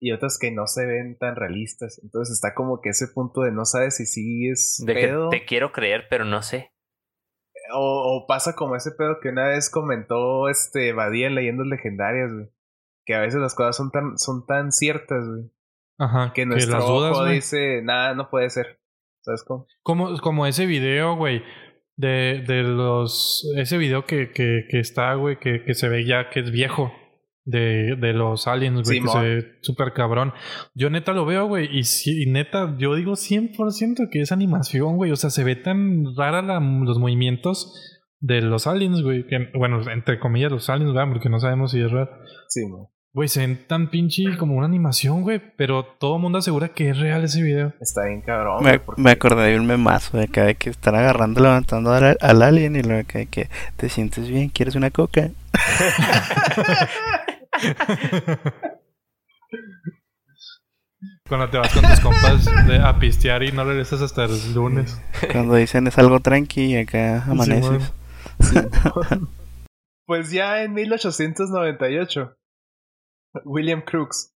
Y 0.00 0.12
otras 0.12 0.38
que 0.38 0.52
no 0.52 0.66
se 0.66 0.86
ven 0.86 1.18
tan 1.18 1.34
realistas. 1.36 2.00
Entonces 2.02 2.34
está 2.34 2.54
como 2.54 2.80
que 2.80 2.90
ese 2.90 3.08
punto 3.08 3.42
de 3.42 3.50
no 3.50 3.64
sabes 3.64 3.96
si 3.96 4.06
sí 4.06 4.48
es 4.48 4.82
De 4.86 4.94
pedo. 4.94 5.30
que 5.30 5.40
te 5.40 5.44
quiero 5.44 5.72
creer, 5.72 6.06
pero 6.08 6.24
no 6.24 6.42
sé. 6.42 6.72
O, 7.74 8.22
o 8.22 8.26
pasa 8.26 8.54
como 8.54 8.76
ese 8.76 8.92
pedo 8.92 9.18
que 9.20 9.28
una 9.28 9.48
vez 9.48 9.70
comentó 9.70 10.48
este 10.48 10.92
Badía 10.92 11.26
en 11.26 11.34
Leyendas 11.34 11.66
Legendarias, 11.66 12.32
güey. 12.32 12.48
Que 13.04 13.14
a 13.14 13.20
veces 13.20 13.40
las 13.40 13.54
cosas 13.54 13.76
son 13.76 13.90
tan, 13.90 14.18
son 14.18 14.46
tan 14.46 14.70
ciertas, 14.72 15.26
güey. 15.26 15.50
Ajá. 15.98 16.32
Que 16.32 16.46
nuestro 16.46 16.78
las 16.78 16.86
dudas, 16.86 17.16
ojo 17.16 17.24
dice, 17.26 17.82
nada, 17.82 18.14
no 18.14 18.30
puede 18.30 18.50
ser. 18.50 18.80
¿Sabes 19.22 19.42
cómo? 19.42 19.66
Como, 19.82 20.16
como 20.20 20.46
ese 20.46 20.66
video, 20.66 21.16
güey. 21.16 21.42
De, 21.98 22.44
de 22.46 22.62
los. 22.62 23.44
Ese 23.56 23.76
video 23.76 24.06
que, 24.06 24.30
que, 24.32 24.66
que 24.70 24.78
está, 24.78 25.12
güey, 25.14 25.38
que, 25.38 25.64
que 25.64 25.74
se 25.74 25.88
ve 25.88 26.06
ya 26.06 26.30
que 26.30 26.40
es 26.40 26.50
viejo. 26.50 26.92
De, 27.44 27.96
de 27.96 28.12
los 28.12 28.46
aliens, 28.46 28.82
güey, 28.82 29.00
que 29.00 29.08
se 29.08 29.18
ve 29.22 29.44
súper 29.62 29.94
cabrón. 29.94 30.34
Yo 30.74 30.90
neta 30.90 31.14
lo 31.14 31.24
veo, 31.24 31.46
güey, 31.46 31.66
y, 31.78 31.84
sí- 31.84 32.22
y 32.22 32.26
neta, 32.30 32.76
yo 32.78 32.94
digo 32.94 33.12
100% 33.16 34.10
que 34.12 34.20
es 34.20 34.32
animación, 34.32 34.96
güey. 34.96 35.12
O 35.12 35.16
sea, 35.16 35.30
se 35.30 35.44
ve 35.44 35.56
tan 35.56 36.04
rara 36.14 36.42
la- 36.42 36.60
los 36.60 36.98
movimientos 36.98 37.72
de 38.20 38.42
los 38.42 38.66
aliens, 38.66 39.00
güey. 39.02 39.24
bueno, 39.54 39.80
entre 39.90 40.18
comillas, 40.20 40.52
los 40.52 40.68
aliens, 40.68 40.92
¿verdad? 40.92 41.10
Porque 41.10 41.30
no 41.30 41.40
sabemos 41.40 41.70
si 41.72 41.80
es 41.80 41.90
real. 41.90 42.10
Sí, 42.48 42.66
mo. 42.66 42.92
Güey, 43.14 43.28
se 43.28 43.40
ven 43.40 43.66
tan 43.66 43.90
pinche 43.90 44.22
como 44.38 44.54
una 44.56 44.66
animación, 44.66 45.22
güey. 45.22 45.40
Pero 45.56 45.82
todo 45.84 46.16
el 46.16 46.22
mundo 46.22 46.38
asegura 46.38 46.68
que 46.68 46.90
es 46.90 46.98
real 46.98 47.24
ese 47.24 47.42
video. 47.42 47.72
Está 47.80 48.04
bien 48.06 48.20
cabrón. 48.20 48.62
Me, 48.62 48.70
güey, 48.72 48.78
porque- 48.84 49.02
me 49.02 49.10
acordé 49.10 49.50
de 49.50 49.58
un 49.58 49.66
memazo 49.66 50.18
de 50.18 50.24
acá 50.24 50.44
de 50.44 50.54
que 50.56 50.70
están 50.70 50.94
agarrando, 50.94 51.40
levantando 51.42 51.92
al, 51.92 52.16
al 52.20 52.42
alien 52.42 52.76
y 52.76 52.82
luego 52.82 53.00
acá 53.00 53.18
de 53.18 53.26
que 53.26 53.48
te 53.76 53.88
sientes 53.88 54.28
bien, 54.28 54.50
¿quieres 54.50 54.74
una 54.74 54.90
coca? 54.90 55.30
Cuando 61.28 61.48
te 61.50 61.58
vas 61.58 61.72
con 61.72 61.82
tus 61.84 62.00
compas 62.00 62.44
de- 62.66 62.78
a 62.78 62.98
pistear 62.98 63.42
y 63.42 63.52
no 63.52 63.64
regresas 63.64 64.00
hasta 64.02 64.24
el 64.24 64.54
lunes. 64.54 65.00
Cuando 65.30 65.54
dicen 65.54 65.86
es 65.86 65.98
algo 65.98 66.20
tranqui 66.20 66.74
y 66.74 66.76
acá 66.76 67.24
amaneces. 67.24 67.92
Pues 70.06 70.30
ya 70.30 70.62
en 70.62 70.72
1898, 70.72 72.37
William 73.44 73.82
Crookes 73.82 74.34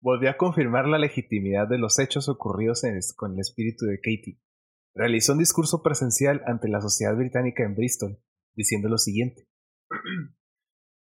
volvió 0.00 0.30
a 0.30 0.36
confirmar 0.36 0.86
la 0.86 0.98
legitimidad 0.98 1.66
de 1.66 1.78
los 1.78 1.98
hechos 1.98 2.28
ocurridos 2.28 2.82
con 3.16 3.34
el 3.34 3.40
espíritu 3.40 3.86
de 3.86 3.98
Katie. 3.98 4.38
Realizó 4.94 5.32
un 5.32 5.38
discurso 5.38 5.82
presencial 5.82 6.42
ante 6.46 6.68
la 6.68 6.80
Sociedad 6.80 7.16
Británica 7.16 7.64
en 7.64 7.74
Bristol, 7.74 8.20
diciendo 8.54 8.88
lo 8.88 8.98
siguiente. 8.98 9.48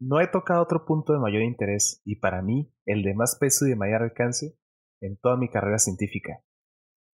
No 0.03 0.19
he 0.19 0.25
tocado 0.25 0.63
otro 0.63 0.84
punto 0.84 1.13
de 1.13 1.19
mayor 1.19 1.43
interés, 1.43 2.01
y 2.05 2.15
para 2.15 2.41
mí, 2.41 2.73
el 2.88 3.03
de 3.03 3.13
más 3.13 3.38
peso 3.39 3.67
y 3.67 3.69
de 3.69 3.75
mayor 3.75 4.01
alcance, 4.01 4.57
en 4.99 5.15
toda 5.15 5.38
mi 5.38 5.47
carrera 5.47 5.77
científica. 5.77 6.43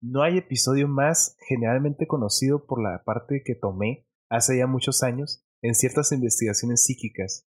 No 0.00 0.22
hay 0.22 0.38
episodio 0.38 0.86
más 0.86 1.36
generalmente 1.48 2.06
conocido 2.06 2.64
por 2.64 2.80
la 2.80 3.02
parte 3.02 3.42
que 3.44 3.56
tomé 3.56 4.06
hace 4.30 4.58
ya 4.58 4.68
muchos 4.68 5.02
años 5.02 5.44
en 5.62 5.74
ciertas 5.74 6.12
investigaciones 6.12 6.84
psíquicas. 6.84 7.48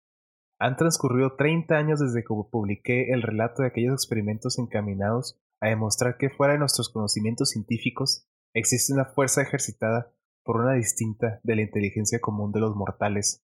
Han 0.60 0.78
transcurrido 0.78 1.36
30 1.36 1.76
años 1.76 2.00
desde 2.00 2.22
que 2.22 2.34
publiqué 2.50 3.12
el 3.12 3.22
relato 3.22 3.62
de 3.62 3.68
aquellos 3.68 3.94
experimentos 3.94 4.58
encaminados 4.58 5.40
a 5.60 5.68
demostrar 5.68 6.18
que 6.18 6.30
fuera 6.30 6.54
de 6.54 6.60
nuestros 6.60 6.90
conocimientos 6.90 7.50
científicos 7.50 8.28
existe 8.54 8.94
una 8.94 9.06
fuerza 9.06 9.42
ejercitada 9.42 10.14
por 10.44 10.58
una 10.58 10.74
distinta 10.74 11.42
de 11.44 11.56
la 11.56 11.64
inteligencia 11.64 12.20
común 12.22 12.52
de 12.52 12.62
los 12.62 12.76
mortales. 12.76 13.44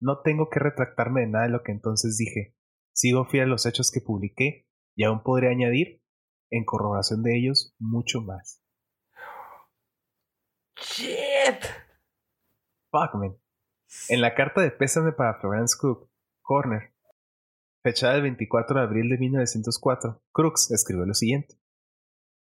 No 0.00 0.20
tengo 0.20 0.50
que 0.50 0.60
retractarme 0.60 1.22
de 1.22 1.28
nada 1.28 1.44
de 1.46 1.50
lo 1.50 1.62
que 1.62 1.72
entonces 1.72 2.18
dije. 2.18 2.54
Sigo 2.92 3.24
fiel 3.24 3.44
a 3.44 3.46
los 3.46 3.66
hechos 3.66 3.90
que 3.90 4.00
publiqué 4.00 4.66
y 4.96 5.04
aún 5.04 5.22
podré 5.22 5.50
añadir, 5.50 6.02
en 6.50 6.64
corroboración 6.64 7.22
de 7.22 7.38
ellos, 7.38 7.74
mucho 7.78 8.20
más. 8.20 8.62
Shit. 10.76 11.64
Fuck, 12.90 13.14
man. 13.14 13.36
En 14.08 14.20
la 14.20 14.34
carta 14.34 14.60
de 14.60 14.70
pésame 14.70 15.12
para 15.12 15.40
Florence 15.40 15.76
Cook, 15.78 16.07
Corner, 16.48 16.94
fechada 17.82 18.14
el 18.14 18.22
24 18.22 18.78
de 18.78 18.82
abril 18.82 19.10
de 19.10 19.18
1904, 19.18 20.22
Crooks 20.32 20.70
escribió 20.70 21.04
lo 21.04 21.12
siguiente. 21.12 21.60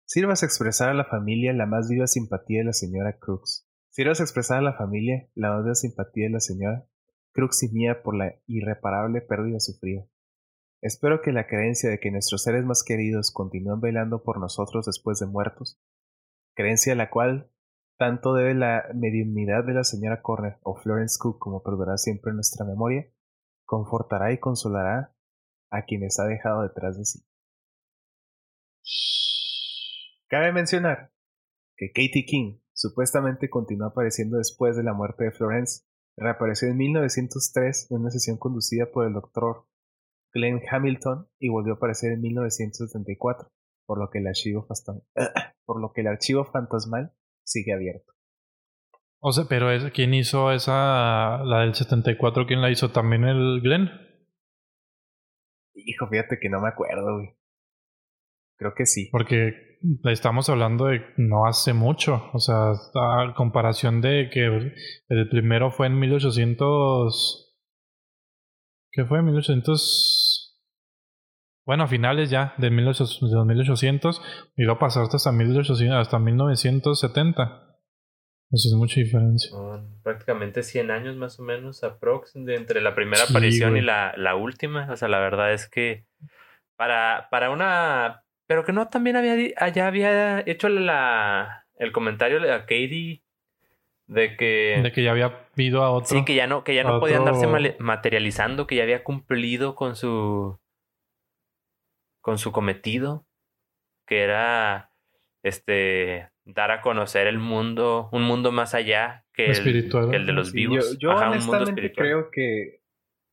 Sirvas 0.08 0.42
expresar 0.42 0.90
a 0.90 0.96
la 0.96 1.06
familia 1.06 1.54
la 1.54 1.68
más 1.68 1.88
viva 1.88 2.08
simpatía 2.08 2.62
de 2.62 2.66
la 2.66 2.74
señora 2.74 3.20
Crooks. 3.20 3.70
Sirvas 3.92 4.20
expresar 4.20 4.58
a 4.58 4.64
la 4.64 4.74
familia 4.74 5.30
la 5.36 5.52
más 5.52 5.66
viva 5.66 5.76
simpatía 5.76 6.26
de 6.26 6.32
la 6.32 6.40
señora 6.40 6.88
Crooks 7.34 7.62
y 7.62 7.70
mía 7.70 8.02
por 8.02 8.16
la 8.16 8.34
irreparable 8.48 9.22
pérdida 9.22 9.60
sufrida. 9.60 10.04
Espero 10.82 11.22
que 11.22 11.32
la 11.32 11.46
creencia 11.46 11.92
de 11.92 12.00
que 12.00 12.10
nuestros 12.10 12.42
seres 12.42 12.66
más 12.66 12.84
queridos 12.84 13.30
continúan 13.32 13.82
velando 13.82 14.24
por 14.24 14.40
nosotros 14.40 14.88
después 14.88 15.20
de 15.20 15.28
muertos, 15.28 15.80
creencia 16.56 16.94
a 16.94 16.96
la 16.96 17.12
cual 17.12 17.52
tanto 18.00 18.34
debe 18.34 18.56
la 18.56 18.84
mediunidad 18.96 19.64
de 19.64 19.76
la 19.76 19.84
señora 19.84 20.24
Corner 20.24 20.58
o 20.64 20.76
Florence 20.76 21.20
Cook 21.20 21.38
como 21.38 21.62
perdurará 21.62 22.00
siempre 22.00 22.32
en 22.32 22.38
nuestra 22.38 22.66
memoria, 22.66 23.06
confortará 23.72 24.34
y 24.34 24.38
consolará 24.38 25.16
a 25.72 25.86
quienes 25.86 26.20
ha 26.20 26.26
dejado 26.26 26.64
detrás 26.64 26.98
de 26.98 27.06
sí. 27.06 27.24
Cabe 30.28 30.52
mencionar 30.52 31.14
que 31.78 31.94
Katie 31.94 32.26
King 32.26 32.60
supuestamente 32.74 33.50
continuó 33.50 33.88
apareciendo 33.88 34.38
después 34.38 34.76
de 34.76 34.84
la 34.84 34.92
muerte 34.94 35.24
de 35.24 35.32
Florence. 35.32 35.86
Reapareció 36.18 36.68
en 36.68 36.76
1903 36.76 37.92
en 37.92 38.02
una 38.02 38.12
sesión 38.12 38.38
conducida 38.38 38.92
por 38.92 39.08
el 39.08 39.14
doctor 39.14 39.66
Glenn 40.34 40.62
Hamilton 40.70 41.30
y 41.40 41.48
volvió 41.48 41.72
a 41.72 41.76
aparecer 41.78 42.12
en 42.12 42.20
1974, 42.20 43.54
por 43.86 44.00
lo 44.00 44.10
que 44.10 44.20
el 44.20 44.28
archivo, 44.28 44.68
por 45.66 45.80
lo 45.80 45.94
que 45.94 46.02
el 46.02 46.08
archivo 46.08 46.44
fantasmal 46.44 47.14
sigue 47.46 47.72
abierto. 47.72 48.12
O 49.24 49.32
sea, 49.32 49.46
pero 49.48 49.72
es, 49.72 49.92
¿quién 49.92 50.16
hizo 50.16 50.52
esa, 50.52 51.44
la 51.44 51.60
del 51.60 51.76
74? 51.76 52.48
¿Quién 52.48 52.60
la 52.62 52.72
hizo? 52.72 52.90
¿También 52.90 53.24
el 53.24 53.62
Glenn? 53.62 53.92
Hijo, 55.76 56.08
fíjate 56.08 56.40
que 56.42 56.50
no 56.50 56.60
me 56.60 56.70
acuerdo, 56.70 57.18
güey. 57.18 57.30
Creo 58.58 58.74
que 58.76 58.88
sí. 58.88 59.10
Porque 59.12 59.54
estamos 60.06 60.50
hablando 60.50 60.86
de 60.86 61.02
no 61.18 61.46
hace 61.46 61.74
mucho. 61.74 62.32
O 62.34 62.40
sea, 62.40 62.72
a 62.72 63.34
comparación 63.36 64.02
de 64.02 64.30
que 64.34 64.74
el 65.10 65.30
primero 65.30 65.70
fue 65.70 65.86
en 65.86 66.00
1800. 66.00 67.56
¿Qué 68.92 69.06
fue? 69.06 69.22
1800. 69.22 70.64
Bueno, 71.64 71.84
a 71.84 71.88
finales 71.88 72.32
ya 72.32 72.56
de 72.58 72.72
1800, 72.72 73.30
de 73.30 73.36
los 73.36 73.46
1800 73.46 74.22
y 74.58 74.64
luego 74.64 74.80
pasar 74.80 75.04
hasta 75.04 75.32
1800, 75.32 75.96
hasta 75.96 76.18
1970. 76.18 77.71
Entonces 78.52 78.72
es 78.74 78.78
mucha 78.78 79.00
diferencia. 79.00 79.50
Son 79.50 80.02
prácticamente 80.04 80.62
100 80.64 80.92
años 80.92 81.16
más 81.16 81.40
o 81.40 81.44
menos 81.44 81.84
aprox 81.86 82.34
de 82.34 82.56
entre 82.56 82.82
la 82.82 82.94
primera 82.96 83.26
Sí, 83.26 83.32
aparición 83.32 83.70
güey. 83.72 83.82
y 83.82 83.86
la, 83.86 84.14
la 84.18 84.36
última. 84.36 84.92
O 84.92 84.98
sea, 84.98 85.08
la 85.08 85.20
verdad 85.20 85.54
es 85.54 85.70
que 85.70 86.06
para, 86.76 87.28
para 87.32 87.50
una... 87.50 88.24
Pero 88.48 88.66
que 88.66 88.74
no 88.74 88.90
también 88.90 89.16
había, 89.16 89.36
di- 89.36 89.54
ya 89.74 89.88
había 89.88 90.42
hecho 90.46 90.68
la, 90.68 91.66
el 91.78 91.94
comentario 91.94 92.40
a 92.54 92.62
Katie 92.62 93.24
de 94.08 94.36
que... 94.36 94.82
De 94.84 94.92
que 94.92 95.04
ya 95.04 95.12
había 95.12 95.48
habido 95.54 95.84
a 95.84 95.92
otro. 95.92 96.08
Sí, 96.18 96.26
que 96.26 96.36
ya 96.36 96.46
no, 96.48 96.66
que 96.66 96.76
ya 96.76 96.84
no 96.84 97.00
podía 97.00 97.18
andarse 97.18 97.42
otro- 97.46 97.52
male- 97.52 97.78
materializando, 97.80 98.68
que 98.68 98.76
ya 98.76 98.84
había 98.84 99.06
cumplido 99.06 99.76
con 99.76 99.96
su 99.96 100.60
con 102.20 102.38
su 102.38 102.52
cometido, 102.52 103.26
que 104.06 104.22
era 104.24 104.92
este 105.44 106.31
dar 106.46 106.72
a 106.72 106.82
conocer 106.82 107.28
el 107.28 107.38
mundo, 107.40 108.10
un 108.12 108.24
mundo 108.24 108.52
más 108.52 108.74
allá 108.74 109.26
que 109.34 109.46
el, 109.46 109.52
Espiritual. 109.52 110.10
que 110.10 110.18
el 110.18 110.26
de 110.26 110.34
los 110.34 110.50
Sí, 110.50 110.58
vivos. 110.58 110.98
Yo, 111.00 111.12
Ajá, 111.12 111.30
honestamente 111.30 111.92
creo 111.94 112.30
que, 112.32 112.82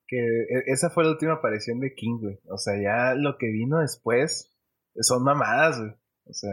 que 0.07 0.17
e- 0.19 0.65
esa 0.67 0.91
fue 0.91 1.05
la 1.05 1.11
última 1.11 1.35
aparición 1.35 1.81
de 1.81 1.95
King, 1.95 2.19
güey. 2.21 2.39
O 2.51 2.59
sea, 2.59 2.75
ya 2.81 3.15
lo 3.15 3.37
que 3.39 3.47
vino 3.51 3.79
después 3.81 4.55
son 5.01 5.25
mamadas, 5.25 5.79
güey. 5.81 5.91
O 6.27 6.33
sea, 6.35 6.51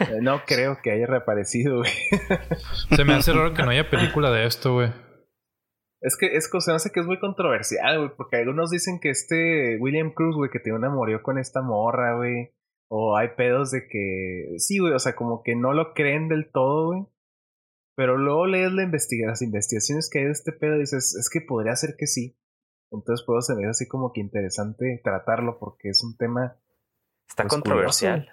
eh, 0.12 0.18
no 0.20 0.42
creo 0.46 0.78
que 0.82 0.90
haya 0.90 1.06
reaparecido, 1.06 1.78
güey. 1.78 1.90
Se 2.94 3.04
me 3.04 3.14
hace 3.14 3.32
raro 3.32 3.54
que 3.54 3.62
no 3.62 3.70
haya 3.70 3.88
película 3.88 4.30
de 4.30 4.44
esto, 4.46 4.74
güey. 4.74 4.92
Es 6.00 6.16
que 6.16 6.36
es 6.36 6.48
cosa, 6.48 6.72
no 6.72 6.78
sé 6.78 6.90
que 6.92 7.00
es 7.00 7.06
muy 7.06 7.18
controversial, 7.18 7.98
güey, 7.98 8.10
porque 8.16 8.36
algunos 8.36 8.70
dicen 8.70 9.00
que 9.00 9.10
este 9.10 9.78
William 9.80 10.12
Cruz, 10.12 10.36
güey, 10.36 10.50
que 10.50 10.60
tiene 10.60 10.78
un 10.78 10.84
amorío 10.84 11.22
con 11.22 11.38
esta 11.38 11.60
morra, 11.62 12.14
güey. 12.16 12.52
O 12.90 13.16
hay 13.16 13.28
pedos 13.36 13.70
de 13.70 13.86
que, 13.86 14.54
sí, 14.58 14.78
güey, 14.78 14.92
o 14.94 14.98
sea, 14.98 15.14
como 15.14 15.42
que 15.42 15.54
no 15.54 15.72
lo 15.74 15.92
creen 15.94 16.28
del 16.28 16.50
todo, 16.50 16.86
güey. 16.86 17.02
Pero 17.96 18.16
luego 18.16 18.46
lees 18.46 18.72
la 18.72 18.84
investiga 18.84 19.28
las 19.28 19.42
investigaciones 19.42 20.08
que 20.10 20.20
hay 20.20 20.24
de 20.26 20.30
este 20.30 20.52
pedo 20.52 20.76
y 20.76 20.80
dices, 20.80 21.16
es 21.16 21.28
que 21.30 21.40
podría 21.40 21.74
ser 21.76 21.96
que 21.98 22.06
sí. 22.06 22.38
Entonces, 22.90 23.24
pues 23.26 23.46
se 23.46 23.52
así 23.66 23.86
como 23.88 24.12
que 24.12 24.20
interesante 24.20 25.00
tratarlo 25.04 25.58
porque 25.58 25.90
es 25.90 26.02
un 26.02 26.16
tema. 26.16 26.56
Está 27.28 27.42
pues, 27.42 27.52
controversial. 27.54 28.30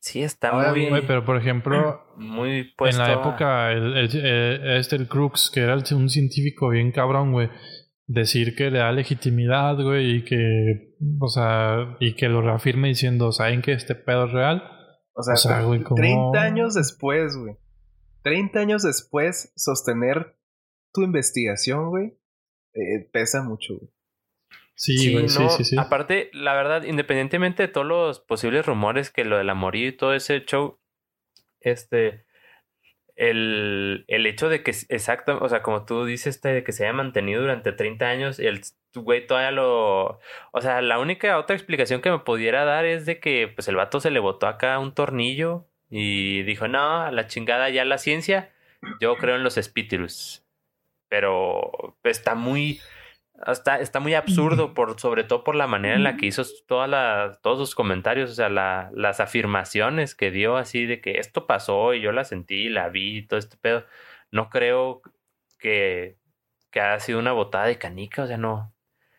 Sí, 0.00 0.22
está 0.22 0.50
Ahora 0.50 0.70
muy, 0.70 0.80
bien, 0.80 0.90
Güey, 0.90 1.06
pero 1.06 1.24
por 1.24 1.36
ejemplo, 1.38 2.04
muy 2.16 2.74
puesto. 2.76 3.02
en 3.02 3.08
la 3.08 3.14
a- 3.14 3.20
época, 3.20 3.72
el, 3.72 3.96
el- 3.96 4.10
eh, 4.12 4.78
este, 4.78 4.96
el 4.96 5.08
Crux, 5.08 5.50
que 5.52 5.60
era 5.60 5.72
el- 5.72 5.82
un 5.96 6.10
científico 6.10 6.68
bien 6.68 6.92
cabrón, 6.92 7.32
güey, 7.32 7.48
decir 8.06 8.54
que 8.54 8.70
le 8.70 8.78
da 8.78 8.92
legitimidad, 8.92 9.76
güey, 9.76 10.16
y 10.16 10.24
que, 10.24 10.96
o 11.20 11.28
sea, 11.28 11.96
y 12.00 12.14
que 12.14 12.28
lo 12.28 12.42
reafirme 12.42 12.88
diciendo, 12.88 13.32
¿saben 13.32 13.62
que 13.62 13.72
este 13.72 13.94
pedo 13.94 14.26
es 14.26 14.32
real? 14.32 14.62
O 15.14 15.22
sea, 15.22 15.34
O 15.34 15.36
sea, 15.36 15.62
güey, 15.62 15.82
¿cómo? 15.82 15.96
30 15.96 16.40
años 16.40 16.74
después, 16.74 17.36
güey. 17.36 17.56
30 18.22 18.58
años 18.58 18.82
después, 18.82 19.52
sostener 19.56 20.36
tu 20.92 21.02
investigación, 21.02 21.90
güey, 21.90 22.18
eh, 22.74 23.08
pesa 23.12 23.42
mucho, 23.42 23.74
güey. 23.78 23.90
Sí, 24.76 25.12
güey, 25.12 25.28
sí, 25.28 25.38
no, 25.38 25.50
sí, 25.50 25.64
sí. 25.64 25.76
Aparte, 25.78 26.30
la 26.32 26.54
verdad, 26.54 26.82
independientemente 26.82 27.62
de 27.62 27.68
todos 27.68 27.86
los 27.86 28.20
posibles 28.20 28.66
rumores 28.66 29.10
que 29.10 29.24
lo 29.24 29.38
del 29.38 29.50
amorío 29.50 29.88
y 29.88 29.96
todo 29.96 30.14
ese 30.14 30.44
show, 30.44 30.80
este, 31.60 32.26
el, 33.16 34.04
el 34.08 34.26
hecho 34.26 34.48
de 34.48 34.62
que, 34.62 34.72
exacto, 34.88 35.38
o 35.40 35.48
sea, 35.48 35.62
como 35.62 35.84
tú 35.84 36.04
dices, 36.04 36.36
este, 36.36 36.48
de 36.48 36.64
que 36.64 36.72
se 36.72 36.84
haya 36.84 36.92
mantenido 36.92 37.40
durante 37.42 37.72
30 37.72 38.06
años, 38.06 38.38
el 38.38 38.62
güey 38.94 39.26
todavía 39.26 39.50
lo, 39.50 40.20
o 40.52 40.60
sea, 40.60 40.82
la 40.82 40.98
única 40.98 41.38
otra 41.38 41.56
explicación 41.56 42.00
que 42.00 42.10
me 42.10 42.18
pudiera 42.20 42.64
dar 42.64 42.84
es 42.84 43.06
de 43.06 43.20
que, 43.20 43.48
pues, 43.54 43.68
el 43.68 43.76
vato 43.76 44.00
se 44.00 44.10
le 44.10 44.20
botó 44.20 44.46
acá 44.46 44.78
un 44.78 44.94
tornillo 44.94 45.66
y 45.90 46.42
dijo, 46.42 46.68
no, 46.68 47.02
a 47.02 47.12
la 47.12 47.26
chingada 47.26 47.70
ya 47.70 47.84
la 47.84 47.98
ciencia, 47.98 48.52
yo 49.00 49.16
creo 49.16 49.36
en 49.36 49.44
los 49.44 49.56
espíritus. 49.58 50.44
Pero 51.08 51.96
está 52.02 52.34
muy, 52.34 52.80
Está, 53.48 53.80
está 53.80 53.98
muy 54.00 54.14
absurdo, 54.14 54.74
por, 54.74 54.98
sobre 55.00 55.24
todo 55.24 55.42
por 55.42 55.56
la 55.56 55.66
manera 55.66 55.96
en 55.96 56.04
la 56.04 56.16
que 56.16 56.26
hizo 56.26 56.42
todas 56.68 56.88
las, 56.88 57.40
todos 57.42 57.58
sus 57.58 57.74
comentarios, 57.74 58.30
o 58.30 58.34
sea, 58.34 58.48
la- 58.48 58.90
las 58.94 59.18
afirmaciones 59.20 60.14
que 60.14 60.30
dio 60.30 60.56
así 60.56 60.86
de 60.86 61.00
que 61.00 61.18
esto 61.18 61.46
pasó 61.46 61.94
y 61.94 62.00
yo 62.00 62.12
la 62.12 62.24
sentí, 62.24 62.68
la 62.68 62.88
vi, 62.90 63.18
y 63.18 63.26
todo 63.26 63.38
este 63.38 63.56
pedo. 63.56 63.84
No 64.30 64.50
creo 64.50 65.02
que, 65.58 66.16
que 66.70 66.80
haya 66.80 67.00
sido 67.00 67.18
una 67.18 67.32
botada 67.32 67.66
de 67.66 67.76
canica, 67.78 68.22
o 68.22 68.26
sea, 68.28 68.36
no. 68.38 68.72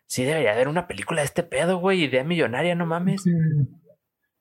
Sí 0.06 0.24
debería 0.24 0.54
haber 0.54 0.70
una 0.70 0.88
película 0.88 1.22
de 1.22 1.26
este 1.26 1.44
pedo, 1.44 1.78
güey, 1.78 2.04
idea 2.04 2.24
millonaria, 2.24 2.74
no 2.76 2.86
mames. 2.86 3.26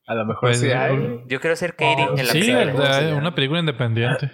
A 0.07 0.14
lo 0.14 0.25
mejor 0.25 0.51
Pues, 0.51 0.61
sí 0.61 0.70
hay. 0.70 1.22
Yo 1.27 1.41
quiero 1.41 1.57
ser 1.57 1.72
Katie 1.72 2.05
en 2.05 2.16
la 2.16 2.33
Sí, 2.33 2.41
película. 2.41 2.72
¿cómo 2.72 2.85
se 2.93 3.01
eh, 3.01 3.07
llama? 3.09 3.18
una 3.18 3.35
película 3.35 3.61
independiente. 3.61 4.31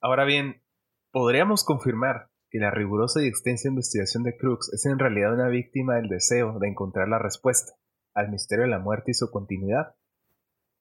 Ahora 0.00 0.24
bien, 0.24 0.62
podríamos 1.10 1.64
confirmar 1.64 2.28
que 2.50 2.58
la 2.58 2.70
rigurosa 2.70 3.22
y 3.22 3.26
extensa 3.26 3.68
investigación 3.68 4.22
de 4.22 4.36
Crooks 4.36 4.72
es 4.72 4.86
en 4.86 4.98
realidad 4.98 5.34
una 5.34 5.48
víctima 5.48 5.96
del 5.96 6.08
deseo 6.08 6.58
de 6.58 6.68
encontrar 6.68 7.08
la 7.08 7.18
respuesta 7.18 7.72
al 8.14 8.30
misterio 8.30 8.64
de 8.64 8.70
la 8.70 8.78
muerte 8.78 9.10
y 9.10 9.14
su 9.14 9.30
continuidad. 9.30 9.94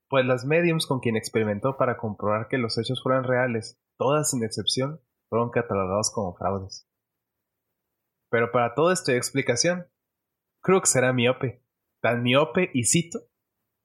Pues 0.08 0.26
las 0.26 0.46
mediums 0.46 0.86
con 0.86 1.00
quien 1.00 1.18
experimentó 1.18 1.78
para 1.78 1.98
comprobar 1.98 2.48
que 2.48 2.58
los 2.58 2.78
hechos 2.78 3.02
fueran 3.02 3.24
reales, 3.24 3.80
todas 3.98 4.30
sin 4.30 4.44
excepción, 4.44 5.02
fueron 5.30 5.50
catalogados 5.50 6.12
como 6.14 6.36
fraudes. 6.36 6.88
Pero 8.30 8.52
para 8.52 8.76
todo 8.76 8.92
esto 8.92 9.12
hay 9.12 9.18
explicación. 9.18 9.88
Crooks 10.62 10.96
era 10.96 11.14
miope, 11.14 11.64
tan 12.02 12.22
miope 12.24 12.70
y 12.74 12.86
cito, 12.86 13.20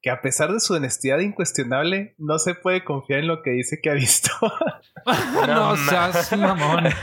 que 0.03 0.11
a 0.11 0.21
pesar 0.21 0.53
de 0.53 0.61
su 0.61 0.75
honestidad 0.75 1.19
incuestionable, 1.19 2.15
no 2.19 2.39
se 2.39 2.55
puede 2.55 2.85
confiar 2.85 3.21
en 3.21 3.29
lo 3.29 3.43
que 3.43 3.51
dice 3.51 3.81
que 3.83 3.91
ha 3.91 3.95
visto. 3.95 4.31
no 5.47 5.77
ma- 5.77 6.13
seas 6.13 6.39
mamón. 6.39 6.85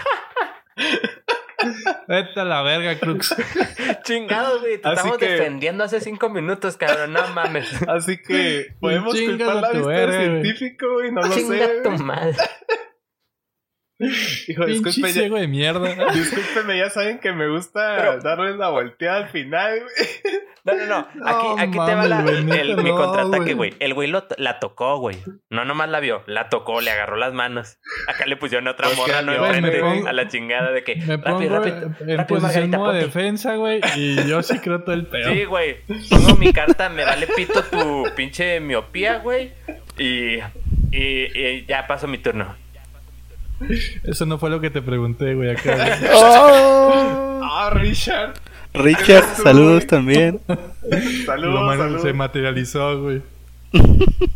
Vete 2.07 2.39
a 2.39 2.45
la 2.45 2.61
verga, 2.61 2.97
Crux. 2.99 3.35
Chingados, 4.03 4.61
güey, 4.61 4.77
te 4.81 4.87
Así 4.87 4.97
estamos 4.97 5.17
que- 5.17 5.29
defendiendo 5.29 5.83
hace 5.83 5.99
cinco 6.01 6.29
minutos, 6.29 6.77
cabrón, 6.77 7.13
no 7.13 7.27
mames. 7.29 7.69
Así 7.87 8.17
que 8.21 8.67
podemos 8.79 9.13
culpar 9.19 9.49
a 9.49 9.61
la 9.61 9.71
tu 9.71 9.77
vista 9.77 9.91
del 9.93 10.07
güey. 10.07 10.21
científico 10.43 11.03
y 11.03 11.11
no 11.11 11.21
lo 11.21 11.33
Chinga 11.33 11.57
sé. 11.67 11.81
tu 11.83 11.89
güey. 11.89 12.03
madre. 12.03 12.35
Hijo, 13.99 14.65
ciego 14.91 15.37
de 15.37 15.47
mierda. 15.47 16.11
discúlpeme, 16.13 16.77
ya 16.77 16.89
saben 16.89 17.19
que 17.19 17.31
me 17.33 17.49
gusta 17.49 17.95
Pero- 17.97 18.19
darles 18.21 18.55
la 18.57 18.69
volteada 18.69 19.17
al 19.17 19.29
final, 19.29 19.79
güey. 19.79 20.41
No, 20.63 20.73
no, 20.75 20.85
no. 20.85 21.07
No 21.15 21.27
Aquí, 21.27 21.47
aquí 21.61 21.71
te 21.71 21.95
va 21.95 22.05
la, 22.07 22.19
el, 22.21 22.77
mi 22.77 22.89
contraataque, 22.91 23.53
güey. 23.55 23.73
El 23.79 23.93
güey 23.95 24.07
lo- 24.09 24.27
la 24.37 24.59
tocó, 24.59 24.99
güey. 24.99 25.17
No 25.49 25.65
nomás 25.65 25.89
la 25.89 25.99
vio, 25.99 26.23
la 26.27 26.49
tocó, 26.49 26.79
le 26.81 26.91
agarró 26.91 27.15
las 27.15 27.33
manos. 27.33 27.79
Acá 28.07 28.25
le 28.27 28.37
pusieron 28.37 28.67
otra 28.67 28.87
Pues 28.87 28.97
morra 28.99 29.21
no 29.23 29.33
enfrente 29.33 29.79
pongo- 29.81 30.07
a 30.07 30.13
la 30.13 30.27
chingada 30.27 30.71
de 30.71 30.83
que. 30.83 30.95
Me 30.97 31.17
rápido, 31.17 31.37
pongo 31.37 31.49
rápido, 31.55 31.77
en 31.77 32.17
rápido, 32.17 32.27
posición 32.27 32.41
Margarita, 32.43 32.77
modo 32.77 32.91
de 32.93 33.01
ponte. 33.01 33.05
defensa, 33.19 33.55
güey. 33.55 33.81
Y 33.95 34.27
yo 34.27 34.43
sí 34.43 34.59
creo 34.59 34.83
todo 34.83 34.93
el 34.93 35.07
pedo. 35.07 35.33
Sí, 35.33 35.45
güey. 35.45 35.77
Pongo 36.09 36.35
mi 36.35 36.53
carta, 36.53 36.89
me 36.89 37.03
vale 37.03 37.27
pito 37.35 37.63
tu 37.63 38.03
pinche 38.15 38.59
miopía, 38.59 39.17
güey. 39.19 39.53
Y, 39.97 40.35
y, 40.91 41.37
y 41.39 41.65
ya 41.65 41.87
paso 41.87 42.07
mi 42.07 42.19
turno. 42.19 42.55
Eso 44.03 44.25
no 44.25 44.37
fue 44.37 44.49
lo 44.49 44.59
que 44.61 44.69
te 44.69 44.81
pregunté, 44.81 45.33
güey. 45.35 45.51
Acá, 45.51 45.75
güey. 45.75 46.11
¡Oh! 46.13 47.41
Ah, 47.43 47.69
Richard. 47.73 48.33
Richard, 48.73 49.23
saludos 49.43 49.87
también. 49.87 50.39
Saludos, 51.25 51.77
saludos. 51.77 52.01
se 52.03 52.13
materializó, 52.13 53.01
güey. 53.01 53.21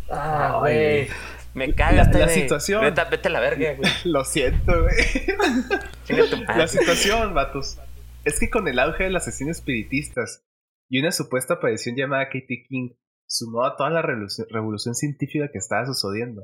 Ah, 0.10 0.58
güey. 0.60 1.08
Me 1.54 1.74
cagas, 1.76 2.12
La- 2.14 2.20
la 2.22 2.28
situación. 2.30 2.82
Vete, 2.82 3.02
vete 3.12 3.28
a 3.28 3.32
la 3.32 3.40
verga, 3.40 3.74
güey. 3.76 3.92
Lo 4.06 4.24
siento, 4.26 4.84
güey. 4.84 4.96
La 6.48 6.68
situación, 6.68 7.34
vatos, 7.34 7.78
es 8.26 8.40
que 8.40 8.50
con 8.50 8.68
el 8.68 8.80
auge 8.80 9.04
de 9.06 9.10
las 9.10 9.26
sesiones 9.26 9.58
espiritistas 9.58 10.44
y 10.90 11.00
una 11.00 11.12
supuesta 11.12 11.56
aparición 11.56 11.96
llamada 11.96 12.26
Katie 12.26 12.66
King, 12.68 12.90
sumó 13.28 13.66
a 13.66 13.76
toda 13.78 13.90
la 13.90 14.02
revolución, 14.02 14.48
revolución 14.50 14.96
científica 14.96 15.50
que 15.52 15.58
estaba 15.58 15.86
sucediendo. 15.86 16.44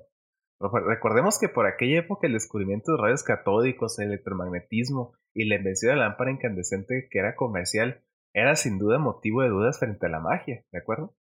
Recordemos 0.59 1.37
que 1.39 1.49
por 1.49 1.67
aquella 1.67 1.99
época 1.99 2.27
el 2.27 2.33
descubrimiento 2.33 2.91
de 2.91 3.01
rayos 3.01 3.23
catódicos, 3.23 3.99
el 3.99 4.07
electromagnetismo 4.07 5.13
y 5.33 5.45
la 5.45 5.55
invención 5.55 5.91
de 5.91 5.97
la 5.97 6.09
lámpara 6.09 6.31
incandescente 6.31 7.07
que 7.11 7.19
era 7.19 7.35
comercial 7.35 8.03
era 8.33 8.55
sin 8.55 8.79
duda 8.79 8.97
motivo 8.97 9.43
de 9.43 9.49
dudas 9.49 9.79
frente 9.79 10.05
a 10.07 10.09
la 10.09 10.19
magia, 10.19 10.65
¿de 10.71 10.79
acuerdo? 10.79 11.15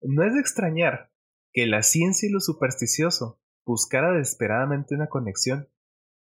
No 0.00 0.24
es 0.24 0.34
de 0.34 0.40
extrañar 0.40 1.10
que 1.52 1.66
la 1.66 1.82
ciencia 1.82 2.28
y 2.28 2.32
lo 2.32 2.40
supersticioso 2.40 3.40
buscara 3.64 4.12
desesperadamente 4.12 4.94
una 4.94 5.08
conexión 5.08 5.68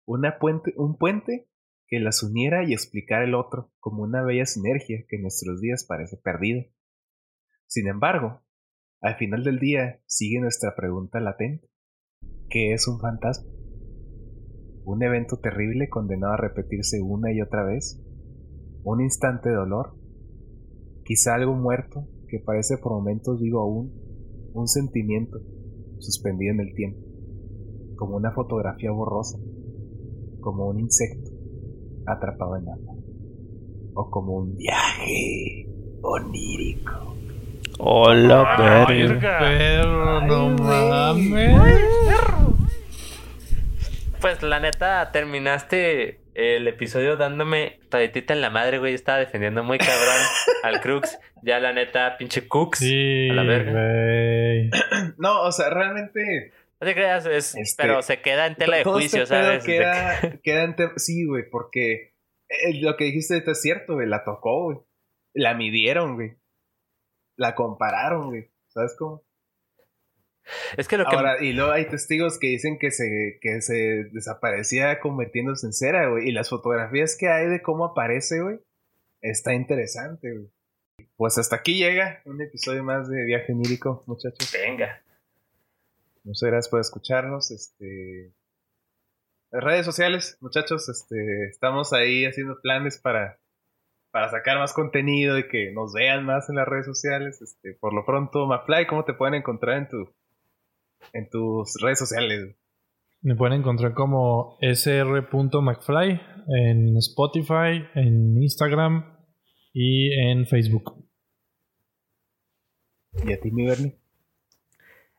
una 0.05 0.39
puente, 0.39 0.75
un 0.77 0.97
puente 0.97 1.49
que 1.87 2.01
las 2.01 2.23
uniera 2.23 2.65
y 2.65 2.73
explicara 2.73 3.25
el 3.25 3.35
otro 3.35 3.73
como 3.79 4.03
una 4.03 4.23
bella 4.23 4.47
sinergia 4.47 5.05
que 5.09 5.17
en 5.17 5.23
nuestros 5.23 5.61
días 5.61 5.85
parece 5.85 6.17
perdida. 6.17 6.65
Sin 7.67 7.89
embargo, 7.89 8.43
al 9.01 9.17
final 9.17 9.45
del 9.45 9.59
día 9.59 10.01
sigue 10.07 10.41
nuestra 10.41 10.75
pregunta 10.75 11.21
latente. 11.21 11.69
¿Qué 12.53 12.75
es 12.75 12.87
un 12.87 13.01
fantasma? 13.01 13.49
¿Un 14.85 15.03
evento 15.03 15.39
terrible 15.39 15.89
condenado 15.89 16.35
a 16.35 16.37
repetirse 16.37 17.01
una 17.01 17.33
y 17.33 17.41
otra 17.41 17.65
vez? 17.65 17.99
¿Un 18.85 19.01
instante 19.01 19.49
de 19.49 19.55
dolor? 19.55 19.95
¿Quizá 21.03 21.35
algo 21.35 21.55
muerto 21.55 22.07
que 22.29 22.41
parece 22.41 22.77
por 22.77 22.93
momentos 22.93 23.41
vivo 23.41 23.61
aún? 23.61 23.91
¿Un 24.53 24.69
sentimiento 24.69 25.39
suspendido 25.99 26.53
en 26.53 26.61
el 26.61 26.75
tiempo? 26.75 27.01
Como 27.97 28.17
una 28.17 28.33
fotografía 28.33 28.91
borrosa 28.91 29.39
como 30.43 30.67
un 30.67 30.81
insecto 30.81 31.31
atrapado 32.05 32.57
en 32.57 32.69
agua, 32.69 32.95
o 33.95 34.11
como 34.11 34.35
un 34.35 34.57
viaje 34.57 35.69
onírico. 36.03 37.15
Hola, 37.79 38.87
Ay, 38.87 39.03
verga. 39.05 39.39
Perro, 39.39 40.27
no 40.27 40.51
mames. 40.63 42.42
Pues 44.23 44.41
la 44.43 44.61
neta, 44.61 45.11
terminaste 45.13 46.21
el 46.35 46.67
episodio 46.69 47.17
dándome 47.17 47.81
toditita 47.91 48.33
en 48.33 48.41
la 48.41 48.51
madre, 48.51 48.79
güey. 48.79 48.95
Estaba 48.95 49.19
defendiendo 49.19 49.63
muy 49.65 49.79
cabrón 49.79 50.17
al 50.63 50.81
Crux. 50.81 51.19
Ya 51.43 51.59
la 51.59 51.73
neta, 51.73 52.17
pinche 52.17 52.47
Cooks. 52.47 52.79
Sí, 52.79 53.29
A 53.31 53.35
la 53.35 53.43
verga. 53.43 54.71
No, 55.19 55.43
o 55.43 55.51
sea, 55.53 55.71
realmente. 55.71 56.53
No 56.81 56.87
te 56.87 56.95
creas, 56.95 57.27
es- 57.27 57.55
Este, 57.57 57.83
pero 57.83 58.01
se 58.03 58.21
queda 58.23 58.47
en 58.47 58.55
tela 58.57 58.77
de 58.79 58.85
juicio, 58.85 59.25
este 59.25 59.35
¿sabes? 59.35 59.65
Queda, 59.65 60.21
que- 60.21 60.41
queda 60.43 60.63
en 60.65 60.77
te- 60.77 60.91
Sí, 60.99 61.27
güey, 61.27 61.45
porque 61.51 62.15
eh, 62.49 62.81
lo 62.81 62.97
que 62.97 63.05
dijiste 63.07 63.35
ahorita 63.35 63.51
es 63.53 63.61
cierto, 63.61 63.95
güey. 63.95 64.07
La 64.09 64.23
tocó, 64.25 64.65
güey. 64.65 64.79
La 65.35 65.55
midieron, 65.55 66.15
güey. 66.15 66.37
La 67.37 67.55
compararon, 67.57 68.29
güey. 68.29 68.51
¿Sabes 68.69 68.95
cómo? 68.99 69.25
Es 70.77 70.89
que 70.89 70.97
lo 70.97 71.05
que... 71.05 71.17
Ahora, 71.17 71.43
y 71.43 71.53
luego 71.53 71.73
hay 71.73 71.87
testigos 71.89 72.39
que 72.39 72.49
dicen 72.49 72.79
que 72.79 72.91
se, 72.91 73.39
que 73.41 73.61
se 73.61 74.05
desaparecía 74.13 75.01
convirtiéndose 75.01 75.67
en 75.67 75.73
cera, 75.73 76.09
güey. 76.09 76.29
Y 76.29 76.33
las 76.33 76.49
fotografías 76.49 77.17
que 77.17 77.29
hay 77.29 77.47
de 77.47 77.63
cómo 77.63 77.85
aparece, 77.87 78.41
güey, 78.41 78.59
está 79.21 79.55
interesante, 79.55 80.33
güey. 80.33 80.51
Pues 81.17 81.39
hasta 81.39 81.57
aquí 81.57 81.79
llega 81.79 82.21
un 82.25 82.41
episodio 82.41 82.83
más 82.85 83.09
de 83.09 83.25
Viaje 83.25 83.55
Nírico, 83.55 84.03
muchachos. 84.07 84.53
Venga. 84.53 85.03
Muchas 86.25 86.49
gracias 86.49 86.69
por 86.69 86.81
escucharnos. 86.81 87.51
Este. 87.51 88.33
Las 89.51 89.65
redes 89.65 89.85
sociales, 89.85 90.39
muchachos, 90.41 90.89
este, 90.89 91.47
estamos 91.47 91.93
ahí 91.93 92.25
haciendo 92.25 92.61
planes 92.63 92.99
para, 92.99 93.39
para 94.11 94.31
sacar 94.31 94.59
más 94.59 94.73
contenido 94.73 95.39
y 95.39 95.47
que 95.49 95.73
nos 95.73 95.93
vean 95.93 96.25
más 96.25 96.49
en 96.49 96.57
las 96.57 96.67
redes 96.67 96.87
sociales. 96.87 97.43
Este, 97.43 97.75
por 97.75 97.93
lo 97.93 98.05
pronto, 98.07 98.47
McFly, 98.47 98.87
¿cómo 98.87 99.05
te 99.05 99.15
pueden 99.15 99.35
encontrar 99.35 99.77
en 99.79 99.89
tu 99.89 100.15
en 101.13 101.29
tus 101.29 101.75
redes 101.81 101.99
sociales? 101.99 102.57
Me 103.21 103.37
pueden 103.37 103.61
encontrar 103.61 103.95
como 103.95 104.59
sr.mcfly 104.61 106.21
en 106.49 106.97
Spotify, 106.97 107.85
en 107.95 108.43
Instagram 108.43 109.17
y 109.73 110.13
en 110.13 110.47
Facebook. 110.47 111.07
¿Y 113.25 113.33
a 113.33 113.41
ti, 113.41 113.51
mi 113.51 113.67
Bernie? 113.67 113.99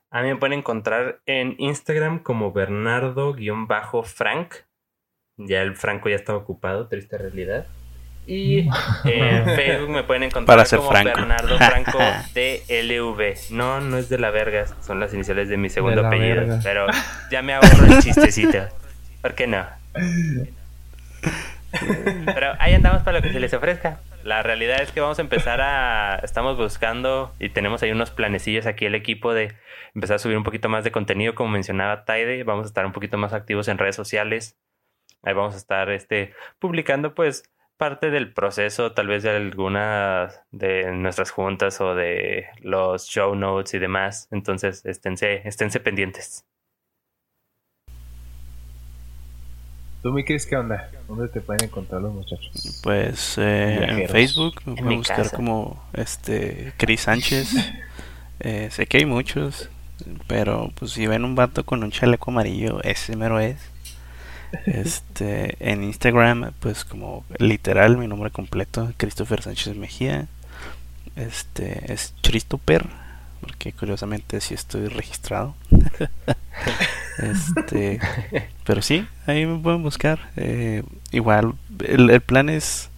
A 0.09 0.21
mí 0.21 0.27
me 0.27 0.35
pueden 0.35 0.59
encontrar 0.59 1.21
en 1.25 1.55
Instagram 1.57 2.21
como 2.21 2.51
Bernardo-Frank. 2.51 4.53
Ya 5.37 5.61
el 5.61 5.75
Franco 5.75 6.09
ya 6.09 6.15
estaba 6.15 6.37
ocupado, 6.37 6.87
triste 6.87 7.17
realidad. 7.17 7.67
Y 8.25 8.59
en 8.59 9.45
Facebook 9.55 9.89
me 9.89 10.03
pueden 10.03 10.23
encontrar 10.23 10.57
Para 10.57 10.65
ser 10.65 10.79
como 10.79 10.91
Franco. 10.91 11.11
Bernardo 11.15 11.57
Franco 11.57 11.99
DLV. 12.33 13.51
No, 13.51 13.81
no 13.81 13.97
es 13.97 14.09
de 14.09 14.17
la 14.17 14.31
verga, 14.31 14.65
son 14.81 14.99
las 14.99 15.13
iniciales 15.13 15.49
de 15.49 15.57
mi 15.57 15.69
segundo 15.69 16.05
apellido. 16.05 16.35
verga. 16.35 16.59
Pero 16.63 16.87
ya 17.31 17.41
me 17.41 17.53
ahorro 17.53 17.85
el 17.85 17.99
chistecito. 17.99 18.59
¿Por 19.21 19.35
qué 19.35 19.47
no? 19.47 19.65
Pero 22.25 22.53
ahí 22.59 22.73
andamos 22.73 23.01
para 23.03 23.19
lo 23.19 23.23
que 23.23 23.33
se 23.33 23.39
les 23.39 23.53
ofrezca. 23.53 23.99
La 24.23 24.41
realidad 24.41 24.81
es 24.81 24.91
que 24.91 25.01
vamos 25.01 25.19
a 25.19 25.21
empezar 25.21 25.59
a... 25.59 26.19
Estamos 26.23 26.57
buscando 26.57 27.33
y 27.39 27.49
tenemos 27.49 27.83
ahí 27.83 27.91
unos 27.91 28.11
planecillos 28.11 28.65
aquí 28.65 28.85
el 28.85 28.95
equipo 28.95 29.33
de 29.33 29.53
empezar 29.95 30.15
a 30.15 30.19
subir 30.19 30.37
un 30.37 30.43
poquito 30.43 30.69
más 30.69 30.83
de 30.83 30.91
contenido, 30.91 31.35
como 31.35 31.49
mencionaba 31.49 32.05
Taide. 32.05 32.43
Vamos 32.43 32.65
a 32.65 32.67
estar 32.67 32.85
un 32.85 32.93
poquito 32.93 33.17
más 33.17 33.33
activos 33.33 33.67
en 33.67 33.77
redes 33.77 33.95
sociales. 33.95 34.57
Ahí 35.23 35.33
vamos 35.33 35.55
a 35.55 35.57
estar 35.57 35.89
este, 35.89 36.33
publicando 36.59 37.15
pues 37.15 37.43
parte 37.77 38.09
del 38.11 38.33
proceso, 38.33 38.93
tal 38.93 39.07
vez 39.07 39.23
de 39.23 39.31
algunas 39.31 40.41
de 40.51 40.91
nuestras 40.93 41.31
juntas 41.31 41.81
o 41.81 41.95
de 41.95 42.45
los 42.61 43.07
show 43.07 43.35
notes 43.35 43.73
y 43.73 43.79
demás. 43.79 44.27
Entonces, 44.31 44.85
esténse, 44.85 45.47
esténse 45.47 45.79
pendientes. 45.79 46.45
¿Tú, 50.01 50.11
mi 50.11 50.23
Cris, 50.25 50.45
qué 50.45 50.57
onda? 50.57 50.89
¿Dónde 51.07 51.29
te 51.29 51.39
pueden 51.39 51.63
encontrar 51.63 52.01
los 52.01 52.13
muchachos? 52.13 52.81
Pues 52.83 53.37
eh, 53.37 53.85
en. 53.85 54.09
Facebook 54.09 54.55
me 54.65 54.73
En 54.73 54.77
pueden 54.83 54.97
buscar 54.99 55.17
casa. 55.23 55.35
como 55.37 55.81
este 55.93 56.73
Chris 56.77 57.01
Sánchez. 57.01 57.55
Eh, 58.39 58.69
sé 58.71 58.87
que 58.87 58.97
hay 58.97 59.05
muchos, 59.05 59.69
pero 60.27 60.69
pues 60.75 60.91
si 60.91 61.07
ven 61.07 61.23
un 61.23 61.35
vato 61.35 61.63
con 61.65 61.81
un 61.83 61.91
chaleco 61.91 62.31
amarillo, 62.31 62.81
ese 62.83 63.15
mero 63.15 63.39
es. 63.39 63.72
Este, 64.65 65.55
en 65.59 65.83
Instagram, 65.83 66.51
pues 66.59 66.85
como 66.85 67.25
literal 67.37 67.97
mi 67.97 68.07
nombre 68.07 68.31
completo, 68.31 68.91
Christopher 68.97 69.41
Sánchez 69.41 69.75
Mejía. 69.75 70.27
Este 71.15 71.91
es 71.91 72.13
Christopher, 72.21 72.85
porque 73.41 73.73
curiosamente 73.73 74.41
sí 74.41 74.53
estoy 74.53 74.87
registrado. 74.87 75.55
este, 77.17 77.99
pero 78.63 78.81
sí, 78.81 79.07
ahí 79.27 79.45
me 79.45 79.59
pueden 79.59 79.83
buscar. 79.83 80.31
Eh, 80.35 80.83
igual, 81.11 81.53
el, 81.85 82.09
el 82.09 82.21
plan 82.21 82.49
es 82.49 82.89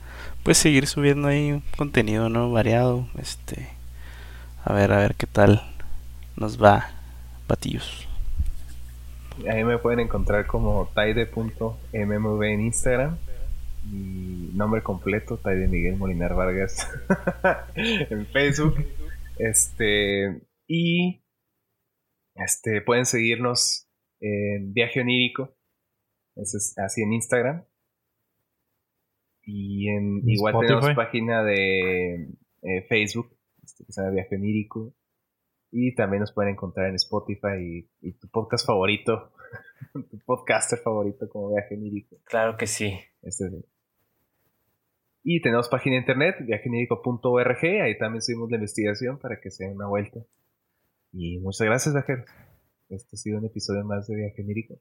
pues 0.43 0.59
seguir 0.59 0.85
subiendo 0.85 1.27
ahí 1.27 1.61
contenido 1.75 2.29
no 2.29 2.51
variado. 2.51 3.07
Este, 3.17 3.69
a 4.63 4.73
ver, 4.73 4.91
a 4.91 4.99
ver 4.99 5.15
qué 5.15 5.27
tal 5.27 5.63
nos 6.35 6.61
va, 6.61 6.89
batillos. 7.47 8.07
Ahí 9.49 9.63
me 9.63 9.77
pueden 9.77 9.99
encontrar 9.99 10.47
como 10.47 10.89
taide.mmv 10.93 12.43
en 12.43 12.61
Instagram. 12.61 13.17
Mi 13.91 14.49
nombre 14.53 14.81
completo, 14.81 15.37
Taide 15.37 15.67
Miguel 15.67 15.97
Molinar 15.97 16.33
Vargas 16.33 16.89
en 17.75 18.25
Facebook. 18.27 18.75
Este, 19.37 20.41
y 20.67 21.23
este, 22.35 22.81
pueden 22.81 23.05
seguirnos 23.05 23.87
en 24.19 24.73
Viaje 24.73 25.01
Onírico. 25.01 25.55
Ese 26.35 26.57
es 26.57 26.77
así 26.77 27.01
en 27.03 27.13
Instagram. 27.13 27.65
Y 29.43 29.89
en, 29.89 30.21
¿En 30.23 30.29
igual 30.29 30.53
Spotify? 30.55 30.79
tenemos 30.79 30.95
página 30.95 31.43
de 31.43 32.29
eh, 32.63 32.81
Facebook, 32.89 33.37
este, 33.63 33.85
que 33.85 33.91
se 33.91 34.01
llama 34.01 34.13
Viaje 34.13 34.35
Onírico. 34.35 34.95
Y 35.77 35.93
también 35.93 36.21
nos 36.21 36.31
pueden 36.31 36.53
encontrar 36.53 36.87
en 36.87 36.95
Spotify 36.95 37.57
y, 37.59 37.89
y 38.07 38.13
tu 38.13 38.29
podcast 38.29 38.65
favorito, 38.65 39.33
tu 39.93 40.17
podcaster 40.25 40.79
favorito 40.79 41.27
como 41.27 41.49
Viaje 41.53 41.75
Onírico. 41.75 42.15
Claro 42.23 42.55
que 42.55 42.65
sí. 42.65 42.97
Este 43.21 43.47
es 43.47 43.53
el- 43.53 43.65
Y 45.23 45.41
tenemos 45.41 45.67
página 45.67 45.95
de 45.95 45.99
internet, 46.01 46.35
viajenírico.org, 46.45 47.57
ahí 47.83 47.97
también 47.97 48.21
subimos 48.21 48.49
la 48.51 48.55
investigación 48.55 49.19
para 49.19 49.41
que 49.41 49.51
se 49.51 49.65
den 49.65 49.75
una 49.75 49.87
vuelta. 49.87 50.21
Y 51.11 51.39
muchas 51.39 51.65
gracias, 51.67 51.93
viajeros. 51.93 52.25
Este 52.87 53.09
ha 53.15 53.17
sido 53.17 53.39
un 53.39 53.45
episodio 53.45 53.83
más 53.83 54.07
de 54.07 54.15
Viaje 54.15 54.43
Nírico. 54.45 54.75